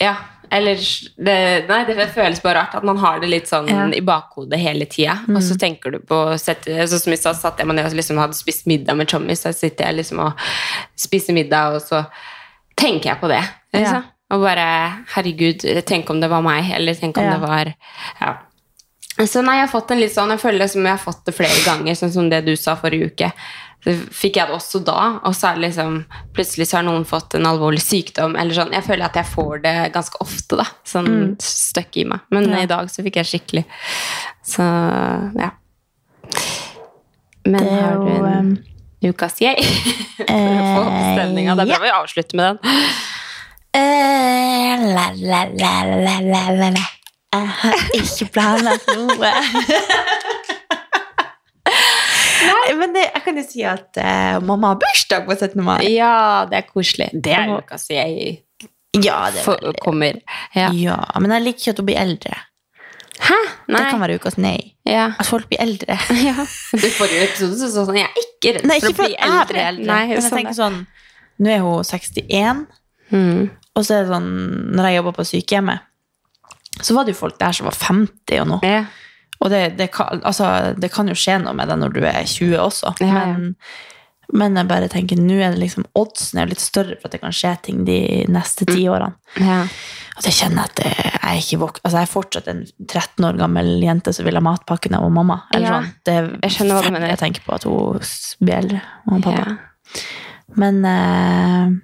Ja. 0.00 0.14
Eller 0.50 0.76
det, 0.76 1.66
Nei, 1.68 1.84
det 1.84 2.08
føles 2.14 2.40
bare 2.42 2.62
rart 2.62 2.74
at 2.78 2.84
man 2.84 2.96
har 3.02 3.20
det 3.20 3.28
litt 3.28 3.48
sånn 3.50 3.68
Ja. 3.68 3.86
i 3.92 4.00
bakhodet 4.00 4.58
hele 4.58 4.86
tida. 4.86 5.18
Og 5.28 5.42
så 5.44 5.58
tenker 5.58 5.90
du 5.92 5.98
på 6.00 6.38
sette, 6.40 6.70
Sånn 6.88 7.00
som 7.02 7.12
i 7.12 7.16
stad 7.16 7.36
satt 7.36 7.58
jeg 7.58 7.66
meg 7.66 7.76
ned 7.76 7.86
og 7.86 7.92
liksom 7.98 8.18
hadde 8.18 8.34
spist 8.38 8.66
middag 8.66 8.96
med 8.96 9.08
Tommy, 9.08 9.34
Så 9.34 9.52
sitter 9.54 9.86
jeg 9.86 9.96
liksom 10.02 10.20
og 10.20 10.32
spiser 10.96 11.32
middag, 11.36 11.74
og 11.76 11.82
så 11.82 12.06
tenker 12.76 13.10
jeg 13.12 13.20
på 13.20 13.28
det. 13.28 13.42
Liksom. 13.74 14.04
Og 14.30 14.42
bare 14.42 15.04
Herregud, 15.14 15.64
tenk 15.86 16.10
om 16.10 16.20
det 16.20 16.28
var 16.30 16.42
meg. 16.42 16.70
Eller 16.74 16.94
tenk 16.94 17.16
om 17.18 17.24
Ja. 17.24 17.30
det 17.36 17.40
var 17.40 17.74
Ja. 18.20 18.34
Så 19.26 19.42
nei, 19.42 19.56
jeg 19.58 19.66
har 19.68 19.80
fått 19.80 19.90
en 19.90 19.98
litt 19.98 20.12
sånn 20.14 20.30
Jeg 20.30 20.38
føler 20.38 20.58
det 20.60 20.70
som 20.70 20.84
jeg 20.84 20.92
har 20.96 20.98
fått 21.12 21.24
det 21.26 21.34
flere 21.34 21.64
ganger, 21.64 21.92
sånn 21.98 22.12
som 22.12 22.28
det 22.30 22.44
du 22.46 22.54
sa 22.56 22.76
forrige 22.76 23.10
uke. 23.12 23.32
Så 23.84 23.92
fikk 24.10 24.36
jeg 24.40 24.48
det 24.50 24.54
også 24.56 24.80
da, 24.84 24.96
og 25.24 25.34
så 25.38 25.52
er 25.52 25.54
det 25.58 25.68
liksom 25.68 26.00
Plutselig 26.34 26.66
så 26.66 26.76
har 26.80 26.84
noen 26.88 27.04
fått 27.06 27.36
en 27.38 27.46
alvorlig 27.46 27.80
sykdom, 27.84 28.34
eller 28.36 28.54
sånn. 28.56 28.72
Jeg 28.74 28.82
føler 28.84 29.04
at 29.06 29.14
jeg 29.20 29.28
får 29.30 29.62
det 29.62 29.74
ganske 29.94 30.18
ofte, 30.24 30.58
da. 30.58 30.66
Sånn 30.84 31.36
støkk 31.42 32.00
i 32.02 32.04
meg. 32.10 32.20
Men 32.34 32.48
Mm. 32.48 32.56
Ja. 32.56 32.62
i 32.66 32.70
dag 32.74 32.90
så 32.90 33.02
fikk 33.06 33.16
jeg 33.20 33.30
skikkelig. 33.30 33.64
Så 34.44 34.66
ja. 35.38 35.50
Men 37.46 37.62
Det 37.64 37.72
er 37.72 37.82
har 37.82 37.94
du 38.02 38.26
en 38.26 38.50
ukas 39.12 39.38
yay? 39.40 39.62
For 40.18 40.34
å 40.34 40.66
få 40.74 40.82
opp 40.82 40.98
stemninga. 41.14 41.54
Det 41.56 41.64
er 41.64 41.70
bra 41.72 41.78
vi 41.86 41.94
avslutter 41.94 42.36
med 42.36 42.44
den. 42.50 42.58
Uh, 43.78 44.86
la, 44.94 45.06
la, 45.14 45.40
la, 45.54 45.72
la, 45.86 46.14
la, 46.24 46.42
la, 46.58 46.70
la. 46.74 46.86
Jeg 47.32 47.48
har 47.62 47.82
ikke 47.94 48.26
planlagt 48.34 48.86
noe. 48.96 49.32
Nei, 52.48 52.74
men 52.80 52.92
det, 52.96 53.04
jeg 53.12 53.24
kan 53.24 53.38
jo 53.40 53.44
si 53.46 53.64
at 53.68 54.00
uh, 54.00 54.38
mamma 54.44 54.72
har 54.74 54.82
bursdag 54.82 55.26
på 55.28 55.36
17. 55.36 55.62
mai. 55.64 55.80
Ja, 55.94 56.46
det 56.50 56.62
er 56.62 56.68
koselig. 56.68 57.10
Det 57.14 57.34
er 57.36 57.48
noe 57.50 57.78
som 57.80 57.96
jeg 57.96 58.42
Ja, 58.98 59.18
det 59.34 59.44
for, 59.44 59.60
kommer. 59.84 60.20
Ja. 60.56 60.70
ja, 60.74 60.98
men 61.20 61.34
jeg 61.36 61.46
liker 61.46 61.60
ikke 61.64 61.74
at 61.76 61.82
hun 61.82 61.88
blir 61.90 62.00
eldre. 62.02 62.38
Hæ? 63.18 63.36
Nei. 63.66 63.80
Det 63.82 63.86
kan 63.90 64.00
være 64.02 64.16
ukas 64.20 64.36
nei. 64.38 64.56
Ja. 64.86 65.08
At 65.18 65.26
folk 65.26 65.48
blir 65.50 65.60
eldre. 65.62 65.96
Ja. 66.28 66.44
Du 66.72 66.86
forrige 66.94 67.24
episode 67.26 67.58
så 67.58 67.70
sånn 67.86 67.98
Jeg 67.98 68.06
er 68.06 68.20
ikke 68.22 68.52
redd 68.56 68.68
Nei, 68.70 68.78
for 68.80 68.92
ikke 68.92 69.02
å 69.02 69.08
bli 69.08 69.16
eldre. 69.26 69.64
eldre. 69.72 69.88
Nei, 69.90 70.02
men 70.06 70.14
jeg 70.14 70.24
sånn 70.24 70.38
tenker 70.38 70.56
sånn 70.58 70.78
Nå 71.38 71.50
er 71.54 71.60
hun 71.62 71.84
61, 71.86 72.62
mm. 73.10 73.42
og 73.78 73.84
så 73.86 73.96
er 73.98 74.06
det 74.06 74.12
sånn 74.12 74.30
Når 74.74 74.88
jeg 74.88 74.96
jobba 74.98 75.12
på 75.18 75.26
sykehjemmet, 75.32 75.84
så 76.78 76.94
var 76.96 77.06
det 77.06 77.14
jo 77.14 77.18
folk 77.20 77.36
der 77.42 77.54
som 77.58 77.66
var 77.68 77.76
50 77.78 78.42
og 78.44 78.48
noe. 78.54 78.60
ja. 78.66 78.86
Og 79.40 79.50
det, 79.52 79.76
det, 79.78 79.90
kan, 79.94 80.20
altså, 80.26 80.74
det 80.78 80.90
kan 80.90 81.06
jo 81.08 81.14
skje 81.14 81.36
noe 81.44 81.54
med 81.54 81.68
deg 81.70 81.78
når 81.78 81.92
du 81.94 82.00
er 82.08 82.24
20 82.26 82.56
også. 82.58 82.94
Ja, 83.00 83.06
ja. 83.06 83.26
Men, 83.38 83.54
men 84.34 84.58
jeg 84.60 84.68
bare 84.68 84.88
tenker, 84.92 85.16
nå 85.22 85.36
er 85.40 85.54
det 85.54 85.62
liksom 85.62 85.86
oddsen 85.96 86.40
er 86.42 86.50
litt 86.50 86.60
større 86.60 86.98
for 86.98 87.06
at 87.08 87.14
det 87.16 87.20
kan 87.22 87.32
skje 87.32 87.52
ting 87.64 87.84
de 87.88 88.00
neste 88.28 88.66
Mm. 88.66 88.74
ti 88.74 88.82
årene. 88.90 89.14
Ja. 89.40 89.60
At 90.18 90.26
jeg 90.26 90.34
kjenner 90.40 90.66
at 90.66 90.80
jeg, 90.82 91.38
ikke 91.44 91.60
vok 91.62 91.78
altså, 91.84 91.94
jeg 92.00 92.08
er 92.08 92.10
fortsatt 92.12 92.48
en 92.50 92.64
13 92.90 93.24
år 93.28 93.38
gammel 93.38 93.70
jente 93.86 94.12
som 94.12 94.26
vil 94.26 94.34
ha 94.34 94.42
matpakken 94.42 94.96
av 94.98 95.06
mamma. 95.14 95.44
Eller 95.54 95.70
sånn. 95.78 95.86
Det 96.04 96.16
er 96.18 96.28
jeg 96.42 96.56
skjønner 96.56 96.74
hva 96.74 96.82
du 96.88 96.92
mener. 96.98 97.12
Jeg 97.14 97.20
tenker 97.22 97.46
på 97.46 97.54
at 97.54 97.64
hun 97.70 98.02
blir 98.42 98.56
eldre. 98.58 98.80
og 99.06 99.22
pappa. 99.22 99.54
Men 100.58 100.82
eh, 100.84 101.76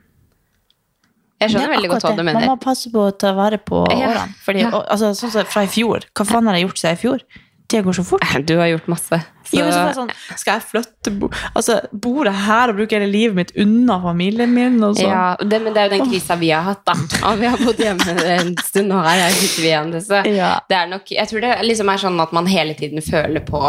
Jeg 1.45 1.53
skjønner 1.53 1.69
er 1.71 1.75
veldig 1.77 1.91
godt 1.95 2.05
hva 2.09 2.13
du 2.19 2.23
mener. 2.25 2.41
Man 2.41 2.53
må 2.55 2.59
passe 2.63 2.91
på 2.93 3.07
å 3.09 3.15
ta 3.19 3.33
vare 3.37 3.59
på 3.63 3.85
Ja, 3.93 4.11
årene. 4.11 4.35
Fordi, 4.45 4.63
ja. 4.67 4.71
og, 4.75 4.85
altså, 4.91 5.13
sånn 5.19 5.49
fra 5.51 5.65
i 5.67 5.71
fjor. 5.71 6.07
Hva 6.17 6.27
faen 6.29 6.49
har 6.51 6.59
jeg 6.59 6.67
gjort 6.69 6.81
siden 6.83 6.99
i 6.99 7.03
fjor? 7.07 7.25
Tida 7.69 7.83
går 7.83 7.93
så 7.97 8.05
fort. 8.05 8.25
Du 8.47 8.57
har 8.59 8.67
gjort 8.69 8.87
masse. 8.93 9.19
Så, 9.49 9.57
Jo, 9.57 9.67
så 9.73 9.85
sånn, 9.97 10.11
skal 10.41 10.59
jeg 10.59 10.65
flytte 10.71 11.11
bo 11.21 11.29
Altså, 11.55 11.79
Bor 11.93 12.25
jeg 12.29 12.37
her 12.47 12.73
og 12.73 12.79
bruker 12.79 13.01
hele 13.01 13.09
livet 13.13 13.37
mitt 13.37 13.53
unna 13.61 13.99
familien 14.03 14.53
min? 14.57 14.77
Og 14.85 15.01
ja, 15.01 15.35
det, 15.41 15.61
men 15.65 15.73
det 15.77 15.83
er 15.83 15.89
jo 15.91 15.95
den 15.99 16.09
krisa 16.13 16.37
vi 16.41 16.49
har 16.53 16.65
hatt, 16.69 16.81
da. 16.89 16.95
Og 17.31 17.41
vi 17.41 17.49
har 17.53 17.61
bodd 17.61 17.81
hjemme 17.81 18.17
en 18.37 18.55
stund, 18.65 18.93
og 18.93 19.05
her 19.09 19.25
sitter 19.37 19.63
vi 19.63 19.69
igjen. 19.73 19.93
Så 20.05 20.23
Ja. 20.29 20.55
det 20.69 20.77
er 20.81 20.89
nok 20.93 21.13
Jeg 21.17 21.29
tror 21.29 21.41
det 21.45 21.53
liksom 21.69 21.93
er 21.93 22.05
sånn 22.05 22.21
at 22.25 22.33
man 22.37 22.47
hele 22.53 22.75
tiden 22.75 23.01
føler 23.05 23.45
på 23.45 23.61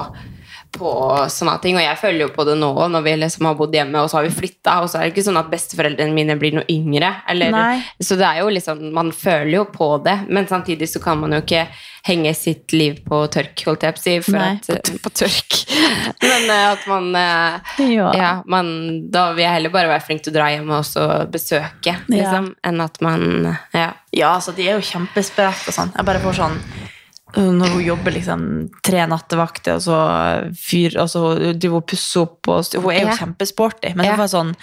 på 0.75 0.91
sånne 1.31 1.55
ting, 1.63 1.77
og 1.79 1.83
jeg 1.85 1.99
føler 2.01 2.25
jo 2.25 2.31
på 2.35 2.45
det 2.47 2.57
nå 2.59 2.71
når 2.91 3.05
vi 3.05 3.15
liksom 3.21 3.49
har 3.49 3.57
bodd 3.59 3.75
hjemme 3.75 4.03
og 4.03 4.11
så 4.11 4.19
har 4.19 4.27
vi 4.27 4.35
flytta, 4.35 4.77
og 4.83 4.91
så 4.91 4.99
er 4.99 5.07
det 5.07 5.15
ikke 5.15 5.25
sånn 5.29 5.41
at 5.41 5.51
besteforeldrene 5.51 6.15
mine 6.15 6.37
blir 6.39 6.57
noe 6.59 6.67
yngre. 6.71 7.11
Eller, 7.31 7.55
så 8.03 8.17
det 8.19 8.27
er 8.27 8.43
jo 8.43 8.53
liksom 8.53 8.81
Man 8.95 9.11
føler 9.15 9.57
jo 9.59 9.65
på 9.71 9.89
det, 10.05 10.19
men 10.29 10.47
samtidig 10.47 10.89
så 10.91 11.01
kan 11.03 11.19
man 11.21 11.35
jo 11.35 11.41
ikke 11.43 11.65
henge 12.05 12.33
sitt 12.37 12.73
liv 12.75 12.99
på 13.05 13.23
tørk, 13.33 13.63
holdt 13.65 13.85
jeg 13.87 13.95
på 13.95 14.01
å 14.01 14.03
si. 14.03 14.15
For 14.27 14.37
Nei, 14.37 14.51
at, 14.61 14.91
på 15.01 15.11
tørk. 15.15 15.57
men 16.29 16.51
eh, 16.53 16.65
at 16.69 16.85
man 16.89 17.09
eh, 17.17 17.71
Ja. 17.95 18.11
ja, 18.15 18.31
man, 18.45 18.69
da 19.11 19.31
vil 19.33 19.45
jeg 19.45 19.57
heller 19.57 19.73
bare 19.73 19.91
være 19.95 20.05
flink 20.05 20.25
til 20.25 20.35
å 20.35 20.37
dra 20.37 20.51
hjem 20.53 20.69
og 20.69 20.81
også 20.83 21.07
besøke, 21.33 21.97
liksom, 22.11 22.53
enn 22.65 22.83
at 22.85 23.01
man 23.05 23.55
Ja. 23.73 23.91
Ja, 24.15 24.35
altså, 24.37 24.53
de 24.55 24.63
er 24.63 24.77
jo 24.77 24.85
kjempesprek 24.85 25.65
og 25.67 25.75
sånn. 25.75 25.89
Jeg 25.91 26.07
bare 26.07 26.21
får 26.23 26.37
sånn 26.37 26.53
når 27.35 27.67
hun 27.75 27.83
jobber 27.85 28.11
liksom 28.15 28.41
tre 28.83 29.05
nattevakter, 29.11 29.75
og 29.75 29.81
så 29.81 29.99
fyr, 30.55 30.95
og 31.01 31.09
så 31.11 31.23
driver 31.59 31.79
hun 31.81 31.87
pusser 31.91 32.21
opp, 32.25 32.47
og 32.47 32.65
hun 32.73 32.91
er 32.91 33.01
jo 33.01 33.07
Ja. 33.11 33.15
kjempesporty. 33.19 33.95
Men 33.95 34.05
Ja. 34.05 34.13
så 34.15 34.17
var 34.17 34.27
sånn 34.27 34.55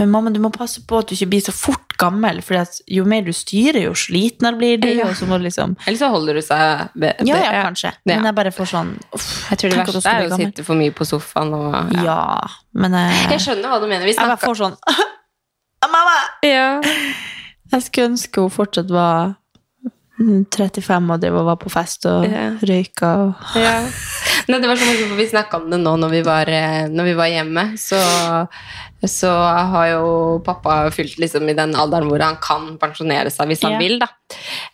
Men 0.00 0.12
mamma, 0.12 0.30
du 0.30 0.38
må 0.38 0.52
passe 0.54 0.78
på 0.86 1.00
at 1.00 1.08
du 1.08 1.14
ikke 1.16 1.26
blir 1.28 1.40
så 1.42 1.50
fort 1.52 1.96
gammel, 1.98 2.40
for 2.40 2.54
jo 2.86 3.04
mer 3.04 3.22
du 3.22 3.32
styrer, 3.32 3.82
jo 3.82 3.90
slitnere 3.98 4.56
blir 4.56 4.76
du. 4.80 4.86
Ja. 4.94 5.08
Og 5.08 5.16
så 5.16 5.26
må 5.26 5.38
du 5.40 5.42
liksom 5.48 5.76
Eller 5.88 5.98
så 5.98 6.08
holder 6.12 6.34
du 6.34 6.40
seg 6.40 6.90
be, 6.94 7.14
Ja, 7.26 7.34
ja, 7.42 7.64
kanskje. 7.66 7.90
Men 8.06 8.22
jeg 8.22 8.34
bare 8.36 8.52
får 8.52 8.66
sånn 8.70 8.92
uff, 9.12 9.50
Jeg 9.50 9.58
tror 9.58 9.70
det 9.70 9.78
verste 9.78 10.06
er 10.06 10.28
å 10.28 10.36
sitte 10.36 10.64
for 10.64 10.76
mye 10.76 10.92
på 10.94 11.04
sofaen 11.04 11.52
og 11.52 11.92
Ja, 11.94 12.04
ja. 12.04 12.46
men 12.74 12.92
jeg, 12.92 13.30
Jeg 13.30 13.40
skjønner 13.40 13.68
hva 13.68 13.80
du 13.80 13.88
mener. 13.88 14.04
Vi 14.04 14.14
jeg 14.14 14.16
bare 14.18 14.36
får 14.36 14.54
sånn 14.56 14.76
Mamma! 15.82 16.16
ja. 16.44 16.80
Jeg 17.72 17.82
skulle 17.82 18.10
ønske 18.12 18.40
hun 18.40 18.50
fortsatt 18.50 18.88
var 18.90 19.34
35 20.18 21.12
og 21.14 21.20
drev 21.22 21.36
og 21.38 21.44
var 21.46 21.56
på 21.62 21.70
fest 21.70 22.06
og 22.10 22.24
Ja. 22.26 22.50
røyka 22.60 23.10
og 23.28 23.34
Ja. 23.56 23.80
Nei, 24.48 24.58
det 24.60 24.68
var 24.68 24.76
så 24.80 24.86
morsomt, 24.88 25.08
for 25.10 25.16
Vi 25.16 25.26
snakka 25.28 25.54
om 25.62 25.70
det 25.70 25.78
nå 25.80 25.92
når 26.00 26.10
vi 26.10 26.22
var, 26.24 26.48
eh, 26.48 26.86
når 26.88 27.04
vi 27.04 27.14
var 27.14 27.26
hjemme. 27.28 27.64
Så, 27.78 27.98
så 29.06 29.28
har 29.70 29.86
jo 29.92 30.38
pappa 30.44 30.90
fylt 30.90 31.18
liksom 31.20 31.48
i 31.50 31.54
den 31.54 31.74
alderen 31.78 32.08
hvor 32.08 32.22
han 32.24 32.38
kan 32.42 32.78
pensjonere 32.80 33.30
seg 33.30 33.46
hvis 33.50 33.62
han 33.62 33.72
Ja. 33.76 33.78
vil. 33.78 33.98
da. 33.98 34.06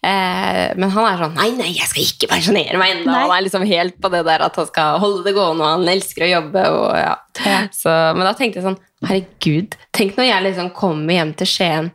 Eh, 0.02 0.72
men 0.76 0.90
han 0.90 1.04
er 1.10 1.18
sånn 1.24 1.34
Nei, 1.34 1.50
nei, 1.58 1.72
jeg 1.74 1.88
skal 1.90 2.02
ikke 2.04 2.30
pensjonere 2.30 2.78
meg 2.78 2.96
ennå. 2.96 3.12
Han 3.12 3.30
er 3.34 3.42
liksom 3.48 3.66
helt 3.66 4.00
på 4.00 4.10
det 4.10 4.24
der 4.24 4.42
at 4.46 4.56
han 4.56 4.66
skal 4.66 4.98
holde 5.02 5.24
det 5.24 5.34
gående, 5.34 5.60
og 5.62 5.78
han 5.80 5.88
elsker 5.88 6.22
å 6.24 6.32
jobbe. 6.42 6.64
Og, 6.70 6.96
ja. 6.96 7.16
Ja. 7.44 7.60
så, 7.74 8.14
men 8.16 8.24
da 8.28 8.32
tenkte 8.32 8.60
jeg 8.62 8.64
sånn 8.68 8.78
Herregud, 9.04 9.74
tenk 9.92 10.14
når 10.16 10.24
jeg 10.30 10.42
liksom 10.46 10.70
kommer 10.72 11.12
hjem 11.12 11.34
til 11.36 11.46
Skien 11.50 11.90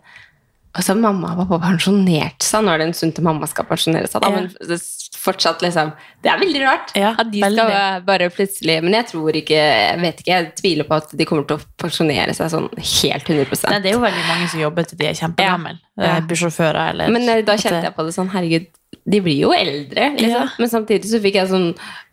og 0.79 0.85
så 0.87 0.95
mamma 0.97 1.33
og 1.35 1.43
pappa 1.43 1.59
pensjonerte 1.67 2.47
seg. 2.47 2.63
Nå 2.65 2.71
er 2.73 2.81
det 2.81 2.87
en 2.89 2.95
stund 2.97 3.17
til 3.17 3.25
mamma 3.27 3.47
skal 3.51 3.67
pensjonere 3.69 4.07
seg. 4.09 4.23
Da, 4.23 4.31
Ja. 4.31 4.39
men 4.39 4.79
fortsatt 5.19 5.61
liksom 5.63 5.91
Det 6.23 6.29
er 6.31 6.39
veldig 6.39 6.61
rart 6.63 6.91
Ja, 6.95 7.09
at 7.19 7.31
de 7.31 7.41
skal 7.43 8.01
bare 8.07 8.29
plutselig 8.31 8.77
Men 8.85 8.93
jeg 8.93 9.07
tror 9.11 9.35
ikke 9.35 9.57
Jeg 9.59 9.99
vet 9.99 10.21
ikke, 10.21 10.31
jeg 10.31 10.51
tviler 10.59 10.87
på 10.87 10.95
at 10.99 11.11
de 11.17 11.25
kommer 11.27 11.47
til 11.49 11.57
å 11.59 11.65
pensjonere 11.81 12.35
seg 12.37 12.51
sånn 12.53 12.69
helt 12.77 13.27
100 13.27 13.69
Nei, 13.69 13.79
det 13.83 13.91
er 13.91 13.97
jo 13.97 14.03
veldig 14.05 14.25
mange 14.29 14.49
som 14.53 14.61
jobber 14.63 14.87
til 14.87 14.99
de 15.01 15.09
er 15.09 15.17
kjempegamle. 15.19 15.75
Ja. 15.99 16.15
Eh, 16.17 16.21
Bussjåfører 16.29 16.93
eller 16.93 17.11
Men 17.15 17.27
eh, 17.29 17.41
da 17.47 17.57
kjente 17.59 17.83
jeg 17.89 17.95
på 17.97 18.05
det 18.07 18.15
sånn 18.15 18.31
Herregud, 18.31 18.69
de 19.09 19.21
blir 19.25 19.39
jo 19.41 19.51
eldre, 19.55 20.11
liksom. 20.19 20.29
Ja. 20.29 20.45
Men 20.59 20.69
samtidig 20.71 21.09
så 21.09 21.19
fikk 21.23 21.39
jeg 21.39 21.49
sånn 21.51 21.71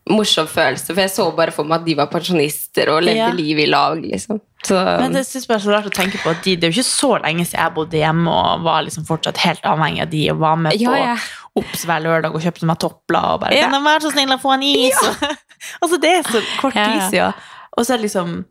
morsom 0.09 0.47
følelse, 0.47 0.93
for 0.95 1.01
jeg 1.03 1.11
så 1.11 1.25
bare 1.35 1.51
for 1.55 1.67
meg 1.67 1.81
at 1.81 1.87
de 1.89 1.95
var 1.99 2.07
pensjonister 2.13 2.89
og 2.93 3.03
levde 3.03 3.17
Ja. 3.25 3.31
livet 3.35 3.65
i 3.67 3.71
lag, 3.71 3.99
liksom. 4.05 4.41
Så, 4.67 4.75
Men 5.01 5.13
det 5.13 5.25
synes 5.27 5.47
jeg 5.47 5.55
er 5.57 5.63
så 5.63 5.73
rart 5.75 5.87
å 5.87 5.91
tenke 5.95 6.19
på 6.19 6.31
at 6.31 6.43
de, 6.43 6.57
Det 6.57 6.65
er 6.67 6.73
jo 6.73 6.81
ikke 6.81 6.91
så 6.91 7.11
lenge 7.23 7.45
siden 7.47 7.61
jeg 7.65 7.75
bodde 7.75 7.99
hjemme 8.01 8.27
og 8.31 8.63
var 8.65 8.83
liksom 8.83 9.05
fortsatt 9.07 9.37
helt 9.45 9.63
avhengig 9.63 10.03
av 10.03 10.11
de 10.11 10.23
og 10.33 10.39
var 10.39 10.57
med 10.57 10.73
på 10.73 10.95
ja. 10.97 11.17
Ops 11.57 11.85
hver 11.87 12.03
lørdag 12.03 12.35
og 12.35 12.43
kjøpte 12.43 12.67
meg 12.67 12.79
topplad 12.83 13.35
og 13.35 13.41
bare 13.45 13.55
Ja. 13.55 13.69
Kan 13.71 13.85
være 13.85 14.01
så 14.07 14.11
snill 14.13 14.33
å 14.35 14.39
få 14.43 14.55
en 14.55 14.63
is? 14.63 14.97
altså, 15.83 16.01
det 16.03 16.11
er 16.19 16.23
så 16.31 16.43
kort 16.61 16.75
is, 16.77 17.13
ja. 17.15 17.33
Og 17.79 17.85
så 17.87 17.95
er 17.95 17.99
det 18.03 18.09
liksom 18.09 18.45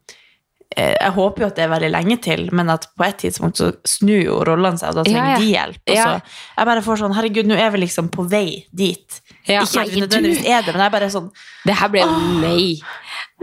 eh, 0.77 0.95
Jeg 1.01 1.11
håper 1.17 1.41
jo 1.41 1.47
at 1.47 1.55
det 1.55 1.63
er 1.65 1.73
veldig 1.73 1.91
lenge 1.91 2.17
til, 2.21 2.49
men 2.55 2.69
at 2.69 2.87
på 2.97 3.05
et 3.07 3.17
tidspunkt 3.25 3.57
så 3.59 3.71
snur 3.87 4.23
jo 4.23 4.39
rollene 4.47 4.77
seg, 4.79 4.89
og 4.93 5.01
da 5.01 5.03
trenger 5.03 5.31
Ja, 5.33 5.35
ja. 5.35 5.39
de 5.39 5.51
hjelp. 5.51 5.81
Og 5.89 5.95
så 5.95 6.11
Ja. 6.15 6.19
jeg 6.57 6.65
bare 6.71 6.81
får 6.85 7.01
sånn 7.03 7.15
Herregud, 7.15 7.45
nå 7.51 7.55
er 7.59 7.71
vi 7.71 7.83
liksom 7.85 8.09
på 8.09 8.27
vei 8.29 8.65
dit. 8.71 9.21
Ja, 9.47 9.61
ikke 9.61 9.81
at 9.85 9.91
vi 9.93 10.01
nødvendigvis 10.01 10.45
er 10.45 10.61
det, 10.65 10.73
men 10.73 10.81
det 10.81 10.85
er 10.87 10.93
bare 10.95 11.09
sånn 11.13 11.27
Det 11.67 11.75
her 11.77 11.89
ble 11.93 12.01
jo 12.01 12.19
nei. 12.41 12.81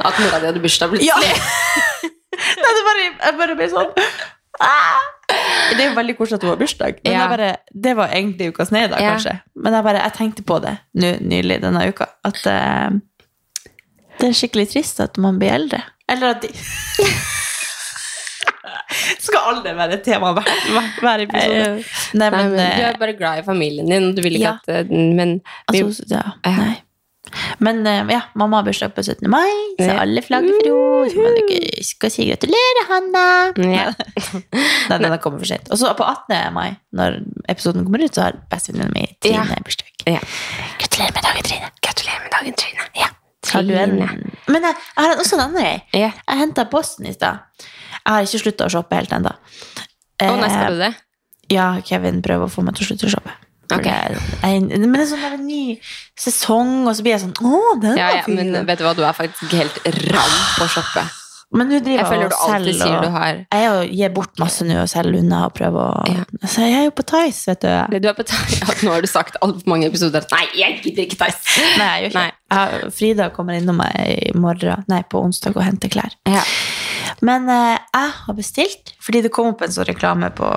At 0.03 0.19
mora 0.19 0.41
di 0.43 0.49
hadde 0.51 0.63
bursdag 0.65 0.91
plutselig. 0.91 1.09
Ja. 1.09 2.09
Nei, 2.63 2.71
det 2.75 2.83
bare, 2.87 3.03
jeg 3.27 3.35
bare 3.39 3.55
ble 3.59 3.67
sånn 3.71 3.91
ah! 4.65 5.03
Det 5.73 5.81
er 5.81 5.91
jo 5.91 5.95
veldig 5.97 6.15
koselig 6.19 6.39
at 6.41 6.45
hun 6.47 6.51
har 6.53 6.59
bursdag, 6.61 6.99
men 7.05 7.13
Ja. 7.13 7.21
jeg 7.21 7.29
bare, 7.33 7.51
det 7.87 7.93
var 7.97 8.09
egentlig 8.17 8.49
ukas 8.53 8.73
neddag, 8.75 9.01
Ja. 9.01 9.13
kanskje. 9.15 9.35
Men 9.57 9.73
jeg, 9.77 9.85
bare, 9.87 10.03
jeg 10.03 10.13
tenkte 10.19 10.43
på 10.49 10.59
det 10.65 10.75
nå 10.95 11.13
nylig 11.21 11.61
denne 11.63 11.85
uka, 11.89 12.07
at 12.25 12.41
uh, 12.47 12.91
det 14.21 14.29
er 14.29 14.37
skikkelig 14.37 14.69
trist 14.73 15.01
at 15.01 15.17
man 15.23 15.39
blir 15.39 15.53
eldre. 15.55 15.83
Eller 16.09 16.35
at 16.35 16.43
de 16.43 16.51
Skal 19.19 19.41
alle 19.51 19.75
være 19.77 19.99
et 19.99 20.05
tema 20.07 20.33
hver, 20.37 20.49
hver, 21.01 21.25
episode. 21.27 21.67
Nei, 22.15 22.31
Nei, 22.31 22.31
men, 22.31 22.39
men, 22.39 22.57
du 22.57 22.63
eh, 22.63 22.87
er 22.93 22.99
bare 23.01 23.17
glad 23.19 23.43
i 23.43 23.45
familien 23.47 23.91
din. 23.91 24.11
Du 24.17 24.23
vil 24.25 24.39
ikke 24.39 24.49
Ja. 24.49 24.57
at 24.63 24.73
eh, 24.73 24.91
Men 24.93 25.41
vi, 25.73 25.83
altså, 25.83 26.07
ja, 26.11 26.23
nei. 26.47 26.75
Men 27.65 27.81
eh, 27.87 28.03
ja, 28.13 28.21
mamma 28.37 28.61
har 28.61 28.67
bursdag 28.67 28.93
på 28.95 29.03
17. 29.03 29.31
mai, 29.31 29.51
så 29.81 29.95
alle 30.03 30.23
flagger 30.25 30.59
for. 30.67 31.09
Så 31.11 31.23
må 31.23 31.31
dere 31.39 31.85
skal 31.87 32.13
si 32.13 32.27
gratulerer, 32.29 32.83
Hanna. 32.91 33.25
Ja. 33.63 33.87
Nei, 34.91 34.99
den 34.99 35.17
kommer 35.25 35.41
for 35.41 35.49
sent. 35.49 35.71
Og 35.73 35.81
så 35.81 35.95
på 35.99 36.07
18. 36.07 36.53
mai, 36.55 36.75
når 36.93 37.21
episoden 37.53 37.87
kommer 37.87 38.05
ut, 38.05 38.15
så 38.15 38.29
har 38.29 38.39
bestevenninna 38.53 38.93
min 38.95 39.15
Trine 39.23 39.47
Ja. 39.49 39.63
bursdag. 39.65 39.89
Ja. 40.07 40.21
Gratulerer 40.83 41.15
med 41.17 41.23
dagen, 41.29 41.49
Trine. 41.49 41.73
Gratulerer 41.87 42.25
med 42.27 42.33
dagen, 42.37 42.59
Trine. 42.65 42.89
Ja. 43.01 43.11
Har 43.53 43.63
du 43.69 43.73
en... 43.77 43.97
Trine. 44.03 44.35
Men 44.49 44.67
jeg, 44.69 44.75
jeg 44.97 45.05
har 45.09 45.23
også 45.23 45.39
en 45.39 45.45
annen 45.47 45.63
greie. 45.63 45.81
Ja. 45.95 46.11
Jeg 46.29 46.43
henta 46.43 46.65
posten 46.71 47.09
i 47.09 47.15
stad. 47.17 47.43
Jeg 48.03 48.13
har 48.15 48.27
ikke 48.27 48.43
slutta 48.45 48.67
å 48.67 48.73
shoppe 48.75 48.99
helt 48.99 49.13
ennå. 49.15 49.33
Å, 50.23 50.35
nei, 50.39 50.49
skal 50.51 50.77
du 50.77 50.83
det? 50.85 50.93
Ja, 51.53 51.81
Kevin 51.85 52.23
prøver 52.23 52.47
å 52.47 52.51
få 52.53 52.63
meg 52.65 52.75
til 52.79 52.87
å 52.87 52.91
slutte 52.93 53.09
å 53.09 53.15
shoppe. 53.17 53.33
Okay. 53.73 53.83
Det 53.83 54.19
er- 54.43 54.53
jeg, 54.53 54.81
men 54.85 54.93
det 54.93 55.01
er 55.01 55.11
sånn 55.15 55.23
der 55.23 55.35
en 55.39 55.47
ny 55.47 55.79
sesong, 56.19 56.87
og 56.87 56.95
så 56.97 57.03
blir 57.07 57.15
jeg 57.15 57.23
sånn 57.23 57.33
Å, 57.41 57.81
den 57.81 57.97
Ja, 57.97 58.09
var 58.11 58.17
ja, 58.19 58.23
fin! 58.27 58.37
men 58.53 58.67
vet 58.69 58.79
du 58.79 58.85
hva, 58.85 58.93
du 58.95 59.03
er 59.07 59.15
faktisk 59.17 59.55
helt 59.57 59.79
ram 60.13 60.35
på 60.59 60.67
å 60.67 60.69
shoppe. 60.69 61.05
Men 61.55 61.69
nå 61.69 61.79
driver 61.85 61.99
Jeg 62.01 62.09
føler 62.09 62.25
og 62.25 62.31
du 62.33 62.37
alltid 62.49 62.77
sier 62.81 63.01
du 63.03 63.09
har 63.13 63.27
Jeg 63.33 63.47
er 63.53 63.65
jo- 63.69 63.89
gir 63.93 64.09
bort 64.17 64.39
masse 64.41 64.65
nå 64.65 64.77
og 64.83 64.89
selger 64.89 65.19
unna 65.21 65.45
og 65.47 65.55
prøver 65.55 65.81
å 65.85 66.07
Ja. 66.09 66.25
Så 66.49 66.65
jeg 66.65 66.73
er 66.81 66.85
jo 66.85 66.91
på 66.97 67.05
Tice, 67.05 67.47
vet 67.47 67.61
du. 67.61 67.99
Du 68.01 68.09
er 68.09 68.15
på 68.15 68.25
ja, 68.29 68.67
Nå 68.83 68.93
har 68.93 69.01
du 69.01 69.07
sagt 69.07 69.37
altfor 69.43 69.67
mange 69.67 69.87
episoder 69.89 70.21
at 70.25 70.31
nei, 70.33 70.47
jeg 70.57 70.81
gidder 70.83 71.03
ikke 71.07 71.19
Tice. 71.21 71.61
Nei, 71.79 71.89
jeg 72.03 72.11
gjør 72.13 72.13
ikke 72.13 72.33
Nei. 72.53 72.81
det. 72.83 72.95
Frida 72.95 73.31
kommer 73.31 73.53
innom 73.61 73.77
meg 73.77 73.93
i 73.97 74.33
morgen, 74.35 74.85
nei, 74.89 75.03
på 75.03 75.21
onsdag 75.23 75.57
og 75.57 75.63
henter 75.65 75.89
klær. 75.93 76.13
Ja. 76.27 76.43
Men 77.21 77.49
eh, 77.53 77.79
jeg 77.93 78.13
har 78.27 78.35
bestilt, 78.39 78.95
fordi 79.05 79.21
det 79.27 79.33
kom 79.35 79.51
opp 79.53 79.63
en 79.67 79.73
sånn 79.75 79.89
reklame 79.91 80.31
på, 80.37 80.49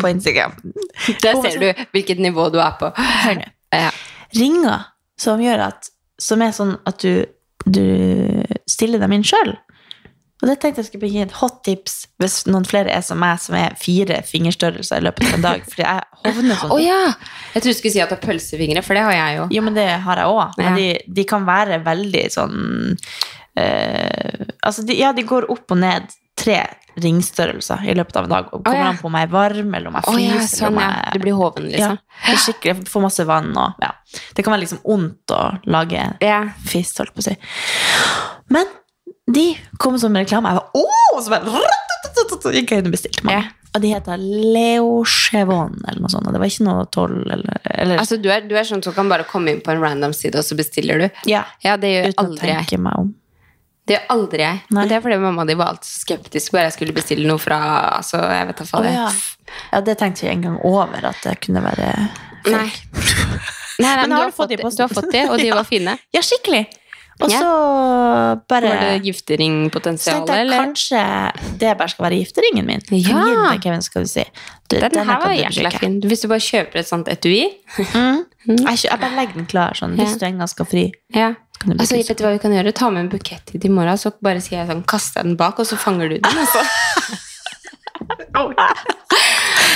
på 0.00 0.08
Instagram. 0.10 0.54
Der 1.24 1.40
ser 1.44 1.58
du 1.60 1.84
hvilket 1.92 2.22
nivå 2.22 2.48
du 2.54 2.58
er 2.62 2.78
på. 2.80 2.92
Hør 2.96 3.42
nå. 3.42 3.50
Ja. 3.72 3.88
Ringer 4.36 4.82
som 5.16 5.40
gjør 5.40 5.62
at 5.70 5.86
Som 6.20 6.42
er 6.44 6.50
sånn 6.52 6.74
at 6.86 7.00
du, 7.00 7.24
du 7.64 8.42
stiller 8.68 9.00
dem 9.00 9.14
inn 9.16 9.24
sjøl. 9.24 9.54
Og 10.42 10.48
det 10.50 10.58
tenkte 10.60 10.82
jeg 10.82 10.88
skulle 10.90 11.06
bli 11.06 11.22
et 11.22 11.32
hot 11.38 11.60
tips 11.64 11.94
hvis 12.20 12.40
noen 12.50 12.66
flere 12.68 12.90
er 12.92 13.00
som 13.06 13.16
meg, 13.22 13.38
som 13.40 13.54
er 13.56 13.76
fire 13.80 14.18
fingerstørrelser 14.26 14.98
i 15.00 15.04
løpet 15.06 15.28
av 15.28 15.36
en 15.38 15.44
dag. 15.46 15.64
Fordi 15.70 15.84
jeg 15.86 16.22
hovner 16.26 16.58
sånn. 16.60 16.72
Å 16.74 16.78
ja! 16.82 16.98
Jeg 17.54 17.62
trodde 17.62 17.72
du 17.72 17.78
skulle 17.80 17.94
si 17.94 18.02
at 18.02 18.10
du 18.12 18.16
har 18.18 18.22
pølsefingre, 18.26 18.82
for 18.84 18.98
det 18.98 19.04
har 19.06 19.14
jeg 19.16 19.36
jo. 19.38 19.44
Jo, 19.56 19.62
men 19.68 19.78
det 19.78 19.86
har 20.04 20.20
jeg 20.24 20.34
òg. 20.34 20.56
Men 20.58 20.68
Ja. 20.68 20.74
de, 20.82 21.14
de 21.20 21.24
kan 21.32 21.46
være 21.48 21.78
veldig 21.86 22.24
sånn 22.34 22.58
eh, 23.58 24.46
Altså, 24.62 24.84
de, 24.86 24.94
ja, 24.94 25.10
de 25.12 25.24
går 25.26 25.48
opp 25.50 25.72
og 25.74 25.78
ned 25.82 26.12
tre 26.38 26.60
ringstørrelser 27.02 27.82
i 27.88 27.94
løpet 27.96 28.16
av 28.20 28.26
en 28.28 28.30
dag. 28.30 28.50
Og 28.52 28.62
kommer 28.62 28.78
oh, 28.78 28.82
ja. 28.84 28.90
an 28.92 29.00
på 29.00 29.08
om 29.08 29.16
jeg 29.18 29.26
er 29.26 29.32
varm, 29.32 29.74
eller 29.74 29.90
om 29.90 29.96
jeg 29.98 30.06
Å 30.06 30.14
ja, 30.20 30.34
fryser. 30.36 30.56
sånn, 30.60 30.62
ja. 30.62 30.68
om 30.70 30.80
jeg- 30.82 31.12
Du 31.12 31.24
blir 31.24 31.38
hoven, 31.38 31.64
ja, 31.70 31.70
liksom. 31.72 31.98
er 32.32 32.42
skikkelig, 32.44 32.74
jeg 32.74 32.92
får 32.92 33.02
masse 33.02 33.26
vann 33.26 33.50
og 33.56 33.82
ja. 33.82 33.90
Det 34.34 34.44
kan 34.44 34.52
være 34.54 34.64
liksom 34.64 34.82
ondt 34.84 35.34
å 35.34 35.40
lage 35.66 36.04
yeah. 36.22 36.52
fist, 36.68 36.98
holdt 36.98 37.14
på 37.16 37.24
å 37.24 37.28
si. 37.30 37.36
Men 38.52 38.66
de 39.32 39.56
kom 39.78 39.98
som 39.98 40.14
reklame. 40.14 40.52
Jeg 40.52 40.60
var 40.60 40.70
åh! 40.74 41.22
Så 41.22 41.30
bare 41.30 42.52
gikk 42.52 42.72
jeg 42.74 42.82
inn 42.82 42.90
og 42.90 42.94
bestilte 42.94 43.24
meg. 43.24 43.38
Yeah. 43.38 43.50
Og 43.72 43.80
de 43.80 43.88
heter 43.94 44.20
Leo 44.20 45.00
Chevon 45.08 45.78
eller 45.88 46.02
noe 46.04 46.12
sånt. 46.12 46.26
og 46.28 46.34
Det 46.34 46.40
var 46.42 46.50
ikke 46.50 46.66
noe 46.66 46.84
toll 46.92 47.22
eller, 47.24 47.60
eller 47.64 48.02
Altså, 48.02 48.18
du 48.20 48.28
er, 48.32 48.44
du 48.44 48.52
er 48.58 48.66
sånn 48.68 48.82
som 48.84 48.92
kan 48.92 49.08
bare 49.08 49.24
komme 49.28 49.54
inn 49.54 49.62
på 49.64 49.72
en 49.72 49.80
random 49.80 50.12
side, 50.16 50.36
og 50.36 50.44
så 50.44 50.58
bestiller 50.58 51.00
du. 51.00 51.08
Ja, 51.30 51.46
Ja, 51.64 51.78
det 51.80 51.88
gjør 51.94 52.10
uten 52.10 52.18
å 52.18 52.26
aldri 52.26 52.50
jeg. 52.52 52.66
tenke 52.66 52.82
meg 52.84 52.98
om. 53.00 53.14
Det 53.86 53.96
gjør 53.96 54.04
aldri 54.14 54.42
jeg. 54.44 54.58
Nei. 54.70 54.84
Det 54.86 54.94
er 54.96 55.00
fordi 55.02 55.16
mamma 55.18 55.44
di 55.48 55.54
var 55.58 55.72
alltid 55.72 55.88
så 55.90 56.00
skeptisk 56.04 56.52
bare 56.54 56.68
jeg 56.68 56.74
skulle 56.76 56.94
bestille 56.94 57.26
noe 57.26 57.40
fra 57.42 57.58
altså, 57.98 58.20
jeg 58.30 58.46
vet 58.52 58.60
hva 58.62 58.82
det. 58.84 58.92
Oh, 58.92 58.98
ja. 59.00 59.56
ja, 59.72 59.80
det 59.88 59.96
tenkte 59.98 60.26
jeg 60.28 60.36
en 60.36 60.44
gang 60.46 60.60
over, 60.68 61.08
at 61.10 61.18
det 61.26 61.38
kunne 61.42 61.62
være 61.64 61.88
Nei. 62.46 62.68
Nei, 63.82 63.96
nei, 63.96 63.96
men, 63.96 64.08
Men 64.08 64.10
du, 64.10 64.14
har 64.20 64.30
du 64.30 64.36
fått 64.36 64.54
fått 64.60 64.76
du 64.78 64.82
har 64.84 64.92
fått 64.92 65.10
de, 65.12 65.24
og 65.30 65.36
de 65.38 65.46
Ja. 65.50 65.56
var 65.58 65.66
fine. 65.66 65.96
Ja, 66.14 66.22
skikkelig! 66.22 66.64
Og 67.22 67.30
Ja. 67.30 67.38
så 67.38 67.50
bare 68.50 68.70
Var 68.72 68.80
det 68.82 69.02
gifteringpotensial, 69.06 70.24
eller? 70.30 70.58
kanskje 70.58 71.02
det 71.60 71.74
bare 71.78 71.88
skal 71.92 72.06
være 72.08 72.18
gifteringen 72.22 72.66
min. 72.66 72.80
Ja. 72.90 73.22
Til 73.52 73.60
Kevin, 73.62 73.82
skal 73.82 74.02
du 74.06 74.10
si. 74.10 74.24
Du, 74.70 74.78
Den 74.80 74.90
den 74.90 75.06
her 75.06 75.20
var 75.20 75.34
jækla 75.36 75.70
fin. 75.78 76.00
Hvis 76.02 76.22
du 76.24 76.28
bare 76.32 76.40
kjøper 76.42 76.80
et 76.82 76.88
sånt 76.88 77.08
etui 77.12 77.44
Mm. 77.78 78.24
Jeg, 78.66 78.78
jeg 78.90 78.98
bare 78.98 79.14
legger 79.14 79.34
den 79.38 79.46
klar, 79.46 79.76
sånn. 79.78 79.92
Ja. 79.94 80.02
Hvis 80.02 80.18
du 80.18 80.24
en 80.26 80.38
gang 80.42 80.48
skal 80.50 80.66
fri. 80.66 80.88
ja. 81.14 81.34
Altså, 81.70 81.98
vet 81.98 82.18
du 82.18 82.24
hva 82.24 82.32
vi 82.34 82.40
kan 82.42 82.54
gjøre? 82.54 82.72
Ta 82.76 82.88
med 82.90 83.06
en 83.06 83.10
bukett 83.12 83.52
hit 83.54 83.66
i 83.66 83.70
morgen, 83.72 83.98
så 84.00 84.12
bare 84.24 84.42
sier 84.42 84.62
jeg 84.62 84.70
sånn, 84.70 84.82
Kast 84.88 85.18
den 85.18 85.36
bak, 85.40 85.60
og 85.62 85.68
så 85.68 85.78
fanger 85.80 86.10
du 86.12 86.16
den. 86.18 86.40
Altså. 86.42 86.62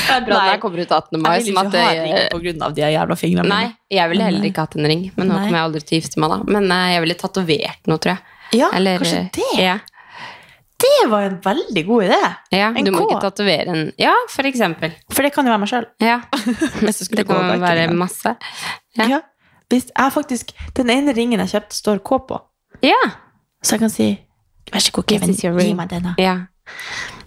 det 0.07 0.15
er 0.15 0.25
bra 0.27 0.39
at 0.41 0.53
jeg 0.55 0.61
kommer 0.63 0.83
ut 0.83 0.93
18. 0.93 1.21
mai. 1.21 1.33
Jeg 1.37 1.45
vil 1.47 1.53
ikke 1.53 1.83
ha 1.83 1.91
ring 1.97 2.31
på 2.33 2.41
grunn 2.45 2.65
av 2.67 2.77
de 2.77 2.87
jævla 2.95 3.19
fingrene 3.19 3.51
Nei, 3.51 3.67
jeg 3.93 4.13
ville 4.13 4.29
heller 4.29 4.45
eh, 4.45 4.53
ikke 4.53 4.65
hatt 4.67 4.79
en 4.79 4.89
ring, 4.93 5.05
men 5.17 5.29
nå 5.29 5.35
nei. 5.35 5.43
kommer 5.45 5.59
jeg 5.59 5.69
aldri 5.69 5.83
til 5.83 5.97
å 5.97 6.01
gifte 6.01 6.23
meg 6.23 6.33
da. 6.33 6.39
Men 6.57 6.73
uh, 6.73 6.87
jeg 6.93 7.05
ville 7.05 7.19
tatovert 7.21 7.93
noe, 7.93 8.03
tror 8.03 8.15
jeg. 8.15 8.41
Ja, 8.57 8.71
Eller, 8.79 9.03
kanskje 9.03 9.21
eh, 9.21 9.31
det. 9.35 9.53
Ja, 9.59 9.77
Det 10.87 10.97
var 11.11 11.23
en 11.27 11.39
veldig 11.43 11.83
god 11.87 12.05
idé. 12.05 12.21
ja 12.55 12.69
En 12.69 12.85
du 12.87 12.93
må 12.95 13.07
K. 13.07 13.09
ikke 13.09 13.23
tatovere 13.31 13.73
en 13.73 13.87
Ja, 13.99 14.13
for 14.31 14.47
eksempel. 14.49 14.95
For 15.11 15.27
det 15.27 15.33
kan 15.35 15.49
jo 15.49 15.55
være 15.55 15.63
meg 15.65 15.73
sjøl. 15.73 15.89
Ja. 16.05 16.21
Det 16.87 16.95
skulle 16.95 17.23
Det 17.23 17.27
gå, 17.31 17.35
da 17.35 17.57
kan 17.57 17.65
være 17.65 17.89
masse. 17.97 18.37
Ja. 19.01 19.09
Ja. 19.17 19.25
Jeg 19.73 19.83
har 19.97 20.13
faktisk 20.15 20.53
Den 20.77 20.91
ene 20.95 21.15
ringen 21.17 21.41
jeg 21.43 21.51
kjøpte, 21.57 21.75
står 21.77 21.99
K 22.07 22.19
på. 22.29 22.39
Ja. 22.87 22.99
Så 23.65 23.75
jeg 23.77 23.83
kan 23.87 23.91
si 23.93 24.09
Vær 24.73 24.83
så 24.83 24.93
god, 24.95 25.07
Kevin, 25.11 25.35
gi 25.35 25.75
meg 25.79 25.91
denne. 25.93 26.15
ja. 26.19 26.37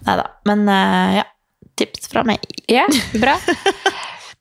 Nei 0.04 0.14
da. 0.20 0.26
Men 0.48 0.66
uh, 0.68 1.14
ja. 1.16 1.22
Tips 1.80 2.10
fra 2.12 2.20
meg. 2.28 2.42
Ja, 2.68 2.84
bra. 3.16 3.38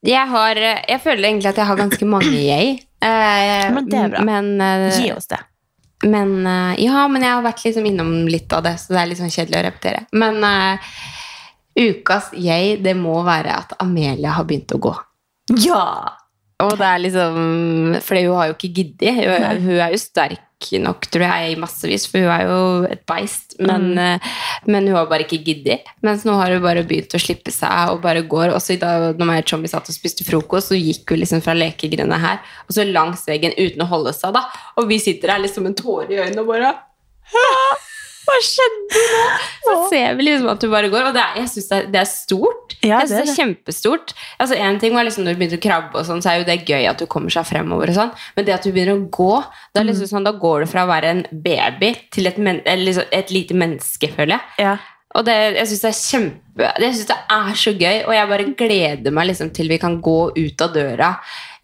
Jeg 0.03 0.27
har 0.31 0.59
Jeg 0.59 0.99
føler 1.03 1.29
egentlig 1.29 1.49
at 1.53 1.57
jeg 1.59 1.67
har 1.69 1.79
ganske 1.79 2.05
mange 2.07 2.33
jeg. 2.35 2.73
Uh, 2.99 3.71
Men 3.75 3.87
det 3.87 3.99
er 4.01 4.11
bra. 4.11 4.23
Men, 4.27 4.49
uh, 4.59 4.89
Gi 4.95 5.11
oss 5.15 5.27
det. 5.31 5.39
men 6.03 6.43
Ja, 6.79 7.07
men 7.07 7.23
jeg 7.23 7.31
har 7.31 7.43
vært 7.43 7.63
liksom 7.65 7.87
innom 7.87 8.11
litt 8.27 8.51
av 8.55 8.63
det, 8.67 8.75
så 8.79 8.93
det 8.95 8.99
er 9.01 9.09
litt 9.11 9.19
sånn 9.19 9.31
kjedelig 9.31 9.59
å 9.59 9.65
repetere. 9.69 10.05
Men 10.11 10.43
Ukas 11.79 12.33
jeg, 12.35 12.81
det 12.83 12.95
må 12.99 13.21
være 13.23 13.55
at 13.63 13.75
Amelia 13.79 14.35
har 14.35 14.47
begynt 14.47 14.71
å 14.75 14.79
gå. 14.83 14.95
Ja! 15.63 15.85
Og 16.59 16.75
det 16.75 16.85
er 16.85 17.01
liksom 17.05 17.97
For 18.03 18.19
hun 18.19 18.37
har 18.37 18.51
jo 18.51 18.57
ikke 18.57 18.75
giddet. 18.81 19.19
Hun, 19.23 19.65
hun 19.65 19.75
er 19.79 19.95
jo 19.95 20.01
sterk 20.01 20.45
nok, 20.83 21.05
tror 21.07 21.23
jeg, 21.23 21.53
i 21.53 21.55
massevis, 21.55 22.03
for 22.11 22.19
hun 22.19 22.33
er 22.33 22.41
jo 22.43 22.63
et 22.91 23.05
beist. 23.07 23.55
Men, 23.63 23.93
mm. 23.95 24.25
men 24.67 24.89
hun 24.89 24.97
har 24.97 25.07
bare 25.07 25.23
ikke 25.23 25.39
giddet. 25.45 25.87
Mens 26.03 26.25
nå 26.27 26.35
har 26.35 26.51
hun 26.51 26.65
bare 26.65 26.83
begynt 26.83 27.15
å 27.15 27.21
slippe 27.21 27.53
seg 27.55 27.93
og 27.93 28.01
bare 28.03 28.25
går. 28.27 28.51
Også 28.57 28.75
i 28.75 28.81
dag 28.81 29.15
når 29.15 29.37
jeg 29.37 29.45
og 29.45 29.49
Tommy 29.53 29.71
satt 29.71 29.87
og 29.87 29.95
spiste 29.95 30.27
frokost, 30.27 30.73
så 30.73 30.79
gikk 30.79 31.15
hun 31.15 31.23
liksom 31.23 31.45
fra 31.45 31.55
lekegrinda 31.55 32.19
her 32.19 32.43
og 32.67 32.75
så 32.75 32.83
langs 32.83 33.23
veggen 33.29 33.55
uten 33.55 33.85
å 33.85 33.87
holde 33.93 34.11
seg, 34.17 34.35
da. 34.35 34.43
Og 34.75 34.91
vi 34.91 34.99
sitter 34.99 35.31
her 35.31 35.45
liksom 35.45 35.63
med 35.63 35.77
en 35.77 35.79
tåre 35.79 36.11
i 36.11 36.19
øynene 36.19 36.43
og 36.43 36.51
bare 36.51 36.75
hva 38.29 38.37
skjedde 38.45 39.03
nå? 39.13 39.23
Så 39.65 39.75
ser 39.91 40.15
vi 40.19 40.25
liksom 40.27 40.49
at 40.53 40.61
du 40.63 40.67
bare 40.71 40.89
går, 40.93 41.09
og 41.09 41.15
det 41.17 41.23
er, 41.23 41.39
jeg 41.41 41.49
syns 41.55 41.69
det, 41.71 41.79
det 41.93 42.01
er 42.01 42.09
stort. 42.09 42.75
Ja, 42.83 42.99
jeg 43.01 43.09
synes 43.09 43.15
det 43.15 43.19
er 43.19 43.29
det 43.31 43.37
kjempestort. 43.39 44.13
Altså, 44.39 44.55
en 44.55 44.77
ting 44.79 44.93
var 44.95 45.03
liksom 45.07 45.25
Når 45.25 45.35
du 45.35 45.39
begynner 45.41 45.59
å 45.59 45.63
krabbe, 45.65 45.99
og 45.99 46.05
sånn, 46.07 46.21
så 46.23 46.31
er 46.31 46.37
jo 46.43 46.47
det 46.47 46.59
gøy 46.69 46.85
at 46.89 47.01
du 47.01 47.05
kommer 47.11 47.33
seg 47.33 47.47
fremover. 47.49 47.89
og 47.91 47.97
sånn, 47.97 48.13
Men 48.37 48.45
det 48.47 48.53
at 48.55 48.63
du 48.63 48.71
begynner 48.71 48.95
å 48.95 49.09
gå, 49.09 49.33
da, 49.73 49.81
er 49.81 49.83
Mm. 49.83 49.89
liksom 49.91 50.07
sånn, 50.13 50.23
da 50.29 50.31
går 50.45 50.61
du 50.63 50.71
fra 50.71 50.85
å 50.85 50.91
være 50.93 51.09
en 51.11 51.25
baby 51.31 51.91
til 52.11 52.27
et, 52.27 52.37
men, 52.37 52.61
eller 52.65 52.85
liksom, 52.85 53.05
et 53.11 53.29
lite 53.35 53.53
menneske, 53.57 54.09
føler 54.15 54.37
jeg. 54.37 54.41
Ja. 54.59 54.77
Og 55.17 55.25
det, 55.25 55.33
jeg 55.57 55.65
syns 55.71 55.81
det 55.81 55.89
er 55.89 55.99
kjempe 56.05 56.67
Jeg 56.83 56.93
synes 56.93 57.07
det 57.09 57.15
er 57.33 57.53
så 57.57 57.71
gøy, 57.73 57.97
og 58.05 58.13
jeg 58.13 58.27
bare 58.29 58.49
gleder 58.59 59.11
meg 59.15 59.27
liksom 59.31 59.49
til 59.55 59.67
vi 59.71 59.77
kan 59.81 59.95
gå 60.01 60.17
ut 60.37 60.61
av 60.61 60.73
døra. 60.75 61.07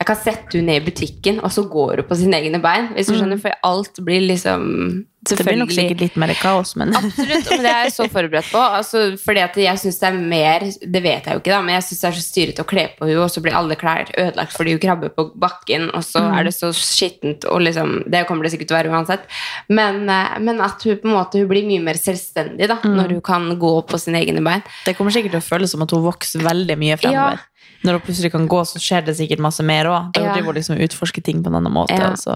Jeg 0.06 0.12
kan 0.14 0.22
sette 0.22 0.54
henne 0.60 0.70
ned 0.70 0.84
i 0.84 0.86
butikken, 0.86 1.40
og 1.42 1.50
så 1.50 1.64
går 1.66 2.04
hun 2.04 2.06
på 2.12 2.16
sine 2.20 2.38
egne 2.38 2.62
bein. 2.62 2.92
Hvis 2.94 3.08
du 3.10 3.16
skjønner, 3.18 3.42
For 3.42 3.52
alt 3.66 3.98
blir 4.06 4.22
liksom 4.22 5.06
Det 5.26 5.40
blir 5.42 5.58
nok 5.58 5.72
sikkert 5.74 6.02
litt 6.04 6.18
mer 6.22 6.30
kaos, 6.38 6.76
men 6.78 6.92
Absolutt, 6.94 7.48
men 7.50 7.64
det 7.66 7.72
er 7.72 7.80
jeg 7.88 7.94
så 7.96 8.06
forberedt 8.14 8.52
på. 8.54 8.62
Altså, 8.62 9.00
fordi 9.18 9.42
at 9.42 9.56
jeg 9.58 9.82
synes 9.82 9.98
det 9.98 10.08
er 10.12 10.20
mer 10.30 10.60
Det 10.70 11.02
vet 11.02 11.26
jeg 11.26 11.34
jo 11.34 11.42
ikke, 11.42 11.50
da, 11.56 11.62
men 11.66 11.74
jeg 11.74 11.88
syns 11.88 12.02
det 12.04 12.10
er 12.12 12.18
så 12.20 12.26
styrete 12.28 12.62
å 12.62 12.68
kle 12.70 12.84
på 13.00 13.08
henne, 13.10 13.24
og 13.26 13.32
så 13.34 13.42
blir 13.42 13.58
alle 13.58 13.74
klær 13.82 14.12
ødelagt 14.14 14.54
fordi 14.54 14.76
hun 14.76 14.84
krabber 14.86 15.10
på 15.18 15.26
bakken, 15.42 15.90
og 15.98 16.06
så 16.06 16.22
Mm. 16.22 16.38
er 16.38 16.44
det 16.44 16.54
så 16.54 16.70
skittent, 16.78 17.46
og 17.50 17.62
liksom 17.66 18.04
Det 18.12 18.28
kommer 18.28 18.44
det 18.46 18.52
sikkert 18.54 18.68
til 18.70 18.78
å 18.78 18.82
være 18.84 18.94
uansett. 18.94 19.26
Men, 19.70 20.08
eh, 20.08 20.38
men 20.40 20.62
at 20.62 20.84
hun 20.86 20.98
på 21.02 21.10
en 21.10 21.18
måte 21.18 21.40
hun 21.42 21.48
blir 21.50 21.66
mye 21.66 21.82
mer 21.82 21.98
selvstendig 21.98 22.68
da, 22.68 22.78
Mm. 22.86 22.96
når 22.96 23.10
hun 23.18 23.22
kan 23.22 23.50
gå 23.58 23.74
på 23.88 23.98
sine 24.00 24.22
egne 24.22 24.44
bein. 24.46 24.62
det 24.86 24.96
kommer 24.96 25.10
sikkert 25.10 25.32
til 25.32 25.42
å 25.42 25.50
føles 25.50 25.72
som 25.72 25.82
at 25.82 25.90
hun 25.90 26.04
vokser 26.06 26.46
veldig 26.46 26.78
mye 26.78 26.98
fremover. 27.02 27.40
Når 27.86 28.00
hun 28.00 28.04
plutselig 28.08 28.32
kan 28.34 28.48
gå, 28.50 28.60
så 28.66 28.80
skjer 28.82 29.06
det 29.06 29.14
sikkert 29.20 29.42
masse 29.46 29.64
mer 29.66 29.86
òg. 29.92 30.12
Da 30.16 30.24
Ja. 30.26 30.34
driver 30.34 30.52
hun 30.52 30.58
liksom 30.58 30.80
utforsker 30.82 31.24
ting 31.24 31.44
på 31.46 31.52
en 31.52 31.60
annen 31.60 31.74
måte. 31.76 31.94
Ja. 31.96 32.12
Så. 32.18 32.36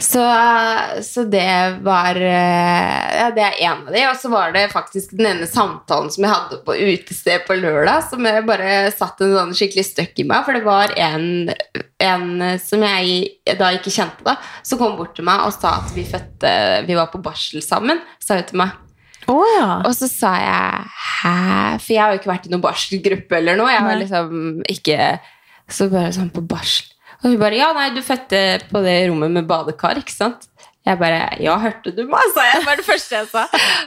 Så, 0.00 0.22
så 1.04 1.24
det 1.28 1.82
var 1.84 2.16
eh, 2.16 3.18
Ja, 3.20 3.30
det 3.36 3.44
er 3.44 3.58
en 3.68 3.86
av 3.86 3.92
de. 3.94 4.04
Og 4.08 4.16
så 4.22 4.30
var 4.32 4.52
det 4.56 4.66
faktisk 4.72 5.12
den 5.18 5.26
ene 5.34 5.46
samtalen 5.50 6.10
som 6.10 6.24
jeg 6.24 6.32
hadde 6.32 6.60
på 6.66 6.76
utested 6.78 7.44
på 7.46 7.58
lørdag, 7.60 8.08
som 8.10 8.24
jeg 8.24 8.46
bare 8.48 8.90
satt 8.96 9.20
en 9.24 9.34
sånn 9.36 9.54
skikkelig 9.58 9.84
støkk 9.90 10.22
i 10.24 10.28
meg. 10.30 10.44
For 10.46 10.56
det 10.56 10.64
var 10.66 10.94
en, 10.96 11.50
en 12.00 12.28
som 12.62 12.82
jeg 12.86 13.56
da 13.60 13.72
ikke 13.76 13.92
kjente, 13.92 14.24
da, 14.26 14.36
som 14.66 14.80
kom 14.80 14.96
bort 14.98 15.14
til 15.18 15.26
meg 15.28 15.44
og 15.46 15.52
sa 15.56 15.76
at 15.82 15.92
vi 15.96 16.06
fødte 16.08 16.54
Vi 16.86 16.96
var 16.96 17.10
på 17.12 17.20
barsel 17.22 17.60
sammen, 17.64 18.00
sa 18.22 18.38
hun 18.40 18.48
til 18.48 18.62
meg. 18.64 18.72
Å 19.30 19.36
ja. 19.54 19.66
Og 19.86 19.92
så 19.96 20.08
sa 20.10 20.34
jeg 20.42 20.86
hæ? 21.06 21.34
For 21.80 21.94
jeg 21.94 22.02
har 22.02 22.14
jo 22.14 22.20
ikke 22.20 22.32
vært 22.32 22.48
i 22.48 22.52
noen 22.52 22.64
barselgruppe 22.64 23.38
eller 23.38 23.58
noe. 23.60 23.72
Jeg 23.72 23.86
var 23.86 24.00
liksom 24.00 24.32
ikke 24.70 24.96
Så 25.70 25.86
bare 25.92 26.10
sånn 26.16 26.32
på 26.34 26.42
barsel. 26.50 26.88
Og 27.20 27.28
hun 27.28 27.40
bare 27.42 27.58
ja, 27.58 27.68
nei, 27.76 27.90
du 27.94 28.00
fødte 28.02 28.38
på 28.70 28.80
det 28.82 28.94
rommet 29.10 29.30
med 29.34 29.46
badekar, 29.46 29.98
ikke 30.00 30.14
sant? 30.14 30.48
Jeg 30.88 30.96
bare 30.96 31.16
ja, 31.44 31.54
hørte 31.60 31.90
du 31.92 32.06
meg? 32.08 32.30
sa 32.32 32.40
jeg. 32.46 32.62
Det 32.62 32.66
var 32.70 32.78
det 32.80 32.84
første 32.86 33.16
jeg 33.18 33.26
sa. 33.28 33.42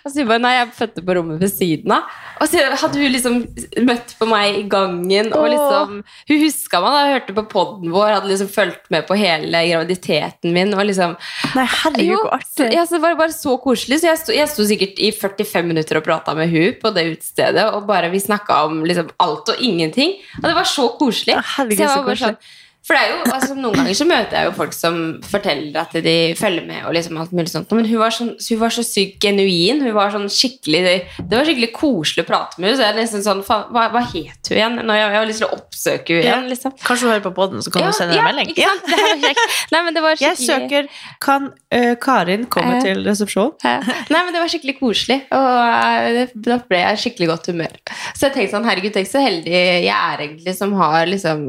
Og 0.05 0.11
så 0.11 0.21
hun 0.21 0.27
bare 0.29 0.41
nei, 0.43 0.51
jeg 0.59 0.67
fødte 0.77 1.01
på 1.07 1.15
rommet 1.17 1.41
ved 1.41 1.49
siden 1.49 1.93
av. 1.95 2.11
Og 2.37 2.51
så 2.51 2.61
hadde 2.83 3.01
hun 3.01 3.11
liksom 3.15 3.39
møtt 3.87 4.13
på 4.19 4.27
meg 4.29 4.59
i 4.59 4.63
gangen, 4.69 5.31
og 5.33 5.47
liksom 5.49 5.95
Hun 6.29 6.39
huska 6.43 6.81
meg 6.83 6.93
da, 6.95 7.01
hørte 7.15 7.35
på 7.39 7.45
poden 7.49 7.93
vår, 7.93 8.13
hadde 8.19 8.29
liksom 8.29 8.51
fulgt 8.53 8.89
med 8.93 9.07
på 9.09 9.17
hele 9.17 9.63
graviditeten 9.71 10.53
min, 10.53 10.73
og 10.77 10.85
liksom 10.89 11.15
Nei, 11.57 11.65
herregud, 11.79 12.15
hvor 12.21 12.37
artig. 12.37 12.69
ja, 12.77 12.85
så 12.85 12.97
det 12.99 13.03
var 13.07 13.17
bare 13.23 13.35
så 13.35 13.57
koselig. 13.63 14.01
Så 14.03 14.11
jeg 14.11 14.21
sto, 14.21 14.35
jeg 14.37 14.53
sto 14.53 14.69
sikkert 14.69 15.01
i 15.01 15.11
45 15.17 15.69
minutter 15.73 15.97
og 15.99 16.05
prata 16.05 16.37
med 16.37 16.53
hun 16.53 16.75
på 16.81 16.93
det 16.93 17.07
utestedet, 17.15 17.71
og 17.73 17.87
bare 17.89 18.13
vi 18.13 18.21
snakka 18.21 18.63
om 18.69 18.83
liksom 18.85 19.09
alt 19.23 19.49
og 19.55 19.61
ingenting. 19.65 20.19
Og 20.43 20.45
det 20.49 20.57
var 20.61 20.69
så 20.69 20.91
koselig. 21.01 21.39
Ja, 21.39 21.45
herregud, 21.57 21.79
så 21.79 21.87
jeg 21.87 21.89
var 21.95 22.05
bare 22.05 22.19
koselig. 22.21 22.37
sånn 22.37 22.59
for 22.83 22.97
det 22.97 23.01
er 23.05 23.11
jo, 23.13 23.19
altså 23.31 23.55
Noen 23.55 23.77
ganger 23.79 23.95
så 23.95 24.05
møter 24.07 24.35
jeg 24.35 24.47
jo 24.49 24.53
folk 24.57 24.73
som 24.75 24.97
forteller 25.23 25.77
at 25.79 25.93
de 26.03 26.15
følger 26.35 26.65
med. 26.67 26.81
og 26.83 26.91
liksom 26.97 27.15
alt 27.21 27.31
mulig 27.31 27.51
sånt. 27.53 27.71
Men 27.71 27.85
hun 27.87 28.01
var, 28.01 28.11
sånn, 28.11 28.33
hun 28.35 28.59
var 28.59 28.73
så 28.75 28.83
sykt 28.83 29.21
genuin. 29.23 29.79
Hun 29.85 29.95
var 29.95 30.11
sånn 30.11 30.27
skikkelig, 30.27 30.81
Det 31.15 31.37
var 31.37 31.47
skikkelig 31.47 31.69
koselig 31.77 32.25
å 32.25 32.27
prate 32.27 32.59
med 32.59 32.67
henne. 32.67 32.79
Så 32.79 32.83
jeg 32.83 32.91
er 32.91 32.99
nesten 32.99 33.23
sånn, 33.23 33.43
hva, 33.47 33.85
hva 33.93 34.01
het 34.03 34.51
hun 34.51 34.57
igjen? 34.57 34.75
Nå, 34.83 34.97
jeg, 34.99 35.13
har 35.15 35.29
lyst 35.29 35.39
til 35.43 35.47
å 35.47 35.55
oppsøke 35.55 36.17
henne 36.17 36.25
igjen. 36.27 36.49
liksom. 36.51 36.75
Kanskje 36.83 37.07
hun 37.07 37.13
hører 37.13 37.23
på 37.23 37.33
poden, 37.37 37.63
så 37.63 37.71
kan 37.71 37.85
Ja, 37.85 37.93
du 37.93 37.97
sende 37.97 38.17
en 38.17 38.19
ja, 38.19 38.25
melding. 38.27 38.51
ikke 38.51 38.67
sant? 38.67 38.89
Det 38.91 38.99
var 38.99 39.23
kjekt. 39.23 39.55
Nei, 39.73 39.81
men 39.85 39.95
det 39.95 40.03
var 40.03 40.23
Jeg 40.25 40.39
søker 40.41 40.89
Kan 41.23 41.47
uh, 41.53 41.93
Karin 42.03 42.45
komme 42.51 42.81
uh, 42.81 42.83
til 42.83 42.99
resepsjon? 43.07 43.53
Uh, 43.63 43.93
Nei, 44.11 44.25
men 44.25 44.35
det 44.35 44.41
var 44.43 44.51
skikkelig 44.51 44.75
koselig, 44.81 45.21
og 45.31 45.47
eh, 45.63 46.35
da 46.35 46.59
ble 46.67 46.83
jeg 46.83 47.01
skikkelig 47.05 47.31
godt 47.31 47.47
humør. 47.53 47.79
Så 48.11 48.27
jeg 48.27 48.35
tenkte 48.35 48.57
sånn, 48.57 48.67
herregud, 48.67 48.93
tenk 48.95 49.07
så 49.09 49.23
heldig 49.23 49.55
jeg 49.55 49.95
er 49.95 50.27
egentlig 50.27 50.55
som 50.59 50.75
har 50.79 51.07
liksom 51.07 51.47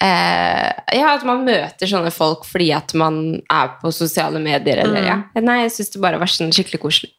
Ja, 0.00 1.08
at 1.16 1.24
man 1.26 1.42
møter 1.46 1.90
sånne 1.90 2.12
folk 2.14 2.44
fordi 2.46 2.68
at 2.76 2.92
man 2.98 3.40
er 3.50 3.72
på 3.80 3.90
sosiale 3.94 4.38
medier, 4.42 4.84
eller 4.84 5.02
ja. 5.02 5.16
Nei, 5.42 5.56
jeg 5.64 5.74
syns 5.74 5.90
det 5.96 6.02
bare 6.04 6.20
var 6.22 6.30
sånn 6.30 6.54
skikkelig 6.54 6.80
koselig. 6.84 7.10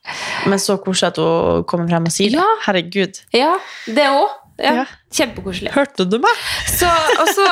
Men 0.48 0.62
så 0.64 0.78
koselig 0.80 1.12
at 1.12 1.20
hun 1.20 1.66
kommer 1.70 1.92
frem 1.92 2.08
og 2.08 2.16
sier 2.16 2.32
det. 2.34 2.40
Ja. 2.40 2.48
Herregud. 2.68 3.20
Ja, 3.36 3.52
det 3.88 4.08
òg. 4.16 4.38
Ja. 4.64 4.86
Kjempekoselig. 5.10 5.72
Hørte 5.74 6.06
du 6.06 6.20
meg? 6.22 6.42
Så, 6.70 6.86
og 7.18 7.30
så 7.34 7.46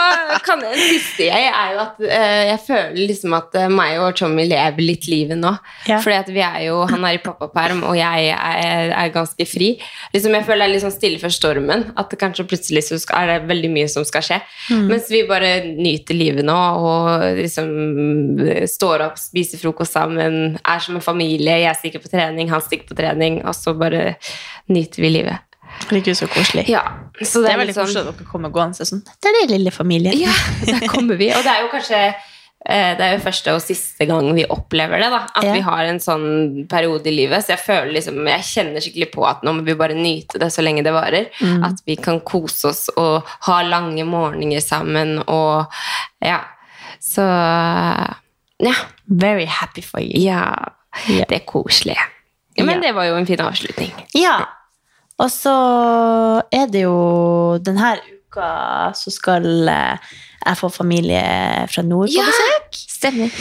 kan 0.46 0.62
en 0.62 0.78
siste 0.78 1.26
jeg 1.26 1.48
er 1.50 1.72
jo 1.74 1.80
at 1.82 2.02
eh, 2.06 2.42
jeg 2.52 2.60
føler 2.68 3.00
liksom 3.10 3.34
at 3.34 3.56
eh, 3.58 3.72
meg 3.74 3.98
og 3.98 4.12
Tommy 4.20 4.46
lever 4.46 4.86
litt 4.86 5.08
livet 5.10 5.40
nå. 5.40 5.56
Ja. 5.90 5.98
Fordi 6.04 6.20
at 6.20 6.30
vi 6.36 6.44
er 6.46 6.60
jo, 6.68 6.84
Han 6.92 7.08
er 7.08 7.18
i 7.18 7.22
pappaperm, 7.24 7.82
og 7.90 7.98
jeg 7.98 8.28
er, 8.36 8.94
er 8.94 9.14
ganske 9.16 9.48
fri. 9.50 9.72
Liksom 10.14 10.38
Jeg 10.38 10.46
føler 10.46 10.64
det 10.64 10.68
er 10.68 10.74
litt 10.76 10.86
sånn 10.86 10.94
stille 10.94 11.22
før 11.24 11.34
stormen. 11.34 11.88
At 11.98 12.14
det 12.14 12.22
kanskje 12.22 12.46
plutselig 12.52 12.86
så 12.92 13.02
skal, 13.02 13.26
er 13.26 13.42
det 13.42 13.50
veldig 13.50 13.74
mye 13.74 13.90
som 13.90 14.06
skal 14.06 14.26
skje. 14.28 14.40
Mens 14.92 15.10
vi 15.10 15.24
bare 15.30 15.52
nyter 15.66 16.18
livet 16.18 16.46
nå 16.46 16.58
og 16.78 17.26
liksom 17.42 17.74
står 18.70 19.08
opp, 19.10 19.18
spiser 19.22 19.62
frokost 19.62 19.98
sammen, 19.98 20.60
er 20.62 20.86
som 20.86 21.00
en 21.00 21.06
familie. 21.06 21.58
Jeg 21.64 21.82
stikker 21.82 22.06
på 22.06 22.14
trening, 22.14 22.54
han 22.54 22.64
stikker 22.64 22.94
på 22.94 23.02
trening, 23.02 23.42
og 23.48 23.58
så 23.58 23.74
bare 23.78 24.14
nyter 24.70 25.02
vi 25.02 25.14
livet. 25.18 25.47
Herregud, 25.90 26.16
så 26.18 26.28
koselig. 26.28 26.68
Ja, 26.70 26.82
så 27.22 27.42
Det 27.42 27.48
det 27.48 27.54
er 27.54 27.60
veldig 27.62 27.74
sånn 27.78 27.86
koselig 27.86 28.08
at 28.08 28.18
dere 28.18 28.32
kommer 28.32 28.50
gående. 28.50 28.86
Sånn. 28.86 29.04
Det 29.06 29.30
er 29.30 29.38
det 29.48 29.52
lille 29.58 29.72
familien. 29.72 30.18
Ja, 30.20 30.34
der 30.66 30.88
kommer 30.88 31.16
vi. 31.20 31.30
Og 31.34 31.44
det 31.46 31.52
er 31.54 31.62
jo 31.64 31.70
kanskje 31.72 32.00
eh, 32.68 32.98
det 32.98 33.04
er 33.06 33.14
jo 33.16 33.22
første 33.24 33.54
og 33.56 33.62
siste 33.62 34.06
gang 34.10 34.34
vi 34.36 34.44
opplever 34.50 35.00
det. 35.00 35.10
da 35.14 35.22
At 35.36 35.44
Ja. 35.46 35.54
vi 35.54 35.62
har 35.62 35.84
en 35.86 36.00
sånn 36.04 36.68
periode 36.68 37.08
i 37.08 37.16
livet. 37.16 37.46
Så 37.46 37.54
jeg 37.56 37.60
føler 37.64 37.94
liksom 37.94 38.18
Jeg 38.28 38.42
kjenner 38.44 38.82
skikkelig 38.84 39.12
på 39.14 39.24
at 39.30 39.44
nå 39.44 39.54
må 39.54 39.64
vi 39.64 39.74
bare 39.76 39.94
nyte 39.96 40.40
det 40.40 40.52
så 40.52 40.62
lenge 40.66 40.84
det 40.84 40.92
varer. 40.94 41.30
Mm. 41.40 41.64
At 41.64 41.80
vi 41.86 41.96
kan 41.96 42.20
kose 42.20 42.68
oss 42.68 42.90
og 42.98 43.24
ha 43.48 43.62
lange 43.64 44.04
morgener 44.04 44.60
sammen 44.62 45.24
og 45.28 45.68
Ja. 46.22 46.42
Så 47.00 47.22
Ja. 48.60 48.74
Very 49.08 49.46
happy 49.46 49.82
for 49.82 50.00
you. 50.02 50.20
ja 50.26 50.56
Yeah. 51.08 51.26
det 51.30 51.36
er 51.42 51.46
koselig. 51.46 51.96
Ja, 52.58 52.64
men 52.66 52.82
Ja. 52.82 52.88
det 52.88 52.96
var 52.96 53.04
jo 53.06 53.16
en 53.16 53.26
fin 53.28 53.38
avslutning. 53.40 53.92
Ja. 54.16 54.48
Og 55.20 55.32
så 55.34 55.54
er 56.54 56.68
det 56.70 56.84
jo 56.86 57.58
denne 57.66 57.96
uka 57.98 58.50
så 58.94 59.10
skal 59.14 59.48
eh, 59.72 60.12
jeg 60.46 60.60
få 60.60 60.70
familie 60.72 61.22
fra 61.72 61.82
nord 61.84 62.12
på 62.12 62.20
Ja. 62.20 62.28
besøk. 62.30 62.78
Stemmer. 62.98 63.34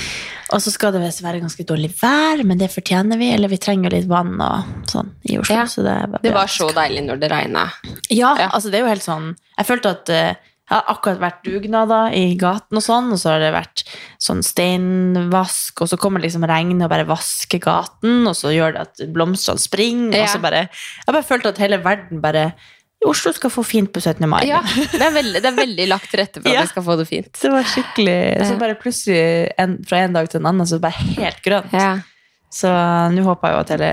Og 0.55 0.61
så 0.62 0.70
skal 0.72 0.93
det 0.95 1.01
visst 1.03 1.22
være 1.24 1.41
ganske 1.43 1.64
dårlig 1.66 1.91
vær, 2.01 2.43
men 2.47 2.59
det 2.61 2.68
fortjener 2.72 3.18
vi. 3.20 3.31
Eller 3.35 3.49
vi 3.53 3.59
trenger 3.61 3.91
litt 3.93 4.07
vann 4.09 4.35
og 4.41 4.89
sånn 4.91 5.11
i 5.29 5.37
Oslo. 5.39 5.55
Ja. 5.57 5.64
Så 5.68 5.83
det, 5.85 5.93
er 5.93 6.18
Det 6.22 6.33
var 6.35 6.47
så 6.51 6.68
deilig 6.77 7.05
når 7.07 7.20
det 7.20 7.31
regna. 7.33 7.66
Ja, 8.11 8.35
Ja. 8.39 8.49
altså 8.53 8.70
det 8.70 8.81
er 8.81 8.85
jo 8.87 8.93
helt 8.95 9.03
sånn 9.07 9.37
Jeg 9.59 9.66
følte 9.66 9.91
at 9.91 10.09
eh, 10.11 10.35
jeg 10.66 10.74
har 10.74 10.84
akkurat 10.96 11.20
vært 11.22 11.44
dugnader 11.46 12.14
i 12.18 12.34
gaten 12.36 12.76
og 12.80 12.82
sånn, 12.82 13.12
og 13.14 13.18
så 13.22 13.30
har 13.34 13.38
det 13.44 13.52
vært 13.54 13.84
sånn 14.18 14.42
steinvask, 14.42 15.80
og 15.84 15.88
så 15.92 15.98
kommer 16.00 16.22
liksom 16.24 16.46
regnet 16.48 16.82
og 16.86 16.90
bare 16.92 17.06
vasker 17.08 17.60
gaten, 17.62 18.24
og 18.26 18.34
så 18.38 18.50
gjør 18.54 18.74
det 18.74 18.80
at 18.86 19.04
blomstene 19.14 19.62
springer, 19.62 20.16
Ja. 20.18 20.24
og 20.24 20.28
så 20.34 20.40
bare 20.42 20.68
Jeg 21.06 21.12
bare 21.14 21.22
følte 21.22 21.48
at 21.54 21.58
hele 21.58 21.78
verden 21.84 22.20
bare 22.20 22.54
Oslo 23.06 23.30
skal 23.30 23.50
få 23.52 23.62
fint 23.62 23.92
på 23.92 24.00
17. 24.00 24.26
mai. 24.26 24.40
Ja, 24.48 24.62
det 24.64 25.00
er 25.04 25.12
veldig, 25.12 25.40
det 25.44 25.50
er 25.52 25.56
veldig 25.56 25.86
lagt 25.86 26.10
til 26.10 26.18
rette 26.18 26.40
for 26.40 26.48
at 26.48 26.54
Ja. 26.54 26.62
vi 26.62 26.66
skal 26.72 26.82
få 26.82 26.96
det 26.98 27.06
fint. 27.06 27.30
Det 27.42 27.50
var 27.52 27.62
skikkelig 27.62 28.46
Så 28.48 28.58
bare 28.58 28.74
plutselig, 28.74 29.52
en, 29.58 29.76
fra 29.86 29.98
en 29.98 30.12
dag 30.16 30.28
til 30.30 30.40
en 30.40 30.46
annen, 30.46 30.66
så 30.66 30.80
bare 30.80 30.96
helt 31.14 31.42
grønt. 31.44 31.70
Ja. 31.76 31.98
Så 32.53 32.70
nå 33.12 33.22
håper 33.26 33.51
jeg 33.51 33.57
jo 33.57 33.61
at 33.64 33.70
hele 33.74 33.90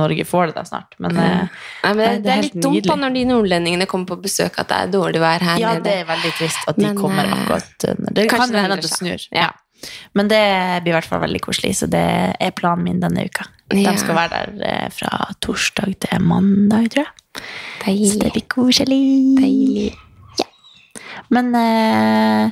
Norge 0.00 0.24
får 0.26 0.50
det 0.50 0.56
da 0.56 0.64
snart. 0.66 0.94
Men 0.98 1.14
mm. 1.14 1.22
Nei, 1.22 1.92
men 1.92 1.98
Nei, 2.00 2.18
det, 2.24 2.32
er 2.32 2.44
litt 2.46 2.58
dumt 2.64 2.86
da 2.88 2.96
når 2.98 3.16
de 3.16 3.24
nordlendingene 3.28 3.88
kommer 3.90 4.14
på 4.14 4.20
besøk 4.24 4.60
at 4.62 4.70
det 4.72 4.78
er 4.84 4.92
dårlig 4.94 5.22
vær 5.22 5.44
her 5.44 5.60
ja, 5.60 5.74
nede. 5.76 5.84
det 5.86 5.96
er 6.00 6.06
veldig 6.08 6.32
trist 6.38 6.70
at 6.70 6.78
de 6.80 6.86
Men, 6.88 6.98
kommer 6.98 7.28
eh, 7.28 7.34
akkurat 7.36 7.86
eh, 7.86 7.98
når 8.00 8.16
Det 8.16 8.28
kan 8.32 8.46
hende 8.46 8.78
at 8.78 8.86
det 8.86 8.92
snur. 8.92 9.26
Ja. 9.36 9.50
Men 10.18 10.28
det 10.28 10.42
blir 10.84 10.92
i 10.92 10.96
hvert 10.98 11.08
fall 11.08 11.22
veldig 11.22 11.40
koselig, 11.44 11.72
så 11.78 11.88
det 11.88 12.04
er 12.36 12.56
planen 12.56 12.84
min 12.88 13.00
denne 13.00 13.24
uka. 13.28 13.46
Ja. 13.70 13.92
De 13.92 14.02
skal 14.02 14.18
være 14.18 14.42
der 14.58 14.92
fra 14.92 15.30
torsdag 15.44 15.94
til 16.04 16.24
mandag, 16.24 16.90
tror 16.92 17.06
jeg. 17.06 18.10
Så 18.10 18.20
det 18.20 18.32
blir 18.34 18.48
koselig. 18.50 19.02
Deilig. 19.38 19.92
Men 21.30 21.54
eh, 21.54 22.50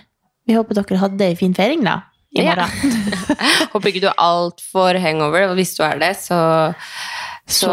vi 0.49 0.57
håper 0.57 0.79
dere 0.79 1.03
hadde 1.03 1.27
ei 1.27 1.35
en 1.35 1.41
fin 1.41 1.57
feiring, 1.57 1.83
da. 1.85 1.99
I 2.39 2.47
Ja. 2.47 2.69
Håper 3.73 3.91
ikke 3.91 4.05
du 4.07 4.09
er 4.11 4.21
altfor 4.23 4.99
hangover, 5.03 5.49
og 5.51 5.59
hvis 5.59 5.75
du 5.79 5.83
er 5.87 5.99
det, 6.01 6.15
så 6.23 6.39
så 7.49 7.73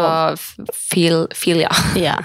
feel, 0.72 1.26
feel 1.36 1.60
ja. 1.64 1.72
Ja. 2.08 2.16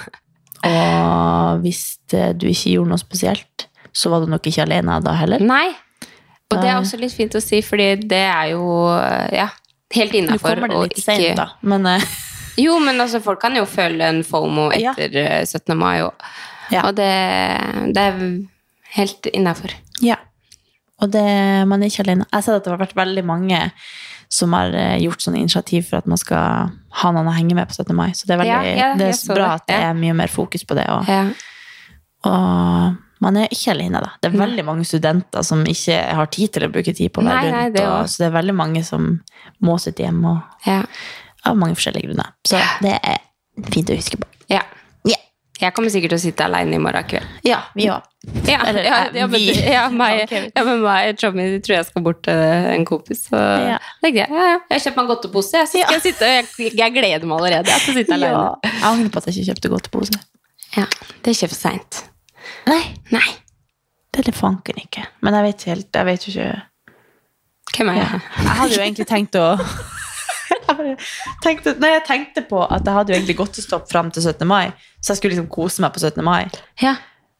Og 0.63 1.61
hvis 1.65 1.99
eh, 2.13 2.31
du 2.37 2.47
ikke 2.47 2.75
gjorde 2.75 2.93
noe 2.93 3.01
spesielt, 3.01 3.67
så 3.93 4.11
var 4.13 4.23
du 4.23 4.29
nok 4.31 4.45
ikke 4.47 4.63
alene 4.63 4.99
da 5.03 5.15
heller. 5.19 5.41
Nei. 5.43 5.71
Og 6.51 6.59
det 6.59 6.67
er 6.67 6.77
også 6.77 6.99
litt 6.99 7.15
fint 7.15 7.35
å 7.35 7.41
si, 7.43 7.61
fordi 7.63 7.93
det 8.11 8.25
er 8.27 8.51
jo 8.51 8.65
ja, 9.31 9.47
helt 9.95 10.15
innafor. 10.19 10.59
kommer 10.59 10.87
det 10.91 11.07
litt 11.07 11.37
da. 11.39 11.47
Men 11.63 11.87
uh... 11.87 12.03
Jo, 12.59 12.75
men 12.83 12.99
altså, 12.99 13.21
folk 13.23 13.39
kan 13.39 13.55
jo 13.55 13.63
føle 13.65 14.09
en 14.11 14.25
fomo 14.27 14.67
etter 14.75 15.13
ja. 15.15 15.37
17. 15.47 15.71
mai, 15.79 16.01
og, 16.03 16.27
Ja. 16.71 16.83
og 16.87 16.97
det, 16.99 17.07
det 17.95 18.03
er 18.09 18.19
helt 18.97 19.31
innafor. 19.31 19.73
ja. 20.03 20.19
Og 21.01 21.09
det, 21.11 21.25
man 21.67 21.81
er 21.81 21.89
ikke 21.89 22.03
alene. 22.05 22.25
Jeg 22.29 22.35
har 22.37 22.41
sett 22.45 22.55
at 22.59 22.65
det 22.67 22.71
har 22.75 22.81
vært 22.83 22.95
veldig 22.99 23.23
mange 23.25 23.59
som 24.31 24.53
har 24.55 24.71
eh, 24.77 24.97
gjort 25.03 25.23
sånne 25.25 25.41
initiativ 25.41 25.87
for 25.89 25.97
at 25.99 26.05
man 26.07 26.19
skal 26.21 26.69
ha 27.01 27.11
noen 27.11 27.27
å 27.27 27.33
henge 27.35 27.55
med 27.57 27.67
på 27.67 27.73
17. 27.75 27.95
mai. 27.97 28.11
Så 28.15 28.27
det 28.29 28.35
er, 28.35 28.41
veldig, 28.43 28.51
Ja, 28.53 28.75
ja, 28.77 28.89
det 28.99 29.07
er 29.11 29.33
bra 29.35 29.47
at 29.57 29.65
det 29.67 29.79
er 29.89 29.95
mye 29.97 30.13
mer 30.21 30.31
fokus 30.31 30.63
på 30.63 30.77
det. 30.77 30.85
Og, 30.93 31.09
Ja. 31.09 31.23
og 32.29 32.95
man 33.21 33.37
er 33.37 33.49
ikke 33.53 33.73
alene, 33.75 34.01
da. 34.01 34.11
Det 34.21 34.31
er 34.31 34.37
veldig 34.39 34.63
mange 34.65 34.85
studenter 34.87 35.43
som 35.45 35.63
ikke 35.69 35.97
har 36.17 36.29
tid 36.33 36.53
til 36.55 36.65
å 36.67 36.71
bruke 36.73 36.93
tid 36.95 37.11
på 37.13 37.21
å 37.21 37.25
være 37.27 37.41
Nei, 37.41 37.51
nei, 37.51 37.63
rundt. 37.65 37.75
det 37.77 37.87
og, 37.87 38.05
så 38.09 38.23
det 38.23 38.29
er 38.29 38.37
veldig 38.37 38.55
mange 38.57 38.83
som 38.87 39.09
må 39.61 39.75
sitte 39.81 40.05
hjemme 40.05 40.35
av 41.45 41.57
mange 41.57 41.75
forskjellige 41.77 42.07
grunner. 42.09 42.31
Så 42.47 42.61
det 42.81 42.95
er 43.01 43.19
fint 43.73 43.89
å 43.89 43.97
huske 43.97 44.21
på. 44.21 44.29
ja. 44.53 44.61
Ja. 45.05 45.17
Jeg 45.61 45.73
kommer 45.77 45.89
sikkert 45.93 46.15
til 46.15 46.17
å 46.17 46.21
sitte 46.23 46.45
aleine 46.47 46.73
i 46.73 46.81
morgen 46.81 47.03
kveld. 47.05 47.27
Ja, 47.45 47.59
vi 47.77 47.85
òg. 47.93 48.01
Ja, 48.45 48.59
Eller, 48.69 48.83
ja, 48.85 48.97
eh, 49.07 49.15
ja, 49.17 49.25
men, 49.27 49.41
ja, 49.41 49.83
meg, 49.89 50.29
ja, 50.29 50.63
men 50.63 50.81
meg 50.83 51.15
Tommy 51.17 51.45
tror 51.65 51.73
jeg 51.79 51.85
skal 51.87 52.03
bort 52.05 52.19
til 52.27 52.37
en 52.37 52.83
kompis. 52.85 53.23
Så 53.31 53.37
Ja. 53.39 53.79
tenkte 54.03 54.19
jeg, 54.21 54.29
ja, 54.29 54.43
ja, 54.51 54.57
jeg 54.69 54.75
har 54.75 54.83
kjøpt 54.83 54.99
meg 54.99 55.03
en 55.03 55.09
godtepose. 55.09 55.57
Jeg, 55.57 55.69
skal 55.71 55.95
jeg, 55.95 56.03
sitte, 56.05 56.29
jeg, 56.29 56.73
jeg 56.77 56.93
gleder 56.93 57.25
meg 57.25 57.39
allerede 57.39 57.73
jeg 57.73 57.81
skal 57.81 57.97
sitte 57.97 58.13
alene. 58.19 58.43
Ja. 58.45 58.69
Jeg 58.69 58.83
angrer 58.91 59.09
på 59.15 59.17
at 59.23 59.29
jeg 59.31 59.37
ikke 59.39 59.47
kjøpte 59.53 59.71
godtepose. 59.73 60.19
Ja, 60.77 60.85
det 61.23 61.31
er 61.33 61.37
ikke 61.39 61.49
for 61.55 61.61
seint. 61.63 62.03
Nei, 62.69 62.81
Nei. 63.09 63.25
det 64.13 64.21
er 64.21 64.29
det 64.29 64.35
fanken 64.37 64.77
ikke. 64.83 65.07
Men 65.25 65.33
jeg 65.39 65.47
vet 65.47 65.65
helt 65.71 65.97
Jeg 65.97 66.05
vet 66.05 66.23
jo 66.27 66.31
ikke 66.35 66.61
Hvem 67.77 67.89
er 67.91 67.97
ja. 67.97 68.05
jeg? 68.11 68.21
Jeg 68.37 68.55
hadde 68.59 68.75
jo 68.75 68.81
egentlig 68.85 69.07
tenkt 69.09 69.37
å 69.39 69.45
jeg 70.81 70.97
tenkte, 71.43 71.73
Nei, 71.81 71.91
jeg 71.95 72.03
tenkte 72.07 72.43
på 72.47 72.61
at 72.65 72.85
jeg 72.85 72.95
hadde 72.95 73.13
jo 73.13 73.17
egentlig 73.17 73.37
godtestopp 73.39 73.89
fram 73.91 74.09
til 74.13 74.23
17. 74.23 74.47
mai, 74.47 74.71
så 75.01 75.13
jeg 75.13 75.19
skulle 75.21 75.35
liksom 75.35 75.49
kose 75.51 75.83
meg 75.83 75.93
på 75.95 76.01
17. 76.03 76.23
mai. 76.25 76.45
Ja. 76.81 76.95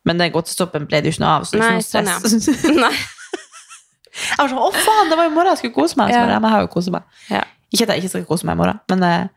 Men 0.06 0.18
den 0.22 0.32
godtestoppen 0.34 0.88
ble 0.90 1.02
det 1.02 1.12
jo 1.12 1.16
ikke 1.18 1.24
noe 1.26 1.34
av. 1.40 1.44
Så 1.46 1.58
det 1.58 1.66
er 1.66 1.78
ikke 1.78 2.02
noe 2.06 2.22
sånn, 2.26 2.42
stress. 2.42 2.78
Nei. 2.78 2.94
Jeg 4.12 4.38
var 4.42 4.50
sånn, 4.52 4.60
å 4.60 4.72
faen, 4.76 5.10
det 5.12 5.16
var 5.20 5.30
i 5.30 5.32
morgen 5.32 5.54
jeg 5.54 5.60
skulle 5.62 5.76
kose 5.78 5.96
meg. 6.00 6.10
Ja. 6.12 6.26
ja, 6.28 6.40
men 6.42 6.50
jeg 6.50 6.56
har 6.58 6.66
jo 6.66 6.72
koset 6.74 6.92
meg. 6.92 7.06
Ja. 7.32 7.44
Ikke 7.72 7.86
at 7.86 7.94
jeg 7.94 8.02
ikke 8.02 8.10
skal 8.12 8.26
kose 8.28 8.48
meg 8.50 8.58
i 8.58 8.60
morgen, 8.60 8.82
men 8.92 9.06
eh, 9.08 9.30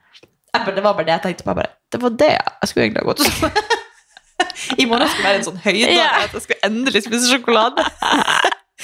det 0.67 0.83
var 0.83 0.97
bare 0.97 1.05
det 1.07 1.13
jeg 1.15 1.23
tenkte 1.29 1.45
på. 1.47 1.53
Jeg 1.53 1.59
bare, 1.61 1.71
det 1.95 2.01
var 2.03 2.17
det 2.25 2.31
jeg 2.35 2.71
skulle 2.71 2.87
egentlig 2.89 3.05
ha 3.05 3.13
gått 3.13 3.23
og 3.23 3.31
I 4.83 4.87
morgen 4.91 5.07
skulle 5.13 5.29
være 5.29 5.39
en 5.39 5.47
sånn 5.47 5.61
høyde 5.63 5.93
Ja. 5.95 6.09
at 6.25 6.35
jeg 6.35 6.43
skulle 6.49 6.67
endelig 6.67 7.05
spise 7.07 7.31
sjokolade. 7.31 7.87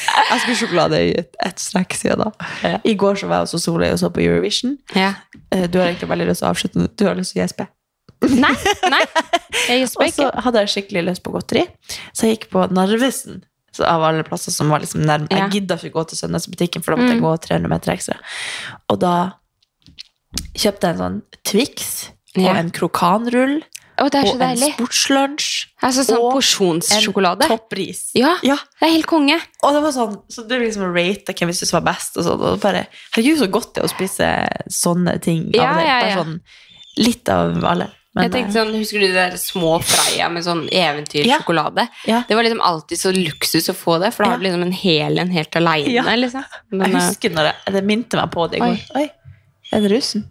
Jeg 0.01 0.39
skulle 0.45 0.55
sjokolade 0.57 0.99
i 1.03 1.09
et, 1.18 1.33
et 1.45 1.59
strekk 1.61 1.97
siden 1.99 2.20
da. 2.22 2.70
I 2.87 2.93
går 2.97 3.18
så 3.18 3.26
var 3.28 3.41
jeg 3.41 3.49
også 3.49 3.59
Solveig 3.61 3.91
og 3.97 3.99
så 4.01 4.09
på 4.14 4.22
Eurovision. 4.22 4.76
Ja. 4.95 5.09
Eh, 5.51 5.66
Du 5.68 5.81
har 5.81 5.89
egentlig 5.91 6.09
veldig 6.09 6.28
lyst 6.31 6.41
til 6.45 6.47
å 6.47 6.53
avslutte, 6.55 6.87
du 6.95 7.05
har 7.09 7.18
lyst 7.18 7.35
til 7.35 7.41
å 7.41 7.43
gjespe. 7.43 7.66
Nei, 8.23 8.55
nei. 8.91 9.05
Jeg 9.68 9.81
gjesper 9.85 10.05
Og 10.05 10.12
så 10.12 10.27
hadde 10.45 10.61
jeg 10.66 10.68
skikkelig 10.75 11.05
lyst 11.07 11.23
på 11.25 11.33
godteri, 11.33 11.62
så 12.12 12.27
jeg 12.29 12.37
gikk 12.39 12.51
på 12.53 12.66
Narvesen. 12.71 13.43
Så 13.73 13.85
av 13.87 14.03
alle 14.03 14.25
plasser 14.27 14.51
som 14.53 14.68
var 14.68 14.81
liksom 14.83 15.05
nærme. 15.07 15.29
Ja. 15.31 15.47
Jeg 15.47 15.62
gidda 15.62 15.77
ikke 15.79 15.93
gå 15.95 16.03
til 16.11 16.18
søndagsbutikken, 16.18 16.83
for 16.85 16.93
da 16.97 17.01
måtte 17.01 17.14
jeg 17.14 17.21
Mm. 17.21 17.27
gå 17.27 17.35
300 17.47 17.68
meter 17.71 17.93
ekstra. 17.95 18.16
Og 18.91 18.99
da 19.01 19.14
kjøpte 20.59 20.89
jeg 20.89 20.95
en 20.97 21.03
sånn 21.05 21.21
Twix 21.47 22.11
og 22.37 22.43
Ja. 22.45 22.55
en 22.61 22.71
krokanrull 22.71 23.62
Å, 24.01 24.05
og 24.07 24.14
en 24.14 24.39
deilig. 24.39 24.75
sportslunsj 24.77 25.66
Altså 25.83 26.05
sånn 26.07 26.18
og 26.18 26.33
porsjonssjokolade. 26.39 27.43
en 27.45 27.49
toppris. 27.59 28.11
Ja, 28.14 28.37
Ja. 28.43 28.57
det 28.81 28.89
er 28.89 28.93
helt 28.95 29.07
konge. 29.07 29.41
Og 29.62 29.73
det 29.75 29.83
var 29.83 29.93
sånn, 29.93 30.23
så 30.31 30.47
det 30.49 30.61
liksom 30.61 30.83
å 30.89 30.95
rate 30.95 31.33
hvem 31.35 31.49
vi 31.49 31.53
syntes 31.55 31.73
var 31.73 31.83
best. 31.83 32.16
Og 32.16 32.25
sånn, 32.25 32.41
og 32.41 32.61
bare, 32.61 32.87
Herregud, 33.14 33.39
så 33.39 33.51
godt 33.51 33.75
det 33.75 33.85
er 33.85 33.89
å 33.89 33.95
spise 33.97 34.29
sånne 34.68 35.21
ting. 35.21 35.51
Ja, 35.55 35.71
av 35.71 35.77
det. 35.77 35.87
Bare 35.87 36.25
sånn, 36.25 36.41
litt 36.99 37.29
av 37.29 37.64
alle. 37.64 37.91
Men, 38.11 38.24
jeg 38.26 38.32
tenkte 38.34 38.56
sånn, 38.56 38.72
Husker 38.74 38.98
du 38.98 39.06
de 39.06 39.14
der 39.14 39.36
små 39.38 39.76
Freia 39.86 40.26
med 40.34 40.42
sånn 40.42 40.64
eventyrsjokolade? 40.66 41.84
Ja. 42.11 42.24
Det 42.26 42.34
var 42.34 42.42
liksom 42.46 42.62
alltid 42.66 42.98
så 42.98 43.12
luksus 43.14 43.70
å 43.70 43.76
få 43.76 44.00
det, 44.02 44.11
for 44.16 44.26
da 44.26 44.32
har 44.32 44.42
du 44.42 44.48
liksom 44.48 44.66
en 44.66 44.74
hel 44.74 45.22
en 45.22 45.30
helt 45.30 45.61
aleine. 45.61 45.94
Ja. 45.94 46.16
Liksom. 46.18 46.42
Men, 46.74 46.88
jeg 46.88 46.96
eh, 46.96 47.06
husker 47.06 47.36
når 47.36 47.52
jeg, 47.52 47.74
det 47.78 47.86
minte 47.86 48.18
meg 48.18 48.34
på 48.34 48.50
det 48.50 48.58
i 48.58 48.66
Oi. 48.66 48.74
går. 48.74 49.00
Oi, 49.04 49.08
er 49.70 49.86
det 49.86 49.94
russen? 49.94 50.26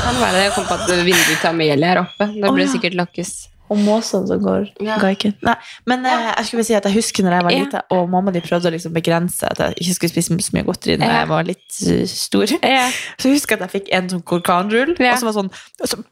kan 0.00 0.20
være 0.20 0.36
det 0.36 0.44
jeg 0.44 0.52
kom 0.54 0.66
på 0.68 0.76
at 0.76 0.90
vinduet 1.04 1.40
til 1.40 1.48
Amelie 1.50 1.90
er 1.90 2.02
oppe. 2.02 2.28
Det 2.34 2.52
ble 2.54 2.66
ja. 2.66 2.70
sikkert 2.72 2.96
lokkes. 2.98 3.32
Og 3.70 3.78
måsene 3.78 4.26
som 4.26 4.40
går 4.42 4.64
Ja. 4.82 4.96
gaiken. 4.98 5.34
Nei, 5.46 5.54
men 5.86 6.02
ja. 6.04 6.34
jeg 6.36 6.46
skulle 6.48 6.64
si 6.66 6.74
at 6.74 6.84
jeg 6.88 6.94
husker 6.96 7.22
når 7.22 7.32
jeg 7.36 7.42
var 7.46 7.52
Ja. 7.54 7.58
lite, 7.64 7.82
og 7.94 8.08
mamma 8.10 8.32
de 8.34 8.40
prøvde 8.42 8.66
å 8.66 8.72
liksom 8.74 8.92
begrense 8.92 9.46
at 9.46 9.58
jeg 9.62 9.74
ikke 9.84 9.94
skulle 9.94 10.10
spise 10.10 10.34
så 10.42 10.52
mye 10.56 10.64
godteri 10.66 10.96
når 10.98 11.06
Ja. 11.06 11.18
jeg 11.20 11.28
var 11.28 11.44
litt 11.44 11.76
eh, 11.86 12.04
stor. 12.06 12.46
Ja. 12.62 12.88
Så 13.18 13.28
jeg 13.30 13.36
husker 13.38 13.54
at 13.60 13.70
jeg 13.70 13.82
fikk 13.82 13.92
en 13.94 14.08
sånn 14.08 14.24
korkanrull, 14.24 14.96
Ja. 14.98 15.12
og 15.14 15.18
så 15.20 15.30
var 15.30 15.36
sånn 15.38 15.52
så 15.86 16.02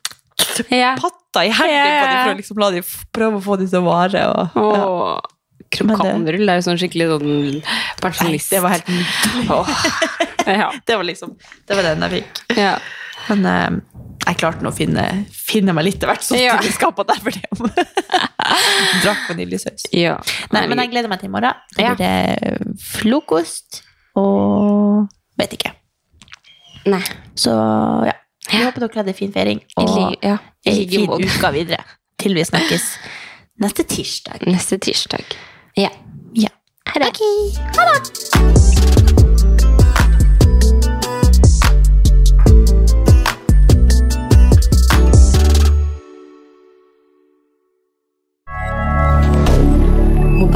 Ja. 0.70 0.94
patta 0.96 1.44
i 1.44 1.50
hendene 1.50 1.98
på 1.98 2.06
dem 2.06 2.22
for 2.24 2.30
å 2.34 2.38
liksom 2.38 2.58
la 2.62 2.70
de 2.70 2.80
prøve 3.12 3.40
å 3.40 3.42
få 3.42 3.58
dem 3.58 3.68
til 3.68 3.80
å 3.80 3.84
vare. 3.84 4.22
Og, 4.54 4.74
ja. 4.74 5.20
Krokanrull 5.70 6.48
er 6.48 6.60
jo 6.60 6.64
sånn 6.64 6.78
skikkelig 6.78 7.08
sånn 7.18 7.62
pensjonist. 8.00 8.50
det 8.50 8.62
var 8.62 8.70
helt 8.70 8.86
nydelig. 8.86 9.66
ja. 10.46 10.70
Det 10.86 10.96
var 10.96 11.04
liksom 11.04 11.36
Det 11.66 11.76
var 11.76 11.82
den 11.82 12.00
jeg 12.06 12.10
fikk. 12.22 12.56
ja. 12.56 12.78
Men 13.28 13.44
eh, 13.44 13.70
jeg 14.28 14.36
klarte 14.40 14.62
nå 14.64 14.70
å 14.70 14.76
finne, 14.76 15.04
finne 15.32 15.72
meg 15.76 15.84
litt 15.88 15.98
til 16.02 16.08
hvert 16.10 16.22
sånt 16.24 16.40
Ja. 16.40 16.58
skapet 16.74 17.08
der 17.08 17.20
for 17.24 17.30
det. 17.30 17.86
Drakk 19.02 19.26
vaniljesaus. 19.30 19.86
ja. 19.92 20.16
Nei, 20.52 20.66
men 20.68 20.78
jeg 20.84 20.90
gleder 20.92 21.08
meg 21.08 21.20
til 21.20 21.28
i 21.30 21.32
morgen. 21.32 21.54
Det 21.76 21.84
Ja. 21.84 21.94
blir 21.94 22.04
det 22.04 22.78
frokost 22.82 23.82
og 24.16 25.08
vet 25.38 25.52
ikke. 25.58 25.72
Nei. 26.86 27.02
Så 27.36 27.50
ja. 28.06 28.12
Vi 28.50 28.62
håper 28.64 28.80
dere 28.80 28.94
hadde 29.02 29.08
en 29.12 29.14
fin 29.18 29.32
feiring 29.32 29.60
og 29.76 30.16
ja. 30.24 30.38
I 30.64 30.86
fin 30.88 31.10
uke 31.10 31.52
videre. 31.52 31.84
Til 32.18 32.34
vi 32.34 32.44
snakkes 32.44 32.86
neste 33.60 33.84
tirsdag. 33.84 34.46
Neste 34.48 34.78
tirsdag. 34.78 35.24
Ja. 35.76 35.90
Ja. 36.34 36.48
Ha 36.88 36.98
det. 37.04 38.67